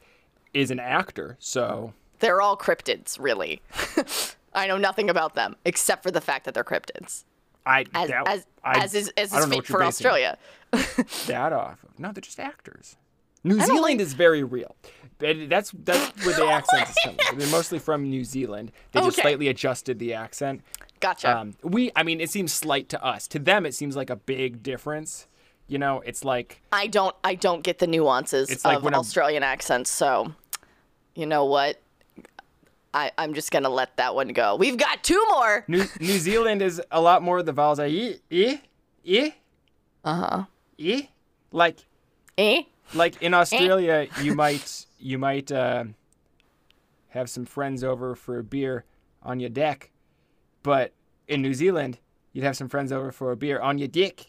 is 0.55 0.71
an 0.71 0.81
actor. 0.81 1.37
So 1.39 1.93
They're 2.21 2.41
all 2.41 2.57
cryptids, 2.57 3.19
really. 3.21 3.61
I 4.55 4.67
know 4.67 4.79
nothing 4.79 5.09
about 5.11 5.35
them 5.35 5.57
except 5.65 6.03
for 6.03 6.11
the 6.11 6.21
fact 6.21 6.45
that 6.47 6.55
they're 6.55 6.65
cryptids. 6.65 7.25
I 7.71 7.85
as 7.95 8.09
that- 8.09 8.29
as, 8.29 8.47
I- 8.65 8.85
as 8.85 8.95
is 8.95 9.09
as 9.17 9.33
is 9.33 9.47
fit 9.47 9.67
for 9.67 9.83
Australia. 9.83 10.37
that 11.27 11.53
off 11.53 11.83
of. 11.85 11.99
No, 11.99 12.13
they're 12.13 12.21
just 12.21 12.41
actors. 12.41 12.97
New 13.43 13.59
Zealand 13.61 13.83
like- 13.83 14.01
is 14.01 14.13
very 14.13 14.43
real. 14.43 14.77
That's 15.19 15.71
that's 15.73 16.25
where 16.25 16.35
the 16.37 16.47
accent 16.51 16.89
is 16.89 16.95
coming. 17.05 17.19
from. 17.27 17.39
They're 17.39 17.49
mostly 17.49 17.79
from 17.79 18.03
New 18.09 18.25
Zealand. 18.25 18.73
They 18.93 19.01
just 19.01 19.19
Okay. 19.19 19.23
slightly 19.29 19.49
adjusted 19.49 19.99
the 19.99 20.15
accent. 20.15 20.63
Gotcha. 21.01 21.37
Um, 21.39 21.55
we, 21.63 21.91
I 21.97 22.03
mean, 22.03 22.21
it 22.21 22.29
seems 22.31 22.53
slight 22.53 22.89
to 22.91 23.03
us. 23.05 23.27
To 23.29 23.39
them, 23.39 23.65
it 23.67 23.75
seems 23.75 23.97
like 23.97 24.11
a 24.11 24.17
big 24.17 24.63
difference. 24.63 25.27
You 25.67 25.79
know, 25.79 26.01
it's 26.05 26.25
like 26.25 26.63
I 26.73 26.87
don't 26.87 27.15
I 27.25 27.35
don't 27.35 27.63
get 27.63 27.79
the 27.79 27.87
nuances 27.87 28.51
It's 28.51 28.65
like 28.65 28.79
of 28.79 28.85
a- 28.87 28.95
Australian 28.95 29.43
accents, 29.43 29.91
so 29.91 30.35
you 31.15 31.27
know 31.27 31.45
what? 31.45 31.81
I, 32.93 33.13
I'm 33.19 33.35
just 33.35 33.51
gonna 33.53 33.69
let 33.69 33.97
that 33.99 34.15
one 34.15 34.29
go. 34.29 34.57
We've 34.57 34.77
got 34.77 35.03
two 35.05 35.23
more. 35.31 35.65
New 35.69 35.85
New 36.01 36.19
Zealand 36.19 36.61
is 36.63 36.81
a 36.91 37.01
lot 37.01 37.23
more. 37.23 37.39
Of 37.39 37.47
the 37.47 37.53
vowels 37.53 37.79
are 37.79 37.87
e, 37.87 38.21
e, 38.31 38.59
e, 39.05 39.31
Uh 40.05 40.15
huh. 40.15 40.45
e. 40.79 41.05
Like 41.53 41.77
Eh? 42.39 42.63
like 42.95 43.23
in 43.23 43.35
Australia, 43.35 44.09
you 44.23 44.35
might 44.35 44.87
you 44.99 45.19
might 45.19 45.53
uh, 45.53 45.85
have 47.09 47.31
some 47.31 47.45
friends 47.45 47.85
over 47.85 48.15
for 48.15 48.39
a 48.39 48.43
beer 48.45 48.85
on 49.23 49.39
your 49.41 49.51
deck, 49.51 49.91
but 50.63 50.93
in 51.29 51.43
New 51.43 51.55
Zealand, 51.55 51.99
you'd 52.33 52.45
have 52.45 52.57
some 52.57 52.69
friends 52.69 52.91
over 52.93 53.13
for 53.13 53.31
a 53.33 53.37
beer 53.37 53.61
on 53.61 53.79
your 53.79 53.89
dick. 53.89 54.27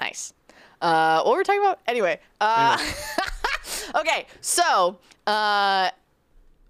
Nice. 0.00 0.32
Uh, 0.80 1.22
what 1.22 1.32
were 1.32 1.38
we 1.38 1.44
talking 1.44 1.60
about? 1.62 1.80
Anyway. 1.86 2.20
Uh, 2.40 2.78
okay, 3.96 4.26
so 4.40 4.98
uh, 5.26 5.90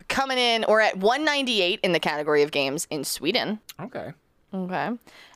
coming 0.09 0.39
in, 0.39 0.65
we're 0.69 0.81
at 0.81 0.97
198 0.97 1.81
in 1.83 1.93
the 1.93 2.01
category 2.01 2.43
of 2.43 2.51
games 2.51 2.87
in 2.91 3.05
Sweden. 3.05 3.61
Okay. 3.81 4.13
Okay. 4.55 4.91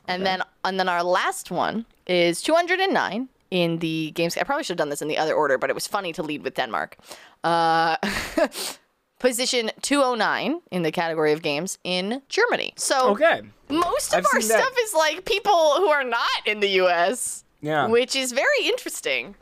And 0.07 0.25
then 0.25 0.41
and 0.65 0.79
then 0.79 0.89
our 0.89 1.03
last 1.03 1.51
one 1.51 1.85
is 2.07 2.41
209 2.41 3.29
in 3.51 3.79
the 3.79 4.11
games. 4.15 4.35
I 4.37 4.43
probably 4.43 4.63
should 4.63 4.73
have 4.73 4.83
done 4.83 4.89
this 4.89 5.01
in 5.01 5.07
the 5.07 5.17
other 5.17 5.33
order, 5.35 5.57
but 5.57 5.69
it 5.69 5.73
was 5.73 5.87
funny 5.87 6.11
to 6.13 6.23
lead 6.23 6.43
with 6.43 6.55
Denmark. 6.55 6.97
Uh, 7.43 7.95
position 9.19 9.71
209 9.81 10.61
in 10.71 10.81
the 10.83 10.91
category 10.91 11.31
of 11.31 11.41
games 11.41 11.77
in 11.83 12.21
Germany. 12.27 12.73
So 12.75 13.09
Okay. 13.11 13.41
most 13.69 14.13
of 14.13 14.19
I've 14.19 14.25
our 14.33 14.41
stuff 14.41 14.73
is 14.81 14.93
like 14.93 15.23
people 15.25 15.75
who 15.77 15.87
are 15.87 16.03
not 16.03 16.41
in 16.45 16.59
the 16.59 16.67
US, 16.81 17.45
Yeah. 17.61 17.87
which 17.87 18.15
is 18.15 18.31
very 18.33 18.65
interesting. 18.67 19.35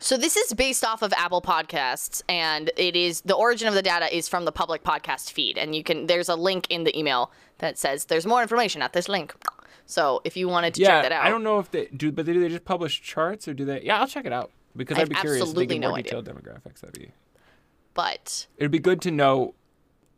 So 0.00 0.16
this 0.16 0.36
is 0.36 0.52
based 0.54 0.84
off 0.84 1.02
of 1.02 1.12
Apple 1.14 1.42
Podcasts 1.42 2.22
and 2.28 2.70
it 2.76 2.94
is 2.94 3.22
the 3.22 3.34
origin 3.34 3.66
of 3.66 3.74
the 3.74 3.82
data 3.82 4.14
is 4.14 4.28
from 4.28 4.44
the 4.44 4.52
public 4.52 4.84
podcast 4.84 5.32
feed 5.32 5.58
and 5.58 5.74
you 5.74 5.82
can 5.82 6.06
there's 6.06 6.28
a 6.28 6.36
link 6.36 6.66
in 6.70 6.84
the 6.84 6.96
email 6.96 7.32
that 7.58 7.76
says 7.76 8.04
there's 8.04 8.24
more 8.24 8.40
information 8.40 8.80
at 8.80 8.92
this 8.92 9.08
link. 9.08 9.34
So 9.86 10.20
if 10.24 10.36
you 10.36 10.48
wanted 10.48 10.74
to 10.74 10.82
yeah. 10.82 10.88
check 10.88 11.02
that 11.04 11.12
out. 11.12 11.24
I 11.26 11.30
don't 11.30 11.42
know 11.42 11.58
if 11.58 11.70
they 11.70 11.86
do, 11.86 12.12
but 12.12 12.26
do 12.26 12.38
they 12.38 12.48
just 12.48 12.64
publish 12.64 13.02
charts 13.02 13.48
or 13.48 13.54
do 13.54 13.64
they? 13.64 13.82
Yeah, 13.82 13.98
I'll 13.98 14.06
check 14.06 14.24
it 14.24 14.32
out 14.32 14.52
because 14.76 14.98
I 14.98 15.02
I'd 15.02 15.08
be 15.08 15.16
curious 15.16 15.42
if 15.42 15.46
they 15.46 15.50
absolutely 15.50 15.78
no 15.80 15.88
more 15.88 15.98
idea. 15.98 16.12
detailed 16.12 16.28
demographics. 16.28 16.80
That'd 16.80 16.98
be. 16.98 17.10
but 17.94 18.46
It'd 18.56 18.70
be 18.70 18.78
good 18.78 19.02
to 19.02 19.10
know 19.10 19.54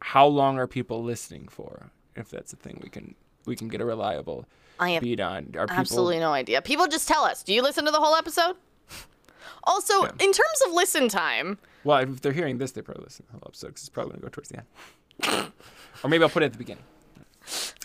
how 0.01 0.27
long 0.27 0.59
are 0.59 0.67
people 0.67 1.03
listening 1.03 1.49
for. 1.49 1.91
If 2.17 2.29
that's 2.29 2.53
a 2.53 2.57
thing, 2.57 2.81
we 2.83 2.91
can 2.91 3.15
we 3.47 3.57
can 3.57 3.69
get 3.69 3.81
a 3.81 3.87
reliable 3.87 4.45
I 4.79 4.91
have 4.91 5.03
beat 5.03 5.21
on. 5.21 5.55
Are 5.57 5.67
people 5.67 5.81
absolutely 5.81 6.19
no 6.19 6.33
idea. 6.33 6.61
People 6.61 6.87
just 6.87 7.09
tell 7.09 7.25
us, 7.25 7.43
"Do 7.43 7.55
you 7.55 7.63
listen 7.63 7.87
to 7.87 7.91
the 7.91 8.01
whole 8.01 8.15
episode?" 8.15 8.57
Also, 9.65 10.05
in 10.05 10.33
terms 10.33 10.63
of 10.67 10.73
listen 10.73 11.09
time, 11.09 11.59
Well, 11.85 11.99
if 11.99 12.21
they're 12.21 12.33
hearing 12.33 12.59
this, 12.59 12.73
they 12.73 12.83
probably 12.83 13.05
listen 13.05 13.27
to 13.27 13.33
the 13.33 13.39
whole 13.39 13.49
episode 13.49 13.69
'cause 13.75 13.83
it's 13.83 13.89
probably 13.89 14.13
gonna 14.13 14.23
go 14.23 14.29
towards 14.29 14.49
the 14.51 14.59
end. 14.59 15.53
or 16.03 16.09
maybe 16.11 16.23
I'll 16.25 16.31
put 16.31 16.43
it 16.43 16.47
at 16.47 16.53
the 16.53 16.59
beginning. 16.59 16.85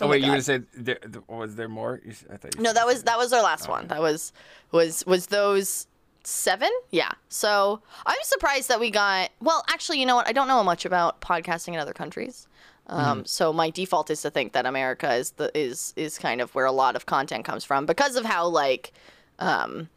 Oh, 0.00 0.06
my 0.06 0.06
wait, 0.12 0.16
you 0.18 0.22
God. 0.22 0.28
were 0.28 0.32
gonna 0.34 0.42
say 0.42 0.58
there, 0.74 0.94
th- 0.96 1.24
was 1.28 1.56
there 1.56 1.68
more? 1.68 2.00
You, 2.04 2.10
s- 2.12 2.24
I 2.32 2.36
thought 2.36 2.54
you 2.56 2.62
No, 2.62 2.72
that 2.72 2.86
was 2.86 3.04
that 3.04 3.16
was 3.18 3.32
our 3.32 3.42
last 3.42 3.68
one. 3.68 3.88
That 3.88 4.00
was 4.00 4.32
was 4.70 5.04
was 5.06 5.26
those 5.26 5.86
seven? 6.24 6.70
Yeah. 6.90 7.12
So 7.28 7.80
I'm 8.04 8.18
surprised 8.22 8.68
that 8.68 8.78
we 8.80 8.90
got. 8.90 9.30
Well, 9.40 9.64
actually, 9.68 9.98
you 10.00 10.06
know 10.06 10.14
what? 10.16 10.28
I 10.28 10.32
don't 10.32 10.48
know 10.48 10.62
much 10.62 10.84
about 10.84 11.20
podcasting 11.20 11.68
in 11.74 11.76
other 11.78 11.94
countries. 11.94 12.46
Um, 12.88 13.24
So 13.24 13.52
my 13.52 13.70
default 13.70 14.10
is 14.10 14.22
to 14.22 14.30
think 14.30 14.52
that 14.52 14.66
America 14.66 15.12
is 15.14 15.30
the 15.32 15.50
is 15.58 15.92
is 15.96 16.18
kind 16.18 16.40
of 16.40 16.54
where 16.54 16.66
a 16.66 16.72
lot 16.72 16.94
of 16.94 17.06
content 17.06 17.44
comes 17.44 17.64
from 17.64 17.86
because 17.86 18.14
of 18.14 18.24
how 18.24 18.46
like, 18.46 18.92
um, 19.40 19.88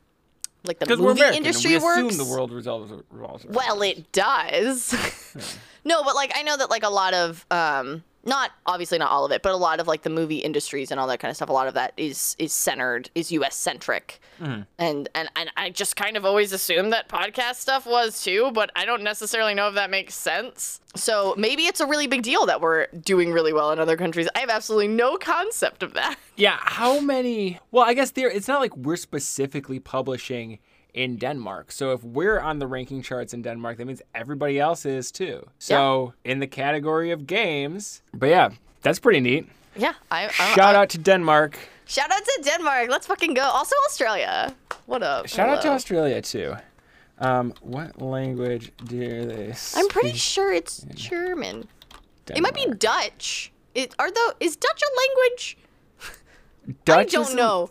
like 0.63 0.80
the 0.80 0.98
movie 0.98 1.22
industry 1.22 1.72
we 1.72 1.78
works. 1.80 1.98
assume 2.13 2.17
the 2.17 2.32
world 2.32 2.52
revolves 2.52 2.91
revolves. 3.12 3.45
around 3.45 3.56
Well, 3.56 3.82
us. 3.84 3.89
it 3.89 4.12
does. 4.12 5.58
no, 5.86 6.04
but 6.04 6.15
like 6.15 6.32
I 6.36 6.43
know 6.43 6.58
that 6.58 6.69
like 6.69 6.84
a 6.84 6.89
lot 6.89 7.13
of 7.13 7.45
um 7.52 8.04
not 8.26 8.52
obviously 8.66 8.98
not 8.98 9.12
all 9.12 9.26
of 9.26 9.32
it, 9.32 9.42
but 9.42 9.52
a 9.52 9.58
lot 9.58 9.80
of 9.80 9.88
like 9.88 10.04
the 10.04 10.10
movie 10.10 10.38
industries 10.38 10.92
and 10.92 11.00
all 11.00 11.08
that 11.08 11.20
kind 11.20 11.30
of 11.30 11.36
stuff, 11.36 11.50
a 11.50 11.54
lot 11.54 11.68
of 11.68 11.74
that 11.74 11.94
is 11.98 12.36
is 12.38 12.52
centered 12.52 13.10
is 13.16 13.32
US 13.32 13.56
centric. 13.56 14.20
Mm-hmm. 14.42 14.62
And 14.78 15.10
and 15.16 15.30
and 15.36 15.52
I 15.56 15.70
just 15.70 15.96
kind 15.96 16.18
of 16.18 16.26
always 16.26 16.52
assumed 16.52 16.92
that 16.94 17.08
podcast 17.08 17.56
stuff 17.56 17.86
was 17.86 18.22
too, 18.22 18.52
but 18.54 18.72
I 18.76 18.86
don't 18.86 19.04
necessarily 19.04 19.54
know 19.54 19.70
if 19.70 19.76
that 19.76 19.90
makes 19.90 20.16
sense. 20.16 20.82
So 20.96 21.36
maybe 21.38 21.64
it's 21.64 21.80
a 21.80 21.86
really 21.86 22.08
big 22.08 22.24
deal 22.24 22.46
that 22.48 22.62
we're 22.62 22.88
doing 22.88 23.32
really 23.32 23.54
well 23.54 23.72
in 23.72 23.80
other 23.80 23.96
countries. 23.96 24.28
I 24.36 24.40
have 24.40 24.50
absolutely 24.50 24.88
no 24.88 25.18
concept 25.18 25.84
of 25.84 25.94
that. 25.94 26.18
Yeah, 26.36 26.58
how 26.60 27.00
many? 27.00 27.60
Well, 27.72 27.84
I 27.84 27.94
guess 27.94 28.12
there. 28.12 28.30
It's 28.30 28.48
not 28.48 28.60
like 28.60 28.76
we're 28.76 28.96
specifically 28.96 29.80
publishing 29.80 30.60
in 30.93 31.17
Denmark. 31.17 31.71
So 31.71 31.91
if 31.93 32.04
we're 32.04 32.39
on 32.39 32.60
the 32.60 32.67
ranking 32.67 33.02
charts 33.02 33.34
in 33.34 33.41
Denmark, 33.41 33.78
that 33.78 33.86
means 33.86 34.02
everybody 34.15 34.60
else 34.60 34.86
is 34.86 35.12
too. 35.12 35.47
So 35.60 36.13
in 36.23 36.39
the 36.39 36.47
category 36.47 37.12
of 37.12 37.28
games, 37.28 38.02
but 38.13 38.30
yeah, 38.30 38.49
that's 38.82 38.99
pretty 38.99 39.19
neat. 39.19 39.47
Yeah, 39.75 39.93
I, 40.12 40.25
I 40.25 40.56
Shout 40.56 40.75
out 40.75 40.89
to 40.89 40.97
Denmark. 40.97 41.58
shout 41.86 42.12
out 42.12 42.23
to 42.23 42.41
Denmark. 42.43 42.89
Let's 42.89 43.08
fucking 43.08 43.34
go. 43.34 43.43
Also 43.43 43.75
Australia. 43.88 44.56
What 44.88 45.04
up? 45.04 45.28
Shout 45.28 45.49
out 45.49 45.62
to 45.62 45.69
Australia 45.69 46.21
too. 46.21 46.56
Um, 47.19 47.54
what 47.62 48.02
language 48.02 48.71
do 48.86 49.25
they? 49.25 49.52
Speak 49.54 49.84
I'm 49.84 49.89
pretty 49.89 50.17
sure 50.17 50.54
it's 50.54 50.86
German. 50.95 51.67
It 52.30 52.41
might 52.41 52.54
be 52.54 52.65
Dutch. 52.78 53.52
It, 53.75 53.93
are 53.99 54.10
though 54.12 54.32
is 54.39 54.56
Dutch 54.56 54.82
a 54.82 54.91
language? 55.02 55.58
Dutch. 56.86 56.97
I 56.97 57.04
don't 57.06 57.36
know. 57.36 57.69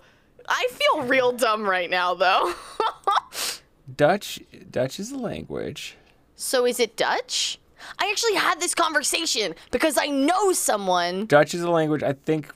I 0.48 0.68
feel 0.70 1.02
real 1.04 1.32
dumb 1.32 1.62
right 1.64 1.90
now 1.90 2.14
though. 2.14 2.54
Dutch. 3.96 4.40
Dutch 4.70 5.00
is 5.00 5.10
a 5.12 5.16
language. 5.18 5.96
so 6.34 6.66
is 6.66 6.78
it 6.80 6.96
Dutch? 6.96 7.58
I 7.98 8.08
actually 8.10 8.34
had 8.34 8.60
this 8.60 8.74
conversation 8.74 9.54
because 9.70 9.96
I 9.96 10.06
know 10.06 10.52
someone 10.52 11.26
Dutch 11.26 11.54
is 11.54 11.62
a 11.62 11.70
language. 11.70 12.02
I 12.02 12.12
think 12.12 12.52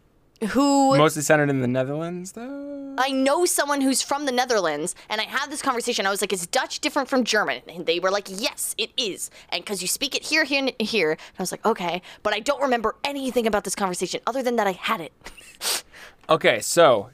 who 0.51 0.97
mostly 0.99 1.23
centered 1.23 1.49
in 1.51 1.61
the 1.61 1.69
Netherlands, 1.69 2.33
though. 2.33 2.97
I 2.99 3.11
know 3.11 3.45
someone 3.47 3.81
who's 3.81 4.03
from 4.03 4.27
the 4.27 4.33
Netherlands, 4.33 4.95
and 5.09 5.21
I 5.21 5.25
had 5.25 5.51
this 5.51 5.63
conversation. 5.63 6.05
I 6.05 6.11
was 6.11 6.21
like, 6.21 6.33
"Is 6.33 6.47
Dutch 6.49 6.81
different 6.81 7.09
from 7.09 7.23
German?" 7.23 7.63
And 7.69 7.87
they 7.87 8.01
were 8.01 8.11
like, 8.11 8.27
"Yes, 8.29 8.75
it 8.77 8.91
is." 8.97 9.31
And 9.51 9.65
because 9.65 9.81
you 9.83 9.87
speak 9.89 10.17
it 10.17 10.25
here, 10.25 10.43
here, 10.43 10.59
and 10.59 10.73
here, 10.81 11.13
and 11.13 11.21
I 11.39 11.43
was 11.43 11.53
like, 11.53 11.65
"Okay," 11.65 12.03
but 12.25 12.35
I 12.35 12.41
don't 12.41 12.61
remember 12.61 12.97
anything 13.05 13.47
about 13.47 13.63
this 13.63 13.77
conversation 13.77 14.21
other 14.27 14.43
than 14.43 14.57
that 14.57 14.67
I 14.67 14.73
had 14.73 15.01
it. 15.01 15.13
Okay, 16.29 16.61
so 16.61 17.11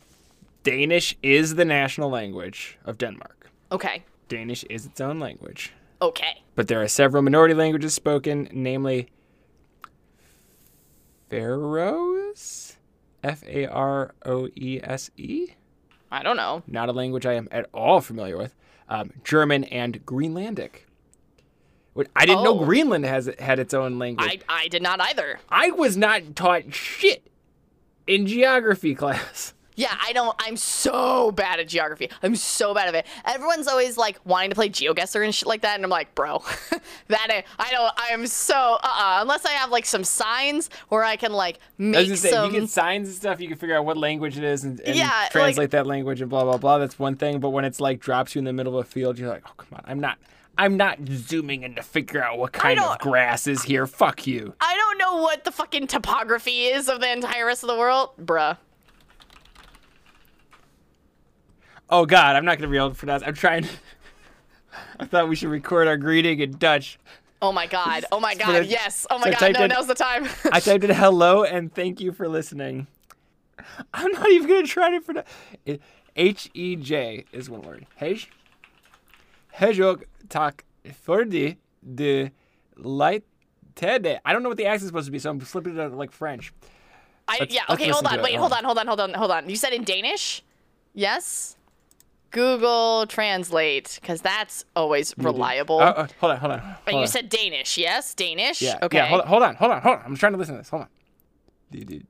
Danish 0.63 1.17
is 1.23 1.55
the 1.55 1.65
national 1.65 2.11
language 2.11 2.79
of 2.85 2.99
Denmark. 2.99 3.51
Okay, 3.73 4.05
Danish 4.29 4.65
is 4.65 4.87
its 4.87 5.01
own 5.01 5.19
language. 5.21 5.73
okay. 6.03 6.43
But 6.55 6.67
there 6.69 6.83
are 6.83 6.89
several 6.89 7.23
minority 7.23 7.55
languages 7.55 7.95
spoken, 7.95 8.49
namely 8.53 9.09
Faroese? 11.31 12.77
F 13.23 13.43
A 13.47 13.67
R 13.67 14.15
O 14.25 14.49
E 14.55 14.81
S 14.83 15.11
E? 15.17 15.49
I 16.11 16.23
don't 16.23 16.37
know. 16.37 16.63
Not 16.67 16.89
a 16.89 16.93
language 16.93 17.27
I 17.27 17.35
am 17.35 17.49
at 17.51 17.69
all 17.75 18.01
familiar 18.01 18.37
with. 18.37 18.55
Um, 18.89 19.13
German 19.25 19.65
and 19.65 20.05
Greenlandic. 20.07 20.85
I 22.15 22.27
didn't 22.27 22.45
know 22.45 22.61
Oh. 22.61 22.65
Greenland 22.65 23.05
has 23.05 23.29
had 23.41 23.59
its 23.59 23.75
own 23.75 23.99
language. 23.99 24.41
I, 24.49 24.63
I 24.65 24.69
did 24.69 24.83
not 24.83 25.01
either. 25.01 25.41
I 25.49 25.71
was 25.73 25.97
not 25.97 26.37
taught 26.37 26.73
shit 26.73 27.27
in 28.07 28.27
geography 28.29 28.95
class. 28.95 29.53
Yeah, 29.79 29.97
I 30.05 30.13
don't. 30.13 30.35
I'm 30.41 30.57
so 30.57 31.31
bad 31.31 31.61
at 31.61 31.69
geography. 31.69 32.11
I'm 32.21 32.35
so 32.35 32.75
bad 32.75 32.89
at 32.89 32.95
it. 32.97 33.07
Everyone's 33.25 33.69
always 33.69 33.97
like 33.97 34.19
wanting 34.25 34.51
to 34.51 34.57
play 34.57 34.69
GeoGuessr 34.69 35.25
and 35.25 35.33
shit 35.33 35.47
like 35.47 35.61
that, 35.63 35.77
and 35.77 35.85
I'm 35.85 35.91
like, 35.91 36.17
bro, 36.17 36.43
that 37.07 37.29
ain't, 37.31 37.45
I 37.61 37.71
don't. 37.71 37.93
I 37.97 38.09
am 38.13 38.27
so 38.27 38.57
uh 38.57 38.79
uh 38.83 39.19
unless 39.21 39.45
I 39.45 39.53
have 39.53 39.71
like 39.71 39.87
some 39.87 40.03
signs 40.03 40.69
where 40.89 41.05
I 41.05 41.15
can 41.15 41.33
like 41.33 41.57
I 41.57 41.59
was 41.79 41.87
make 41.93 42.07
gonna 42.09 42.17
say, 42.17 42.31
some. 42.31 42.47
if 42.49 42.55
you 42.55 42.61
get 42.63 42.71
signs 42.71 43.07
and 43.09 43.17
stuff, 43.17 43.41
you 43.41 43.47
can 43.47 43.57
figure 43.57 43.77
out 43.77 43.85
what 43.85 43.97
language 43.97 44.37
it 44.37 44.43
is 44.43 44.65
and, 44.65 44.81
and 44.81 44.97
Yeah, 44.97 45.07
like- 45.07 45.31
translate 45.31 45.71
that 45.71 45.87
language 45.87 46.21
and 46.21 46.29
blah 46.29 46.43
blah 46.43 46.57
blah. 46.57 46.79
That's 46.79 46.99
one 46.99 47.15
thing. 47.15 47.39
But 47.39 47.51
when 47.51 47.65
it's 47.65 47.81
like 47.81 48.01
drops 48.01 48.35
you 48.35 48.41
in 48.41 48.47
the 48.47 48.53
middle 48.53 48.77
of 48.77 48.85
a 48.85 48.89
field, 48.89 49.17
you're 49.17 49.29
like, 49.29 49.45
oh 49.47 49.53
come 49.57 49.69
on, 49.75 49.85
I'm 49.87 50.01
not, 50.01 50.19
I'm 50.59 50.77
not 50.77 50.99
zooming 51.09 51.63
in 51.63 51.77
to 51.77 51.83
figure 51.85 52.21
out 52.21 52.37
what 52.37 52.51
kind 52.51 52.81
of 52.81 52.99
grass 52.99 53.47
is 53.47 53.63
here. 53.63 53.87
Fuck 53.87 54.27
you. 54.27 54.55
I 54.61 54.75
don't 54.77 54.99
know 54.99 55.23
what 55.23 55.45
the 55.45 55.53
fucking 55.53 55.87
topography 55.87 56.65
is 56.67 56.89
of 56.89 57.01
the 57.01 57.13
entire 57.13 57.47
rest 57.47 57.63
of 57.63 57.69
the 57.69 57.77
world, 57.77 58.11
bruh. 58.21 58.57
Oh 61.91 62.05
God, 62.07 62.37
I'm 62.37 62.45
not 62.45 62.59
gonna 62.59 62.71
be 62.71 62.77
able 62.77 62.91
to 62.91 62.97
pronounce. 62.97 63.23
I'm 63.27 63.35
trying. 63.35 63.67
I 65.01 65.07
thought 65.07 65.29
we 65.29 65.37
should 65.37 65.49
record 65.49 65.89
our 65.89 65.97
greeting 65.97 66.41
in 66.41 66.59
Dutch. 66.59 66.99
Oh 67.41 67.53
my 67.53 67.67
god. 67.67 68.05
Oh 68.13 68.21
my 68.21 68.35
god. 68.45 68.67
Yes. 68.67 69.07
Oh 69.11 69.19
my 69.19 69.29
I 69.29 69.31
god. 69.31 69.53
No, 69.55 69.65
in- 69.65 69.69
now's 69.71 69.87
the 69.87 69.95
time. 69.95 70.29
I 70.53 70.61
typed 70.61 70.85
in 70.85 70.91
hello 70.91 71.45
and 71.45 71.73
thank 71.75 72.01
you 72.01 72.13
for 72.13 72.29
listening. 72.29 72.87
I'm 73.95 74.13
not 74.13 74.31
even 74.31 74.49
gonna 74.49 74.67
try 74.67 74.91
to 74.91 75.01
pronounce. 75.01 75.29
H 76.17 76.51
E 76.55 76.77
J 76.77 77.25
is 77.33 77.49
one 77.49 77.63
word. 77.63 77.87
Hej. 77.97 78.29
Hejog 79.55 80.05
tak 80.29 80.65
för 81.05 81.25
det 81.25 81.57
de 81.95 82.31
lightede. 82.77 84.19
I 84.25 84.33
don't 84.33 84.43
know 84.43 84.49
what 84.51 84.59
the 84.59 84.67
accent 84.67 84.83
is 84.83 84.89
supposed 84.89 85.07
to 85.07 85.13
be, 85.13 85.19
so 85.19 85.31
I'm 85.31 85.41
flipping 85.41 85.75
it 85.77 85.81
out 85.81 85.93
like 85.95 86.13
French. 86.13 86.53
I, 87.27 87.39
Let's- 87.41 87.55
yeah. 87.55 87.63
Okay, 87.71 87.89
hold 87.89 88.07
on. 88.07 88.19
it. 88.19 88.23
Wait, 88.23 88.37
hold 88.37 88.53
on. 88.53 88.65
Hold 88.65 88.79
on. 88.79 88.87
Hold 88.87 89.01
on. 89.01 89.15
Hold 89.15 89.31
on. 89.31 89.49
You 89.49 89.57
said 89.57 89.73
in 89.73 89.85
Danish? 89.85 90.43
Yes. 90.95 91.57
Google 92.31 93.07
Translate, 93.07 93.99
because 94.01 94.21
that's 94.21 94.65
always 94.77 95.15
reliable. 95.19 95.81
Oh, 95.81 95.95
oh, 95.97 96.07
hold 96.21 96.33
on, 96.33 96.39
hold 96.39 96.53
on. 96.53 96.75
But 96.85 96.95
you 96.95 97.01
on. 97.01 97.07
said 97.07 97.29
Danish, 97.29 97.79
yes? 97.79 98.15
Danish? 98.15 98.61
Yeah. 98.63 98.79
Okay. 98.83 98.99
Yeah. 98.99 99.07
Hold 99.07 99.21
on, 99.23 99.27
hold 99.29 99.43
on, 99.43 99.55
hold 99.57 99.73
on, 99.73 99.81
hold 99.83 99.97
on. 99.99 100.03
I'm 100.05 100.17
trying 100.17 100.33
to 100.33 100.39
listen 100.39 100.55
to 100.55 100.61
this. 100.61 100.69
Hold 100.71 100.83
on. 100.83 100.89
Dude, 101.71 101.87
dude. 101.87 102.07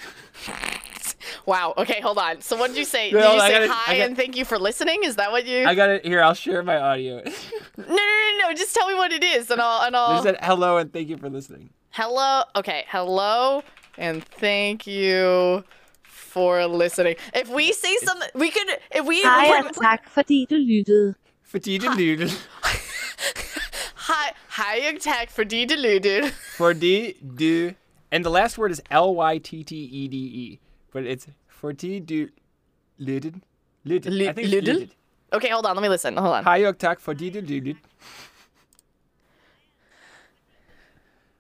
Wow. 1.45 1.74
Okay, 1.76 1.99
hold 2.01 2.20
on. 2.20 2.41
So 2.41 2.55
what 2.55 2.68
did 2.70 2.78
you 2.78 2.86
say? 2.86 3.09
No, 3.12 3.20
did 3.20 3.34
you 3.34 3.39
say 3.41 3.51
gotta- 3.53 3.68
hi 3.72 3.93
I 3.93 3.97
got- 3.97 4.07
and 4.07 4.16
thank 4.18 4.36
you 4.38 4.45
for 4.45 4.59
listening? 4.59 5.03
Is 5.03 5.16
that 5.16 5.32
what 5.32 5.45
you? 5.47 5.66
I 5.66 5.74
got 5.74 5.89
it 5.89 6.05
here. 6.05 6.22
I'll 6.22 6.36
share 6.36 6.62
my 6.64 6.78
audio. 6.78 7.24
No, 7.78 7.86
no, 7.88 7.95
no, 7.95 8.38
no. 8.49 8.53
Just 8.53 8.76
tell 8.76 8.88
me 8.88 8.93
what 8.93 9.12
it 9.12 9.24
is, 9.24 9.49
and 9.49 9.59
I'll 9.59 9.82
and 9.86 9.95
They 9.95 9.97
I'll. 9.99 10.22
said 10.24 10.38
hello 10.43 10.78
and 10.78 10.91
thank 10.93 11.09
you 11.09 11.18
for 11.18 11.30
listening. 11.30 11.72
Hello. 11.89 12.43
Okay. 12.55 12.86
Hello, 12.89 13.64
and 14.06 14.16
thank 14.39 14.88
you 14.88 15.62
for 16.08 16.66
listening. 16.84 17.16
If 17.41 17.47
we 17.58 17.66
say 17.84 17.93
something, 18.08 18.30
we 18.41 18.47
could. 18.56 18.70
If 18.99 19.04
we. 19.10 19.16
Hej 19.24 19.47
put- 19.62 19.70
og 19.70 19.76
tak 19.84 19.99
fordi 20.16 20.45
du 20.49 20.56
lyttede. 20.56 21.14
Fordi 21.52 21.78
du 21.78 21.88
lyttede. 21.97 22.30
Hi, 24.12 24.28
hi, 24.58 24.99
tak 24.99 25.32
fordi 25.32 25.66
du 25.66 25.74
lyttede. 25.78 26.22
Fordi 26.58 27.14
du... 27.39 27.72
And 28.12 28.24
the 28.24 28.30
last 28.34 28.58
word 28.58 28.72
is 28.72 28.82
L-Y-T-T-E-D-E. 28.91 30.60
But 30.93 31.04
it's 31.04 31.28
fordi 31.49 31.99
du 31.99 32.28
lyttede. 32.97 33.39
Lyttede. 33.84 34.16
Ly- 34.16 34.24
I 34.30 34.34
think 34.34 34.47
it's 34.47 34.56
lyttede? 34.56 34.74
lyttede. 34.80 34.91
Okay, 35.32 35.49
hold 35.52 35.66
on. 35.66 35.76
Let 35.76 35.82
me 35.82 35.89
listen. 35.89 36.18
Hold 36.18 36.34
on. 36.34 36.43
Hej 36.43 36.66
og 36.68 36.78
tak 36.78 37.02
fordi 37.02 37.30
du 37.30 37.39
lyttede. 37.39 37.76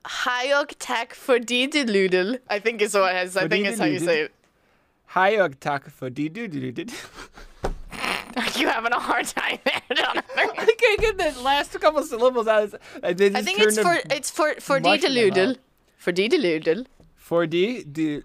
Hi, 0.05 0.51
og 0.61 0.67
tak 0.79 1.15
fordi 1.15 1.65
du 1.65 1.91
lyttede. 1.91 2.39
I 2.55 2.59
think 2.59 2.81
is 2.81 2.95
what 2.95 3.15
it 3.15 3.27
is. 3.27 3.35
I 3.35 3.47
think 3.47 3.67
is 3.67 3.79
how 3.79 3.87
you 3.87 3.99
say 3.99 4.23
it. 4.25 4.31
Hej 5.13 5.37
og 5.41 5.59
tak 5.61 5.91
fordi 5.91 6.27
du 6.27 6.39
lyttede. 6.51 6.93
You 8.59 8.67
having 8.69 8.93
a 8.93 8.99
hard 8.99 9.25
time 9.25 9.59
there, 9.65 9.81
Jonathan. 10.01 10.23
I 10.37 10.73
can't 10.83 11.01
get 11.01 11.17
the 11.17 11.43
last 11.43 11.73
couple 11.81 12.03
syllables 12.03 12.47
out. 12.47 12.63
of 12.63 12.71
this. 12.71 12.79
I, 13.03 13.13
they 13.13 13.25
I 13.25 13.29
just 13.29 13.45
think 13.45 13.59
it's 13.59 13.79
for 13.79 13.95
it's 14.17 14.31
for 14.31 14.47
for 14.59 14.79
mush 14.79 15.03
in 15.03 15.13
my 15.13 15.19
dideludel. 15.21 15.47
mouth. 15.47 15.57
For 15.97 16.11
du 16.11 16.21
lyttede. 16.21 16.85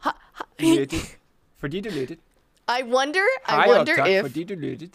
Fordi 1.60 1.80
du 1.80 1.90
lyttede. 1.90 2.20
I 2.68 2.82
wonder. 2.84 3.26
I 3.48 3.68
wonder 3.68 4.04
if 4.06 4.22
fordi 4.22 4.44
du 4.44 4.54
lyttede. 4.54 4.90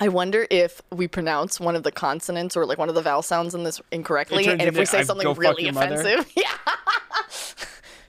I 0.00 0.08
wonder 0.08 0.46
if 0.50 0.82
we 0.90 1.06
pronounce 1.08 1.60
one 1.60 1.76
of 1.76 1.82
the 1.84 1.92
consonants 1.92 2.56
or 2.56 2.66
like 2.66 2.78
one 2.78 2.88
of 2.88 2.94
the 2.96 3.02
vowel 3.02 3.22
sounds 3.22 3.54
in 3.54 3.62
this 3.64 3.80
incorrectly, 3.92 4.46
and 4.46 4.60
if 4.62 4.76
we 4.76 4.84
say 4.84 5.00
"I 5.00 5.02
something 5.04 5.32
really 5.34 5.68
offensive. 5.68 6.26
Yeah. 6.36 6.56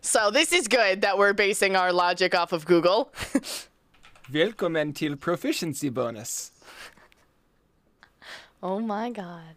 so 0.02 0.32
this 0.32 0.52
is 0.52 0.68
good 0.68 1.02
that 1.02 1.18
we're 1.18 1.34
basing 1.34 1.76
our 1.76 1.92
logic 1.94 2.34
off 2.36 2.52
of 2.54 2.66
Google. 2.66 3.12
Velkommen 4.32 4.94
til 4.96 5.16
Proficiency 5.18 5.90
Bonus. 5.90 6.52
oh 8.64 8.80
my 8.80 9.12
god. 9.12 9.56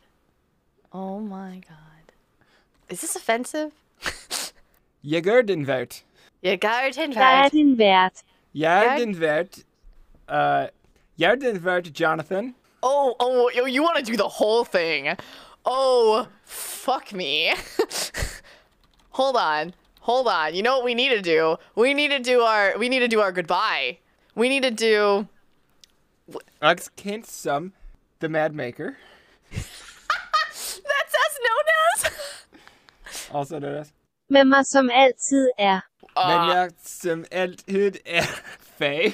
Oh 0.93 1.21
my 1.21 1.61
god. 1.69 2.13
Is 2.91 3.01
this 3.01 3.17
offensive? 3.17 3.71
Jeg 5.05 5.23
gør 5.25 5.43
den 5.43 5.67
vært. 5.67 6.03
Jeg 6.43 6.61
gør 6.61 6.91
den 6.95 7.13
Der 7.13 7.21
er 7.21 7.43
vært. 7.43 7.53
din 7.53 7.79
vært. 7.79 8.23
Jeg 8.55 8.87
er 8.87 8.93
Jeg- 8.93 9.01
den 9.01 9.21
vært. 9.21 9.59
Uh, 10.29 10.69
jeg 11.19 11.31
er 11.31 11.35
den 11.35 11.65
vært, 11.65 12.01
Jonathan. 12.01 12.55
Oh, 12.83 13.15
oh, 13.19 13.51
you, 13.55 13.67
you 13.67 13.83
want 13.83 13.99
to 13.99 14.05
do 14.05 14.17
the 14.17 14.29
whole 14.29 14.65
thing. 14.65 15.17
Oh, 15.65 16.27
fuck 16.45 17.13
me. 17.13 17.53
Hold 19.11 19.37
on. 19.37 19.75
Hold 20.01 20.29
on. 20.29 20.55
You 20.55 20.63
know 20.63 20.77
what 20.77 20.85
we 20.85 20.95
need 20.95 21.11
to 21.11 21.21
do? 21.21 21.57
We 21.75 21.93
need 21.93 22.11
to 22.11 22.21
do 22.21 22.41
our 22.41 22.79
we 22.79 22.89
need 22.89 23.01
to 23.01 23.09
do 23.09 23.21
our 23.21 23.33
goodbye. 23.33 23.99
We 24.35 24.49
need 24.49 24.63
to 24.63 24.71
do 24.71 25.27
Også 26.61 26.91
kendt 26.97 27.31
som 27.31 27.73
The 28.21 28.29
Mad 28.29 28.51
Maker. 28.53 28.91
That's 29.51 31.15
us 31.25 31.35
known 31.45 31.65
as 31.93 32.13
Also 33.35 33.59
known 33.59 33.75
as. 33.75 33.93
Med 34.31 34.45
mig 34.45 34.67
som 34.67 34.91
altid 34.91 35.51
er. 35.59 35.81
Men 36.17 36.57
jeg 36.57 36.71
som 36.85 37.25
altid 37.31 37.93
er 38.07 38.25
Faye. 38.79 39.13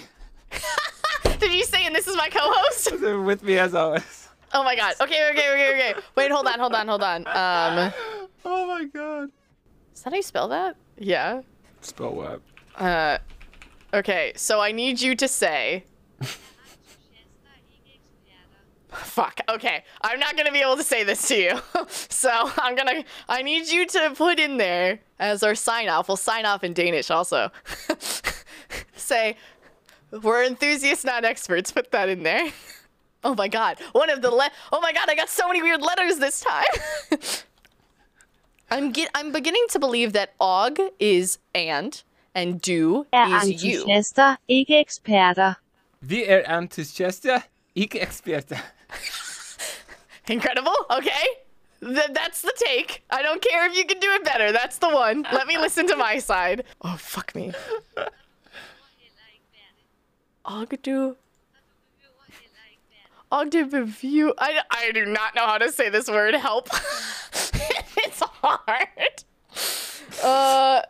Did 1.45 1.53
you 1.53 1.65
say 1.65 1.85
and 1.85 1.95
this 1.95 2.09
is 2.09 2.17
my 2.17 2.31
co-host? 2.31 2.93
With 3.27 3.43
me 3.43 3.59
as 3.59 3.75
always. 3.75 4.31
Oh 4.55 4.65
my 4.65 4.75
god. 4.75 4.95
Okay, 4.99 5.29
okay, 5.31 5.51
okay, 5.53 5.71
okay. 5.75 6.01
Wait, 6.17 6.31
hold 6.31 6.47
on, 6.47 6.59
hold 6.59 6.73
on, 6.73 6.89
hold 6.89 7.03
on. 7.03 7.27
Um 7.27 7.93
Oh 8.47 8.67
my 8.67 8.85
god. 8.85 9.29
Is 9.95 10.01
that 10.03 10.11
how 10.11 10.17
you 10.17 10.23
spell 10.23 10.49
that? 10.49 10.77
Yeah. 10.97 11.43
Spell 11.83 12.15
what? 12.15 12.41
Uh 12.77 13.19
Okay, 13.93 14.33
so 14.37 14.59
I 14.61 14.73
need 14.73 15.03
you 15.03 15.15
to 15.17 15.29
say 15.29 15.85
Fuck. 18.89 19.41
Okay. 19.49 19.85
I'm 20.01 20.19
not 20.19 20.37
to 20.47 20.53
be 20.53 20.61
able 20.61 20.77
to 20.77 20.83
say 20.83 21.05
this 21.05 21.29
to 21.29 21.37
you. 21.37 21.61
so, 21.89 22.31
I'm 22.57 22.77
to 22.77 23.05
I 23.29 23.43
need 23.43 23.69
you 23.69 23.87
to 23.87 24.13
put 24.17 24.39
in 24.39 24.57
there 24.57 25.01
as 25.19 25.43
our 25.43 25.55
sign 25.55 25.89
off. 25.89 26.09
We'll 26.09 26.17
sign 26.17 26.47
off 26.47 26.65
in 26.65 26.73
Danish 26.73 27.11
also. 27.11 27.51
say 28.97 29.37
we're 30.23 30.45
enthusiasts 30.45 31.05
not 31.05 31.25
experts. 31.25 31.73
Put 31.73 31.91
that 31.93 32.09
in 32.09 32.23
there. 32.23 32.49
Oh 33.27 33.35
my 33.35 33.49
god. 33.49 33.79
One 33.93 34.11
of 34.11 34.21
the 34.21 34.31
le- 34.31 34.51
Oh 34.71 34.83
my 34.83 34.93
god, 34.93 35.09
I 35.09 35.15
got 35.15 35.31
so 35.31 35.49
many 35.49 35.62
weird 35.62 35.81
letters 35.81 36.19
this 36.19 36.43
time. 36.43 36.67
I'm 38.71 38.93
get 38.93 39.09
I'm 39.15 39.33
beginning 39.33 39.65
to 39.71 39.79
believe 39.79 40.12
that 40.12 40.35
og 40.39 40.79
is 41.01 41.39
and 41.55 42.03
and 42.35 42.61
do 42.61 43.07
Er 43.15 43.25
is 43.43 43.65
you. 43.65 43.85
entusiaster, 43.87 44.37
ikke 44.49 44.79
eksperter. 44.81 45.55
Vi 46.03 46.25
er 46.29 46.43
entusiaster, 46.59 47.41
ikke 47.75 48.01
eksperter. 48.01 48.59
Incredible. 50.29 50.77
Okay. 50.91 51.25
Th- 51.81 52.12
that's 52.15 52.43
the 52.43 52.53
take. 52.67 53.03
I 53.11 53.23
don't 53.23 53.41
care 53.43 53.67
if 53.71 53.77
you 53.77 53.85
can 53.87 54.01
do 54.01 54.11
it 54.19 54.25
better. 54.25 54.53
That's 54.53 54.79
the 54.79 54.89
one. 54.89 55.25
Let 55.33 55.47
me 55.47 55.57
listen 55.59 55.87
to 55.89 55.97
my 55.97 56.19
side. 56.19 56.65
Oh, 56.83 56.97
fuck 56.99 57.35
me. 57.35 57.53
Ogdu. 60.45 61.17
Ogdu 63.33 63.73
review. 63.73 64.35
I, 64.39 64.61
I 64.71 64.93
do 64.93 65.07
not 65.07 65.35
know 65.35 65.47
how 65.47 65.59
to 65.59 65.73
say 65.73 65.89
this 65.89 66.09
word. 66.09 66.35
Help. 66.35 66.69
it's 66.73 68.21
hard. 68.21 69.25
Uh, 70.23 70.83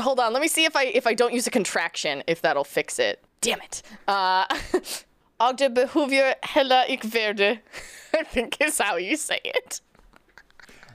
hold 0.00 0.20
on. 0.20 0.32
Let 0.32 0.42
me 0.42 0.48
see 0.48 0.64
if 0.64 0.76
I 0.76 0.84
if 0.84 1.06
I 1.06 1.14
don't 1.14 1.32
use 1.32 1.46
a 1.46 1.50
contraction, 1.50 2.22
if 2.26 2.42
that'll 2.42 2.64
fix 2.64 2.98
it. 2.98 3.24
Damn 3.40 3.60
it. 3.60 3.82
Uh, 4.06 4.46
Ogde 5.40 5.72
behoefje 5.74 6.34
heller 6.42 6.84
ik 6.88 7.02
verde. 7.02 7.60
I 8.14 8.22
think 8.24 8.60
is 8.60 8.78
how 8.78 8.96
you 8.96 9.16
say 9.16 9.40
it. 9.44 9.80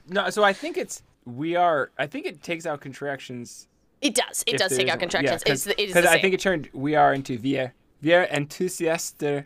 No, 0.08 0.30
so 0.30 0.44
I 0.44 0.52
think 0.52 0.76
it's 0.76 1.02
we 1.24 1.56
are. 1.56 1.90
I 1.98 2.06
think 2.06 2.26
it 2.26 2.42
takes 2.42 2.66
out 2.66 2.80
contractions. 2.80 3.68
It 4.00 4.14
does. 4.14 4.44
It 4.46 4.58
does 4.58 4.76
take 4.76 4.88
out 4.88 5.00
contractions. 5.00 5.42
Yeah, 5.46 5.52
it's, 5.52 5.66
it 5.66 5.78
is 5.78 5.86
because 5.88 6.04
the 6.04 6.10
I 6.10 6.20
think 6.20 6.34
it 6.34 6.40
turned 6.40 6.68
we 6.72 6.94
are 6.94 7.14
into 7.14 7.38
vi 7.38 7.72
er, 8.10 8.20
vi 8.20 8.32
er 8.32 8.36
entusiaster, 8.36 9.42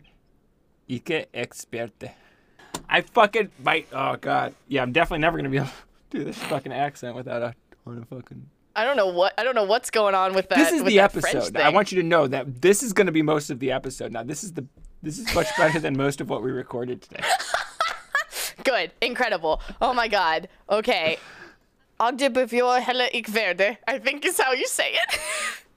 ikke 0.87 1.25
eksperte. 1.33 2.09
I 2.89 3.01
fucking 3.01 3.51
might. 3.63 3.87
Oh 3.93 4.15
god. 4.15 4.53
Yeah, 4.67 4.83
I'm 4.83 4.91
definitely 4.93 5.19
never 5.19 5.37
gonna 5.37 5.49
be 5.49 5.57
able 5.57 5.69
to 6.11 6.17
do 6.17 6.23
this 6.23 6.37
fucking 6.37 6.73
accent 6.73 7.15
without 7.15 7.41
a 7.41 7.53
ton 7.85 7.97
of 7.97 8.07
fucking. 8.09 8.49
I 8.75 8.85
don't 8.85 8.95
know 8.95 9.07
what 9.07 9.33
I 9.37 9.43
don't 9.43 9.55
know 9.55 9.65
what's 9.65 9.91
going 9.91 10.15
on 10.15 10.33
with 10.33 10.49
that. 10.49 10.57
This 10.57 10.71
is 10.71 10.81
with 10.81 10.93
the 10.93 10.99
episode. 10.99 11.57
I 11.57 11.69
want 11.69 11.91
you 11.91 12.01
to 12.01 12.07
know 12.07 12.27
that 12.27 12.61
this 12.61 12.83
is 12.83 12.93
gonna 12.93 13.11
be 13.11 13.21
most 13.21 13.49
of 13.49 13.59
the 13.59 13.71
episode. 13.71 14.11
Now 14.11 14.23
this 14.23 14.43
is 14.43 14.53
the. 14.53 14.65
This 15.01 15.17
is 15.17 15.33
much 15.33 15.47
better 15.57 15.79
than 15.79 15.95
most 15.95 16.19
of 16.21 16.29
what 16.29 16.43
we 16.43 16.51
recorded 16.51 17.01
today. 17.01 17.23
Good. 18.63 18.91
Incredible. 19.01 19.61
Oh 19.81 19.93
my 19.93 20.09
god. 20.09 20.49
Okay. 20.69 21.17
Ogde 21.99 22.31
behoefje 22.31 22.81
heller 22.81 23.07
ik 23.11 23.27
verde. 23.27 23.77
I 23.87 23.99
think 23.99 24.25
is 24.25 24.37
how 24.37 24.53
you 24.53 24.67
say 24.67 24.91
it. 24.91 25.19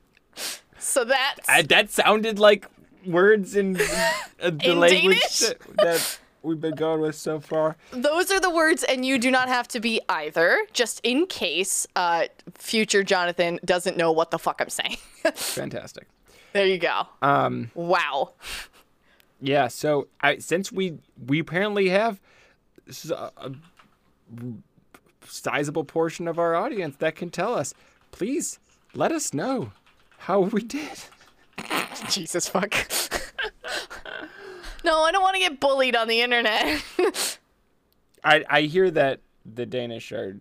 so 0.83 1.05
that's 1.05 1.49
I, 1.49 1.63
that 1.63 1.91
sounded 1.91 2.39
like 2.39 2.67
words 3.07 3.57
in 3.57 3.77
uh, 3.81 4.51
the 4.51 4.71
In 4.71 4.81
language 4.81 5.39
that, 5.41 5.57
that 5.79 6.19
we've 6.43 6.61
been 6.61 6.75
going 6.75 7.01
with 7.01 7.15
so 7.15 7.41
far. 7.41 7.77
those 7.93 8.31
are 8.31 8.41
the 8.41 8.51
words, 8.51 8.83
and 8.85 9.05
you 9.05 9.19
do 9.19 9.31
not 9.31 9.49
have 9.49 9.69
to 9.69 9.81
be 9.81 10.01
either, 10.09 10.59
just 10.73 11.01
in 11.05 11.27
case 11.27 11.87
uh, 11.97 12.25
future 12.55 13.03
Jonathan 13.03 13.59
doesn't 13.65 13.97
know 13.97 14.13
what 14.13 14.31
the 14.31 14.39
fuck 14.39 14.61
I'm 14.61 14.69
saying. 14.71 14.97
Fantastic. 15.35 16.09
there 16.53 16.67
you 16.67 16.79
go. 16.79 17.07
Um, 17.23 17.71
Wow. 17.75 18.33
yeah. 19.41 19.69
So 19.69 20.09
I 20.21 20.39
since 20.39 20.73
we 20.73 20.99
we 21.27 21.39
apparently 21.39 21.89
have 21.91 22.21
a, 23.09 23.15
uh, 23.17 23.51
sizable 25.27 25.85
portion 25.85 26.27
of 26.29 26.39
our 26.39 26.55
audience 26.55 26.97
that 26.97 27.15
can 27.15 27.31
tell 27.31 27.55
us. 27.55 27.73
Please 28.11 28.59
let 28.95 29.11
us 29.13 29.33
know 29.33 29.73
how 30.23 30.41
we 30.41 30.63
did. 30.63 30.99
Jesus 32.09 32.49
fuck. 32.49 32.73
no, 34.85 35.01
I 35.03 35.11
don't 35.13 35.23
want 35.23 35.35
to 35.35 35.41
get 35.41 35.59
bullied 35.61 35.97
on 35.97 36.07
the 36.09 36.21
internet. 36.21 36.83
I 38.25 38.45
I 38.49 38.61
hear 38.63 38.91
that 38.93 39.21
the 39.45 39.67
Danish 39.67 40.13
are 40.13 40.39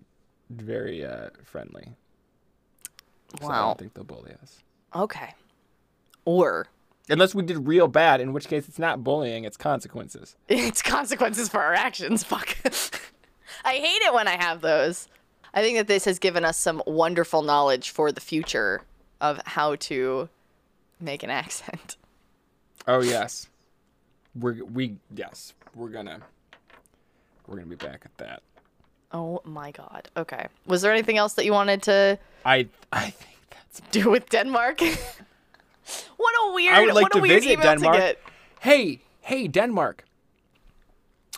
very 0.51 1.03
uh, 1.03 1.29
friendly. 1.43 1.95
So 3.41 3.47
I 3.49 3.59
don't 3.59 3.77
think 3.79 3.93
they'll 3.95 4.03
bully 4.03 4.33
us. 4.41 4.59
okay. 4.95 5.33
Or 6.25 6.67
Unless 7.09 7.33
we 7.33 7.41
did 7.43 7.67
real 7.67 7.87
bad, 7.87 8.21
in 8.21 8.31
which 8.31 8.47
case 8.47 8.69
it's 8.69 8.77
not 8.77 9.03
bullying, 9.03 9.43
it's 9.43 9.57
consequences. 9.57 10.35
it's 10.47 10.81
consequences 10.83 11.49
for 11.49 11.59
our 11.59 11.73
actions. 11.73 12.23
Fuck. 12.23 12.55
I 13.65 13.73
hate 13.73 14.01
it 14.03 14.13
when 14.13 14.27
I 14.27 14.41
have 14.41 14.61
those. 14.61 15.07
I 15.53 15.61
think 15.61 15.77
that 15.77 15.87
this 15.87 16.05
has 16.05 16.19
given 16.19 16.45
us 16.45 16.57
some 16.57 16.81
wonderful 16.85 17.41
knowledge 17.41 17.89
for 17.89 18.11
the 18.11 18.21
future 18.21 18.83
of 19.21 19.39
how 19.45 19.75
to 19.75 20.27
make 20.99 21.23
an 21.23 21.29
accent. 21.43 21.95
Oh 22.87 23.01
yes, 23.01 23.47
we're 24.35 24.65
we 24.65 24.97
yes 25.15 25.53
we're 25.75 25.89
gonna 25.89 26.19
we're 27.47 27.55
gonna 27.55 27.67
be 27.67 27.75
back 27.75 28.01
at 28.05 28.17
that. 28.17 28.41
Oh 29.13 29.41
my 29.45 29.71
god. 29.71 30.09
Okay. 30.17 30.47
Was 30.65 30.81
there 30.81 30.91
anything 30.91 31.17
else 31.17 31.33
that 31.35 31.45
you 31.45 31.53
wanted 31.53 31.83
to 31.83 32.17
I 32.45 32.67
I 32.91 33.11
think 33.11 33.37
that's. 33.51 33.81
do 33.91 34.09
with 34.09 34.29
Denmark? 34.29 34.81
what 36.17 36.33
a 36.49 36.53
weird, 36.53 36.75
I 36.75 36.81
would 36.81 36.93
like 36.95 37.09
to 37.11 37.21
visit 37.21 37.61
Denmark. 37.61 37.95
to 37.95 38.01
get. 38.01 38.19
Hey 38.61 38.99
hey 39.21 39.47
Denmark, 39.47 40.05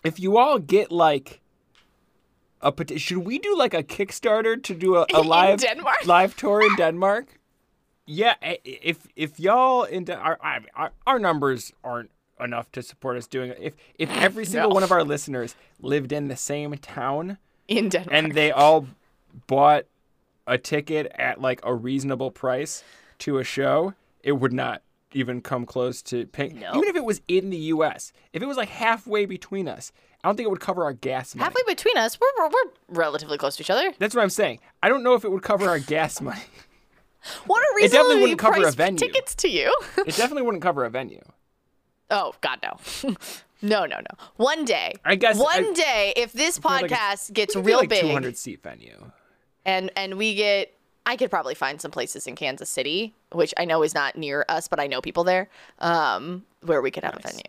if 0.04 0.20
you 0.20 0.38
all 0.38 0.60
get 0.60 0.92
like 0.92 1.42
a 2.62 2.72
should 2.98 3.18
we 3.20 3.40
do 3.40 3.58
like 3.58 3.74
a 3.74 3.84
Kickstarter 3.84 4.62
to 4.64 4.74
do 4.74 4.96
a, 4.96 5.06
a 5.14 5.22
live 5.36 5.60
Denmark? 5.60 6.06
live 6.06 6.36
tour 6.38 6.62
in 6.62 6.76
Denmark? 6.78 7.40
Yeah, 8.06 8.36
if 8.42 9.08
if 9.16 9.40
y'all 9.40 9.84
in 9.84 10.04
Den- 10.06 10.20
our, 10.20 10.38
our 10.76 10.92
our 11.08 11.20
numbers 11.20 11.72
aren't 11.84 12.12
enough 12.40 12.72
to 12.74 12.82
support 12.82 13.16
us 13.18 13.28
doing 13.28 13.52
it. 13.52 13.58
If 13.62 13.74
if 13.98 14.10
every 14.28 14.46
single 14.46 14.70
No. 14.70 14.74
one 14.74 14.84
of 14.84 14.92
our 14.92 15.04
listeners 15.04 15.56
lived 15.82 16.12
in 16.12 16.28
the 16.28 16.36
same 16.36 16.74
town 16.78 17.38
In 17.68 17.90
Denmark. 17.90 18.12
and 18.14 18.34
they 18.34 18.52
all 18.52 18.88
bought 19.48 19.86
a 20.46 20.58
ticket 20.58 21.12
at 21.16 21.40
like 21.40 21.62
a 21.64 21.74
reasonable 21.74 22.30
price 22.32 22.84
to 23.20 23.38
a 23.38 23.44
show, 23.46 23.94
it 24.24 24.34
would 24.34 24.52
not 24.54 24.82
even 25.14 25.40
come 25.42 25.66
close 25.66 26.02
to 26.02 26.26
paying. 26.28 26.60
No. 26.60 26.72
Even 26.76 26.90
if 26.90 26.96
it 26.98 27.06
was 27.06 27.22
in 27.30 27.50
the 27.52 27.58
U.S., 27.76 28.12
if 28.34 28.42
it 28.42 28.48
was 28.48 28.58
like 28.58 28.68
halfway 28.70 29.26
between 29.26 29.68
us, 29.70 29.92
I 30.24 30.28
don't 30.28 30.36
think 30.36 30.48
it 30.48 30.50
would 30.50 30.60
cover 30.60 30.84
our 30.84 30.92
gas 30.94 31.36
money. 31.36 31.44
Halfway 31.46 31.62
between 31.68 31.96
us, 31.98 32.18
we're, 32.20 32.28
we're, 32.38 32.50
we're 32.50 32.72
relatively 33.00 33.38
close 33.38 33.56
to 33.58 33.64
each 33.64 33.70
other. 33.70 33.94
That's 34.00 34.16
what 34.16 34.24
I'm 34.24 34.30
saying. 34.32 34.60
I 34.82 34.90
don't 34.90 35.04
know 35.04 35.14
if 35.14 35.24
it 35.24 35.32
would 35.32 35.44
cover 35.44 35.70
our 35.70 35.80
gas 35.80 36.20
money. 36.20 36.42
What 37.46 37.60
are 37.62 37.80
It 37.80 37.92
definitely 37.92 38.22
wouldn't 38.22 38.40
cover 38.40 38.68
a 38.68 38.72
venue. 38.72 38.98
tickets 38.98 39.36
to 39.36 39.48
you? 39.50 39.74
It 39.98 40.16
definitely 40.16 40.44
wouldn't 40.44 40.64
cover 40.64 40.86
a 40.86 40.90
venue. 40.90 41.22
oh 42.10 42.34
God, 42.42 42.60
no, 42.64 42.78
no, 43.62 43.86
no, 43.86 43.98
no. 43.98 44.26
One 44.36 44.66
day, 44.66 44.94
I 45.06 45.16
guess 45.16 45.38
one 45.38 45.66
I- 45.70 45.74
day, 45.74 46.14
if 46.18 46.34
this 46.34 46.64
like 46.64 46.92
a- 46.92 46.94
podcast 46.94 47.34
gets 47.34 47.56
We 47.56 47.62
could 47.62 47.66
do, 47.66 47.68
real 47.70 47.78
like 47.80 47.90
big, 47.90 48.02
200 48.02 48.38
seat 48.38 48.62
venue. 48.62 49.12
and 49.66 49.90
and 49.96 50.18
we 50.18 50.36
get, 50.36 50.74
I 51.06 51.16
could 51.16 51.30
probably 51.30 51.56
find 51.56 51.80
some 51.82 51.92
places 51.92 52.28
in 52.28 52.36
Kansas 52.36 52.70
City, 52.70 53.14
which 53.32 53.54
I 53.58 53.66
know 53.66 53.84
is 53.84 53.94
not 53.94 54.16
near 54.18 54.46
us, 54.50 54.68
but 54.68 54.80
I 54.80 54.88
know 54.88 55.02
people 55.02 55.24
there, 55.24 55.50
um, 55.80 56.44
where 56.62 56.82
we 56.82 56.92
could 56.92 57.04
have 57.04 57.16
a 57.18 57.20
venue. 57.22 57.44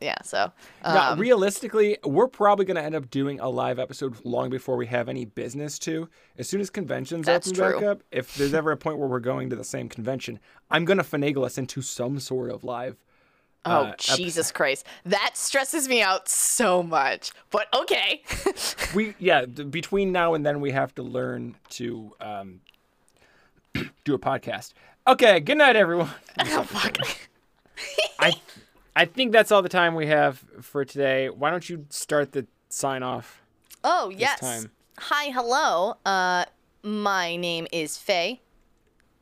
Yeah, 0.00 0.16
so 0.22 0.50
um, 0.82 0.94
Now, 0.94 1.14
realistically, 1.16 1.98
we're 2.04 2.26
probably 2.26 2.64
going 2.64 2.76
to 2.76 2.82
end 2.82 2.94
up 2.94 3.10
doing 3.10 3.38
a 3.38 3.48
live 3.50 3.78
episode 3.78 4.16
long 4.24 4.48
before 4.48 4.76
we 4.76 4.86
have 4.86 5.08
any 5.10 5.26
business 5.26 5.78
to. 5.80 6.08
As 6.38 6.48
soon 6.48 6.62
as 6.62 6.70
conventions 6.70 7.28
open 7.28 7.52
back 7.52 7.82
up, 7.82 8.02
if 8.10 8.34
there's 8.34 8.54
ever 8.54 8.72
a 8.72 8.78
point 8.78 8.96
where 8.98 9.08
we're 9.08 9.20
going 9.20 9.50
to 9.50 9.56
the 9.56 9.64
same 9.64 9.90
convention, 9.90 10.40
I'm 10.70 10.86
going 10.86 10.96
to 10.96 11.04
finagle 11.04 11.44
us 11.44 11.58
into 11.58 11.82
some 11.82 12.18
sort 12.18 12.50
of 12.50 12.64
live. 12.64 12.96
oh 13.66 13.70
uh, 13.70 13.94
Jesus 13.98 14.50
Christ, 14.50 14.86
that 15.04 15.32
stresses 15.36 15.86
me 15.86 16.00
out 16.00 16.30
so 16.30 16.82
much. 16.82 17.32
But 17.50 17.66
okay, 17.74 18.22
We 18.94 19.14
yeah, 19.18 19.44
between 19.44 20.12
now 20.12 20.32
and 20.32 20.46
then 20.46 20.60
we 20.62 20.70
have 20.70 20.94
to 20.94 21.02
learn 21.02 21.56
to 21.70 22.12
um, 22.22 22.60
do 24.04 24.14
a 24.14 24.18
podcast. 24.18 24.72
Okay, 25.06 25.40
good 25.40 25.58
night 25.58 25.76
everyone. 25.76 26.10
oh 26.40 26.62
fuck. 26.62 26.96
I 28.18 28.32
I 29.00 29.06
think 29.06 29.32
that's 29.32 29.50
all 29.50 29.62
the 29.62 29.70
time 29.70 29.94
we 29.94 30.08
have 30.08 30.44
for 30.60 30.84
today. 30.84 31.30
Why 31.30 31.48
don't 31.48 31.66
you 31.70 31.86
start 31.88 32.32
the 32.32 32.46
sign 32.68 33.02
off? 33.02 33.40
Oh 33.82 34.10
yes. 34.14 34.38
time. 34.38 34.72
Hi, 34.98 35.30
hello. 35.30 35.94
Uh, 36.04 36.44
my 36.82 37.34
name 37.36 37.66
is 37.72 37.96
Faye. 37.96 38.42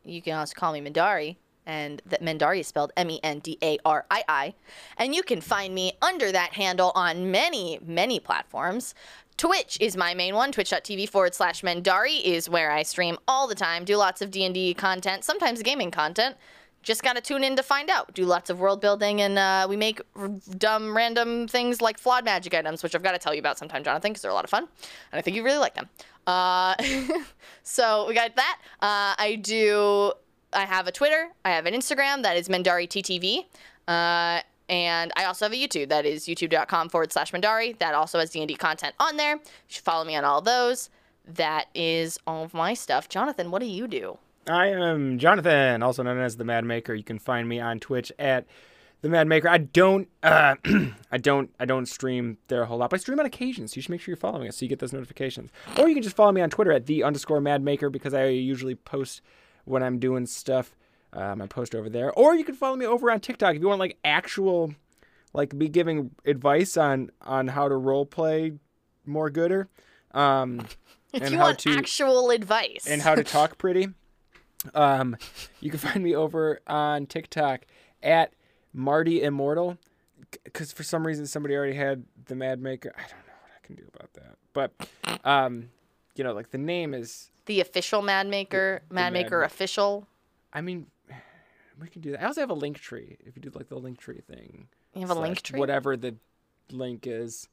You 0.05 0.21
can 0.21 0.37
also 0.37 0.53
call 0.57 0.73
me 0.73 0.81
Mendarii, 0.81 1.37
and 1.65 2.03
that 2.07 2.23
Mendarii 2.23 2.59
is 2.59 2.67
spelled 2.67 2.91
M-E-N-D-A-R-I-I. 2.97 4.55
And 4.97 5.15
you 5.15 5.23
can 5.23 5.41
find 5.41 5.73
me 5.73 5.93
under 6.03 6.33
that 6.33 6.55
handle 6.55 6.91
on 6.97 7.31
many, 7.31 7.79
many 7.81 8.19
platforms. 8.19 8.97
Twitch 9.37 9.79
is 9.81 9.97
my 9.97 10.13
main 10.13 10.35
one. 10.35 10.51
Twitch.tv 10.51 11.09
forward 11.09 11.37
slash 11.37 11.63
Mendarii 11.63 12.25
is 12.25 12.51
where 12.51 12.73
I 12.73 12.83
stream 12.83 13.17
all 13.29 13.47
the 13.47 13.55
time. 13.55 13.85
Do 13.85 13.97
lots 13.97 14.23
of 14.23 14.33
D&D 14.33 14.75
content, 14.75 15.23
sometimes 15.23 15.63
gaming 15.63 15.93
content. 15.93 16.35
Just 16.89 17.03
gotta 17.03 17.21
tune 17.21 17.45
in 17.45 17.55
to 17.57 17.63
find 17.63 17.91
out. 17.91 18.15
Do 18.15 18.25
lots 18.25 18.49
of 18.49 18.61
world 18.61 18.81
building, 18.81 19.21
and 19.21 19.39
uh, 19.39 19.67
we 19.69 19.77
make 19.77 20.01
r- 20.17 20.31
dumb, 20.57 20.97
random 20.97 21.47
things 21.47 21.83
like 21.83 21.99
flawed 21.99 22.25
magic 22.25 22.55
items, 22.55 22.83
which 22.83 22.95
I've 22.95 23.03
got 23.03 23.13
to 23.13 23.19
tell 23.19 23.35
you 23.35 23.41
about 23.41 23.59
sometime, 23.59 23.85
Jonathan, 23.85 24.11
because 24.11 24.23
they're 24.23 24.31
a 24.31 24.35
lot 24.35 24.45
of 24.45 24.49
fun, 24.49 24.67
and 25.13 25.19
I 25.19 25.21
think 25.21 25.37
you 25.37 25.43
really 25.43 25.59
like 25.59 25.75
them. 25.75 25.91
Uh, 26.27 26.75
so 27.63 28.07
we 28.09 28.15
got 28.15 28.35
that. 28.37 28.59
Uh, 28.81 29.13
I 29.19 29.39
do. 29.39 30.15
I 30.55 30.65
have 30.65 30.87
a 30.87 30.93
Twitter. 30.93 31.29
I 31.45 31.51
have 31.51 31.67
an 31.67 31.75
Instagram 31.75 32.23
that 32.23 32.39
is 32.39 32.49
Mendarii 32.49 32.89
TTV. 32.89 33.45
Uh, 33.87 34.41
and 34.71 35.13
I 35.15 35.27
also 35.27 35.45
have 35.45 35.53
a 35.53 35.57
YouTube 35.57 35.91
that 35.91 36.07
is 36.07 36.25
youtube.com 36.25 36.89
forward 36.89 37.13
slash 37.13 37.33
Mendarii. 37.33 37.79
That 37.81 37.95
also 37.95 38.19
has 38.19 38.31
D&D 38.31 38.55
content 38.55 38.95
on 38.99 39.19
there. 39.19 39.35
You 39.35 39.41
should 39.67 39.85
follow 39.85 40.07
me 40.07 40.17
on 40.17 40.25
all 40.25 40.41
those. 40.41 40.89
That 41.27 41.67
is 41.75 42.19
all 42.27 42.45
of 42.45 42.55
my 42.55 42.73
stuff. 42.73 43.11
Jonathan, 43.11 43.51
what 43.51 43.61
do 43.61 43.67
you 43.67 43.87
do? 43.87 44.17
I 44.49 44.69
am 44.69 45.19
Jonathan, 45.19 45.83
also 45.83 46.03
known 46.03 46.19
as 46.19 46.37
the 46.37 46.45
Mad 46.45 46.65
Maker. 46.65 46.95
You 46.95 47.05
can 47.05 47.19
find 47.19 47.49
me 47.49 47.61
on 47.61 47.81
Twitch 47.81 48.11
at 48.19 48.47
the 49.03 49.09
Mad 49.09 49.27
Maker. 49.29 49.49
I 49.49 49.59
don't, 49.59 50.09
uh, 50.23 50.57
I 51.13 51.19
don't, 51.19 51.51
I 51.61 51.65
don't 51.65 51.87
stream 51.87 52.39
there 52.49 52.63
a 52.63 52.67
whole 52.67 52.79
lot, 52.79 52.91
but 52.91 52.99
I 52.99 53.01
stream 53.01 53.21
on 53.21 53.27
occasion. 53.27 53.69
So 53.69 53.77
you 53.77 53.83
should 53.83 53.91
make 53.91 54.01
sure 54.01 54.13
you're 54.13 54.17
following 54.17 54.49
us 54.49 54.57
so 54.57 54.65
you 54.65 54.69
get 54.69 54.79
those 54.79 54.93
notifications. 54.93 55.51
Or 55.79 55.89
you 55.89 55.95
can 55.95 56.03
just 56.03 56.17
follow 56.17 56.33
me 56.33 56.41
on 56.41 56.51
Twitter 56.51 56.73
at 56.73 56.87
the 56.87 57.05
underscore 57.05 57.41
Mad 57.41 57.63
Maker 57.63 57.91
because 57.91 58.15
I 58.15 58.27
usually 58.27 58.75
post 58.75 59.21
when 59.65 59.83
I'm 59.83 59.99
doing 59.99 60.27
stuff. 60.27 60.75
Um, 61.13 61.41
I 61.41 61.47
post 61.47 61.75
over 61.75 61.89
there. 61.89 62.13
Or 62.13 62.35
you 62.35 62.45
can 62.45 62.55
follow 62.55 62.77
me 62.77 62.87
over 62.87 63.11
on 63.11 63.21
TikTok 63.21 63.55
if 63.55 63.61
you 63.63 63.69
want 63.69 63.81
like 63.81 63.99
actual, 64.05 64.75
like 65.33 65.53
me 65.55 65.69
giving 65.69 66.11
advice 66.27 66.77
on 66.77 67.11
on 67.23 67.49
how 67.49 67.69
to 67.69 67.77
role 67.77 68.05
play 68.07 68.53
more 69.07 69.31
gooder. 69.31 69.69
Um, 70.13 70.67
If 71.11 71.23
and 71.23 71.31
you 71.33 71.39
how 71.39 71.45
want 71.45 71.59
to 71.61 71.71
actual 71.71 72.29
advice. 72.29 72.87
and 72.87 73.01
how 73.01 73.15
to 73.15 73.25
talk 73.25 73.57
pretty. 73.65 73.89
Um, 74.75 75.17
you 75.61 75.71
can 75.71 75.79
find 75.79 76.03
me 76.03 76.15
over 76.15 76.61
on 76.67 77.07
TikTok 77.07 77.63
at 78.03 78.33
Marty 78.73 79.23
Immortal, 79.23 79.79
because 80.45 80.73
for 80.73 80.83
some 80.83 81.07
reason 81.07 81.27
somebody 81.27 81.55
already 81.57 81.75
had 81.75 82.05
the 82.27 82.35
Mad 82.35 82.61
Maker. 82.61 82.93
I 82.97 83.01
don't 83.03 83.11
know 83.11 83.35
what 83.43 83.51
I 83.63 83.67
can 83.67 83.77
do 83.77 83.85
about 83.95 84.13
that, 84.15 84.37
but 84.53 85.21
um, 85.25 85.71
you 86.17 86.25
know, 86.25 86.33
like 86.33 86.51
the 86.51 86.59
name 86.59 86.95
is. 86.95 87.31
the 87.47 87.61
official 87.61 88.03
Mad 88.03 88.27
Maker, 88.27 88.83
Mad 88.91 89.13
Mad 89.13 89.23
Maker 89.25 89.41
Ma- 89.41 89.47
official. 89.47 90.07
I 90.53 90.61
mean, 90.61 90.87
we 91.81 91.89
can 91.89 92.01
do 92.03 92.11
that. 92.13 92.23
I 92.23 92.27
also 92.27 92.41
have 92.41 92.51
a 92.51 92.55
link 92.55 92.79
tree. 92.79 93.17
If 93.25 93.37
you 93.37 93.43
do 93.43 93.51
like 93.55 93.69
the 93.69 93.79
link 93.79 93.99
tree 93.99 94.21
thing, 94.29 94.69
You 94.95 95.01
have 95.03 95.11
a 95.11 95.15
link 95.21 95.41
tree? 95.43 95.59
whatever 95.61 95.97
the 95.97 96.17
link 96.71 97.07
is. 97.07 97.49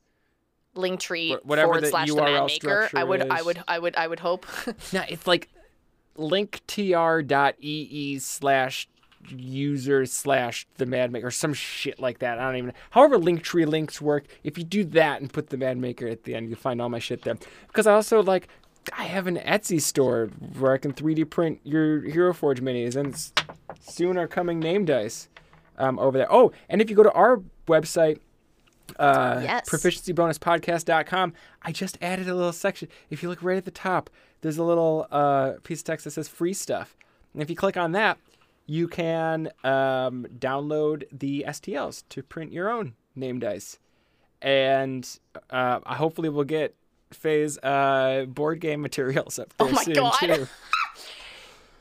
Linktree 0.76 1.38
whatever 1.46 1.68
forward 1.68 1.84
the 1.86 1.88
slash 1.88 2.10
the 2.10 2.16
Mad 2.22 2.46
Maker. 2.48 2.90
I 2.94 3.04
would, 3.06 3.22
I 3.32 3.42
would, 3.42 3.64
I 3.66 3.80
would, 3.80 3.96
I 3.96 4.08
would 4.08 4.20
hope. 4.20 4.46
No, 4.92 5.04
it's 5.08 5.26
like 5.26 5.48
linktr.ee 6.18 8.20
slash 8.20 8.88
user 9.30 10.06
slash 10.06 10.68
the 10.78 10.86
mad 10.86 11.12
maker 11.12 11.28
or 11.28 11.32
some 11.32 11.54
shit 11.54 12.00
like 12.00 12.20
that. 12.20 12.40
I 12.40 12.44
don't 12.44 12.58
even 12.58 12.74
however 12.92 13.18
Linktree 13.18 13.66
links 13.66 14.02
work. 14.02 14.26
If 14.44 14.58
you 14.58 14.64
do 14.64 14.84
that 14.86 15.22
and 15.22 15.32
put 15.32 15.50
the 15.50 15.58
mad 15.58 15.78
maker 15.78 16.08
at 16.08 16.24
the 16.24 16.36
end, 16.36 16.50
you'll 16.50 16.58
find 16.58 16.82
all 16.82 16.90
my 16.90 17.00
shit 17.00 17.24
there. 17.24 17.36
Because 17.68 17.88
I 17.88 17.94
also 17.94 18.22
like 18.22 18.48
I 18.94 19.06
have 19.06 19.28
an 19.28 19.38
Etsy 19.38 19.82
store 19.82 20.28
where 20.60 20.74
I 20.74 20.78
can 20.78 20.94
3D 20.94 21.30
print 21.30 21.60
your 21.64 22.02
Hero 22.02 22.34
Forge 22.34 22.62
minis 22.62 22.96
and 22.96 23.16
soon 23.82 24.18
are 24.18 24.28
coming 24.28 24.60
name 24.60 24.86
dice 24.86 25.30
um, 25.78 25.98
over 26.00 26.18
there. 26.18 26.32
Oh, 26.32 26.52
and 26.70 26.82
if 26.82 26.90
you 26.90 26.96
go 26.96 27.04
to 27.04 27.12
our 27.14 27.42
website 27.68 28.20
uh, 29.00 29.40
Yes. 29.44 29.68
proficiencybonuspodcast.com. 29.70 31.34
I 31.62 31.72
just 31.72 31.98
added 32.02 32.28
a 32.28 32.36
little 32.36 32.54
section. 32.54 32.88
If 33.10 33.22
you 33.24 33.30
look 33.30 33.42
right 33.44 33.58
at 33.58 33.66
the 33.66 33.72
top, 33.72 34.10
there's 34.42 34.58
a 34.58 34.64
little 34.64 35.08
uh, 35.12 35.54
piece 35.64 35.80
of 35.82 35.86
text 35.86 36.04
that 36.06 36.12
says 36.12 36.28
free 36.28 36.54
stuff. 36.54 36.96
And 37.34 37.42
if 37.42 37.50
you 37.50 37.56
click 37.56 37.78
on 37.78 37.92
that, 37.94 38.18
you 38.66 38.88
can 38.88 39.50
um, 39.64 40.26
download 40.40 41.04
the 41.12 41.46
STLs 41.48 42.04
to 42.10 42.24
print 42.24 42.52
your 42.52 42.70
own 42.70 42.94
name 43.16 43.40
dice. 43.40 43.78
And 44.42 45.08
uh, 45.50 45.80
hopefully 45.96 46.30
we'll 46.30 46.44
get 46.46 46.76
phase 47.12 47.58
uh, 47.60 48.26
board 48.28 48.60
game 48.60 48.82
materials 48.84 49.40
up 49.40 49.54
Oh 49.60 49.66
there 49.66 49.74
my 49.74 49.84
soon 49.84 49.94
God. 49.96 50.14
too. 50.20 50.48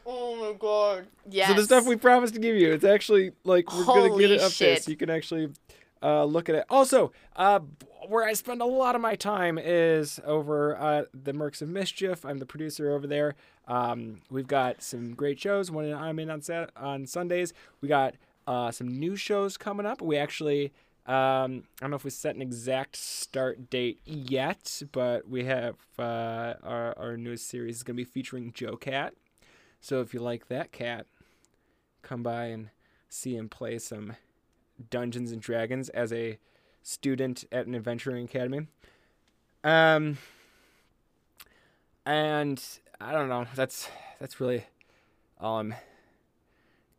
Oh 0.07 0.37
my 0.37 0.53
god. 0.59 1.07
Yes. 1.31 1.49
So 1.49 1.55
the 1.55 1.65
stuff 1.65 1.87
we 1.87 1.97
promised 1.97 2.35
to 2.35 2.41
give 2.41 2.57
you, 2.57 2.73
it's 2.75 2.85
actually 2.85 3.33
like 3.43 3.73
we're 3.73 3.87
gonna 3.87 4.19
get 4.19 4.31
it 4.31 4.41
up 4.43 4.53
there, 4.53 4.77
so 4.77 4.91
you 4.91 4.99
can 4.99 5.09
actually 5.09 5.49
uh, 6.05 6.24
look 6.24 6.48
at 6.48 6.55
it. 6.55 6.64
Also, 6.68 7.12
uh, 7.36 7.61
where 8.09 8.24
I 8.24 8.34
spend 8.34 8.61
a 8.61 8.66
lot 8.66 8.94
of 8.94 9.00
my 9.00 9.14
time 9.14 9.59
is 9.59 10.20
over 10.26 10.76
uh, 10.76 11.05
the 11.14 11.32
Mercs 11.32 11.62
of 11.62 11.68
Mischief. 11.68 12.24
I'm 12.26 12.38
the 12.38 12.46
producer 12.46 12.92
over 12.92 13.07
there. 13.07 13.34
Um, 13.66 14.20
we've 14.30 14.46
got 14.46 14.82
some 14.82 15.14
great 15.14 15.40
shows. 15.40 15.70
One 15.70 15.90
I'm 15.92 16.18
in 16.18 16.28
on 16.28 16.42
Sat- 16.42 16.70
on 16.76 17.07
Sundays. 17.07 17.55
We 17.80 17.88
got 17.88 18.14
uh, 18.46 18.70
some 18.70 18.88
new 18.88 19.16
shows 19.16 19.57
coming 19.57 19.86
up. 19.86 20.02
We 20.02 20.18
actually. 20.18 20.72
Um, 21.07 21.64
I 21.80 21.82
don't 21.82 21.90
know 21.90 21.96
if 21.96 22.05
we 22.05 22.11
set 22.11 22.34
an 22.34 22.40
exact 22.40 22.96
start 22.96 23.68
date 23.68 24.00
yet, 24.07 24.82
but 24.90 25.28
we 25.28 25.44
have 25.44 25.76
uh, 25.98 26.55
our, 26.62 26.98
our 26.98 27.16
newest 27.18 27.46
series 27.46 27.76
is 27.76 27.82
going 27.82 27.94
to 27.94 28.02
be 28.02 28.11
featuring 28.11 28.52
Joe 28.55 28.76
Cat. 28.76 29.12
So 29.82 30.00
if 30.00 30.14
you 30.14 30.20
like 30.20 30.48
that 30.48 30.72
cat, 30.72 31.07
come 32.00 32.22
by 32.22 32.46
and 32.46 32.70
see 33.11 33.36
him 33.36 33.50
play 33.50 33.78
some 33.78 34.14
Dungeons 34.91 35.33
and 35.33 35.41
Dragons 35.41 35.89
as 35.91 36.12
a 36.12 36.39
student 36.83 37.45
at 37.51 37.66
an 37.66 37.75
adventuring 37.75 38.25
academy. 38.25 38.66
Um, 39.62 40.18
and 42.05 42.62
I 43.01 43.12
don't 43.12 43.29
know. 43.29 43.47
That's 43.55 43.89
that's 44.20 44.41
really 44.41 44.66
all 45.41 45.59
I'm 45.59 45.75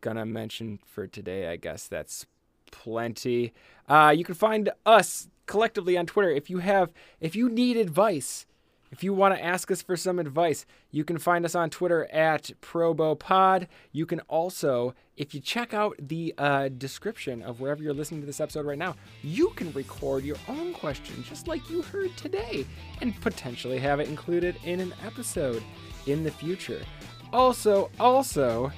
gonna 0.02 0.26
mention 0.26 0.80
for 0.86 1.08
today. 1.08 1.48
I 1.48 1.56
guess 1.56 1.88
that's 1.88 2.26
plenty. 2.72 3.54
Uh, 3.88 4.14
you 4.16 4.24
can 4.24 4.36
find 4.36 4.70
us 4.86 5.28
collectively 5.46 5.98
on 5.98 6.06
Twitter 6.06 6.32
if 6.32 6.50
you 6.50 6.60
have 6.60 6.92
if 7.20 7.36
you 7.36 7.50
need 7.50 7.78
advice. 7.78 8.46
If 8.92 9.04
you 9.04 9.14
want 9.14 9.36
to 9.36 9.44
ask 9.44 9.72
us 9.72 9.82
for 9.82 9.98
some 9.98 10.20
advice, 10.20 10.66
you 10.90 11.04
can 11.04 11.18
find 11.18 11.44
us 11.44 11.54
on 11.54 11.70
Twitter 11.70 12.06
at 12.14 12.52
ProboPod. 12.62 13.68
You 13.92 14.06
can 14.06 14.22
also, 14.22 14.94
if 15.18 15.34
you 15.34 15.40
check 15.40 15.74
out 15.74 15.96
the 16.00 16.34
uh, 16.38 16.70
description 16.70 17.42
of 17.42 17.62
wherever 17.62 17.82
you're 17.82 17.94
listening 17.94 18.20
to 18.22 18.28
this 18.28 18.42
episode 18.42 18.66
right 18.66 18.78
now, 18.78 18.96
you 19.24 19.50
can 19.56 19.72
record 19.72 20.24
your 20.24 20.38
own 20.48 20.74
question, 20.74 21.24
just 21.28 21.48
like 21.48 21.70
you 21.70 21.82
heard 21.82 22.16
today, 22.18 22.66
and 23.02 23.20
potentially 23.22 23.78
have 23.80 24.00
it 24.00 24.10
included 24.10 24.58
in 24.66 24.80
an 24.80 24.94
episode 25.06 25.64
in 26.06 26.24
the 26.24 26.32
future. 26.32 26.82
Also, 27.32 27.90
also, 28.00 28.72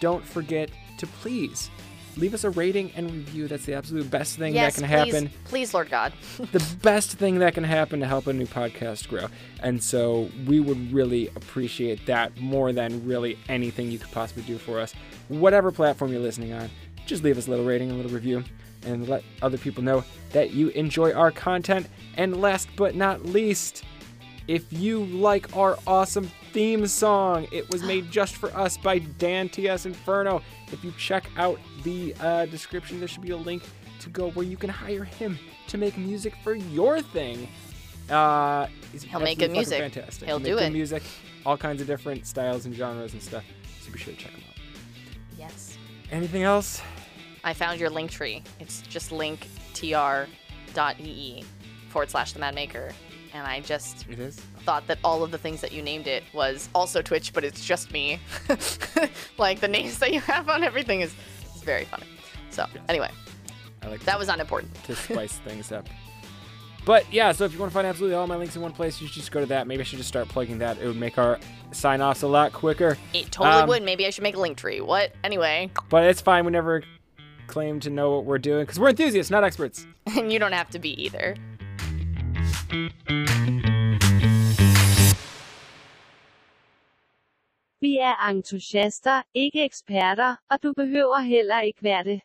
don't 0.00 0.24
forget 0.24 0.70
to 0.98 1.06
please 1.06 1.70
leave 2.18 2.34
us 2.34 2.44
a 2.44 2.50
rating 2.50 2.90
and 2.92 3.10
review. 3.10 3.48
That's 3.48 3.64
the 3.64 3.74
absolute 3.74 4.10
best 4.10 4.36
thing 4.36 4.54
yes, 4.54 4.76
that 4.76 4.82
can 4.82 5.04
please, 5.04 5.12
happen 5.14 5.30
Please, 5.44 5.74
Lord 5.74 5.90
God. 5.90 6.12
the 6.52 6.76
best 6.82 7.12
thing 7.12 7.38
that 7.38 7.54
can 7.54 7.64
happen 7.64 8.00
to 8.00 8.06
help 8.06 8.26
a 8.26 8.32
new 8.32 8.46
podcast 8.46 9.08
grow. 9.08 9.26
And 9.62 9.82
so 9.82 10.28
we 10.46 10.60
would 10.60 10.92
really 10.92 11.28
appreciate 11.28 12.06
that 12.06 12.38
more 12.40 12.72
than 12.72 13.06
really 13.06 13.38
anything 13.48 13.90
you 13.90 13.98
could 13.98 14.12
possibly 14.12 14.42
do 14.42 14.58
for 14.58 14.80
us. 14.80 14.94
Whatever 15.28 15.70
platform 15.70 16.12
you're 16.12 16.20
listening 16.20 16.52
on, 16.52 16.70
just 17.06 17.24
leave 17.24 17.38
us 17.38 17.46
a 17.46 17.50
little 17.50 17.64
rating, 17.64 17.90
a 17.90 17.94
little 17.94 18.10
review, 18.10 18.44
and 18.84 19.08
let 19.08 19.22
other 19.42 19.58
people 19.58 19.82
know 19.82 20.04
that 20.32 20.52
you 20.52 20.68
enjoy 20.70 21.12
our 21.12 21.30
content. 21.30 21.86
And 22.16 22.40
last 22.40 22.68
but 22.76 22.94
not 22.94 23.24
least, 23.24 23.84
if 24.46 24.72
you 24.72 25.04
like 25.04 25.56
our 25.56 25.78
awesome 25.86 26.30
theme 26.52 26.86
song, 26.86 27.46
it 27.52 27.70
was 27.70 27.82
made 27.82 28.10
just 28.10 28.36
for 28.36 28.54
us 28.56 28.76
by 28.76 28.98
Dan 28.98 29.48
T.S. 29.48 29.86
Inferno. 29.86 30.42
If 30.72 30.82
you 30.84 30.92
check 30.98 31.24
out 31.36 31.58
the 31.82 32.14
uh, 32.20 32.46
description, 32.46 32.98
there 32.98 33.08
should 33.08 33.22
be 33.22 33.30
a 33.30 33.36
link 33.36 33.62
to 34.00 34.10
go 34.10 34.30
where 34.30 34.44
you 34.46 34.56
can 34.56 34.70
hire 34.70 35.04
him 35.04 35.38
to 35.68 35.78
make 35.78 35.96
music 35.98 36.34
for 36.42 36.54
your 36.54 37.00
thing. 37.00 37.48
Uh, 38.10 38.66
He'll 39.06 39.20
make 39.20 39.38
good 39.38 39.50
music. 39.50 39.80
Fantastic. 39.80 40.26
He'll 40.28 40.38
make 40.38 40.52
do 40.52 40.58
it. 40.58 40.70
Music, 40.72 41.02
all 41.44 41.56
kinds 41.56 41.80
of 41.80 41.86
different 41.86 42.26
styles 42.26 42.64
and 42.66 42.74
genres 42.74 43.12
and 43.12 43.22
stuff. 43.22 43.44
So 43.82 43.92
be 43.92 43.98
sure 43.98 44.14
to 44.14 44.18
check 44.18 44.32
him 44.32 44.42
out. 44.48 44.54
Yes. 45.38 45.76
Anything 46.10 46.42
else? 46.42 46.80
I 47.44 47.52
found 47.52 47.78
your 47.78 47.90
link 47.90 48.10
tree. 48.10 48.42
It's 48.60 48.82
just 48.82 49.10
linktr.ee 49.10 50.24
forward 51.88 52.10
slash 52.10 52.32
the 52.32 52.38
mad 52.40 52.54
maker. 52.54 52.92
And 53.34 53.46
I 53.46 53.60
just 53.60 54.06
thought 54.64 54.86
that 54.86 54.98
all 55.04 55.22
of 55.22 55.30
the 55.30 55.38
things 55.38 55.60
that 55.60 55.72
you 55.72 55.82
named 55.82 56.06
it 56.06 56.22
was 56.32 56.68
also 56.74 57.02
Twitch, 57.02 57.32
but 57.32 57.44
it's 57.44 57.64
just 57.64 57.92
me. 57.92 58.18
like 59.38 59.60
the 59.60 59.68
names 59.68 59.98
that 59.98 60.12
you 60.12 60.20
have 60.20 60.48
on 60.48 60.64
everything 60.64 61.00
is, 61.02 61.14
is 61.54 61.62
very 61.62 61.84
funny. 61.84 62.06
So 62.50 62.66
anyway, 62.88 63.10
I 63.82 63.88
like 63.88 64.00
that 64.04 64.18
was 64.18 64.28
unimportant. 64.28 64.72
to 64.84 64.94
spice 64.96 65.34
things 65.38 65.72
up. 65.72 65.86
But 66.84 67.12
yeah, 67.12 67.32
so 67.32 67.44
if 67.44 67.52
you 67.52 67.58
want 67.58 67.70
to 67.70 67.74
find 67.74 67.86
absolutely 67.86 68.16
all 68.16 68.26
my 68.26 68.36
links 68.36 68.56
in 68.56 68.62
one 68.62 68.72
place, 68.72 69.00
you 69.00 69.06
should 69.08 69.16
just 69.16 69.30
go 69.30 69.40
to 69.40 69.46
that. 69.46 69.66
Maybe 69.66 69.80
I 69.82 69.84
should 69.84 69.98
just 69.98 70.08
start 70.08 70.26
plugging 70.28 70.58
that. 70.58 70.78
It 70.78 70.86
would 70.86 70.96
make 70.96 71.18
our 71.18 71.38
sign 71.70 72.00
offs 72.00 72.22
a 72.22 72.26
lot 72.28 72.52
quicker. 72.54 72.96
It 73.12 73.30
totally 73.30 73.62
Um, 73.62 73.68
would. 73.68 73.82
Maybe 73.82 74.06
I 74.06 74.10
should 74.10 74.22
make 74.22 74.36
a 74.36 74.40
link 74.40 74.56
tree. 74.56 74.80
What? 74.80 75.12
Anyway, 75.22 75.70
But 75.90 76.04
it's 76.04 76.22
fine. 76.22 76.46
We 76.46 76.52
never 76.52 76.82
claim 77.46 77.78
to 77.80 77.90
know 77.90 78.12
what 78.12 78.24
we're 78.24 78.38
doing 78.38 78.62
because 78.62 78.78
we're 78.80 78.88
enthusiasts, 78.88 79.30
not 79.30 79.44
experts. 79.44 79.86
and 80.16 80.32
you 80.32 80.38
don't 80.38 80.52
have 80.52 80.70
to 80.70 80.78
be 80.78 80.90
either. 81.04 81.36
Vi 87.80 87.96
er 87.96 88.28
entusiaster, 88.28 89.22
ikke 89.34 89.64
eksperter, 89.64 90.36
og 90.50 90.62
du 90.62 90.72
behøver 90.72 91.18
heller 91.18 91.60
ikke 91.60 91.82
være 91.82 92.04
det. 92.04 92.20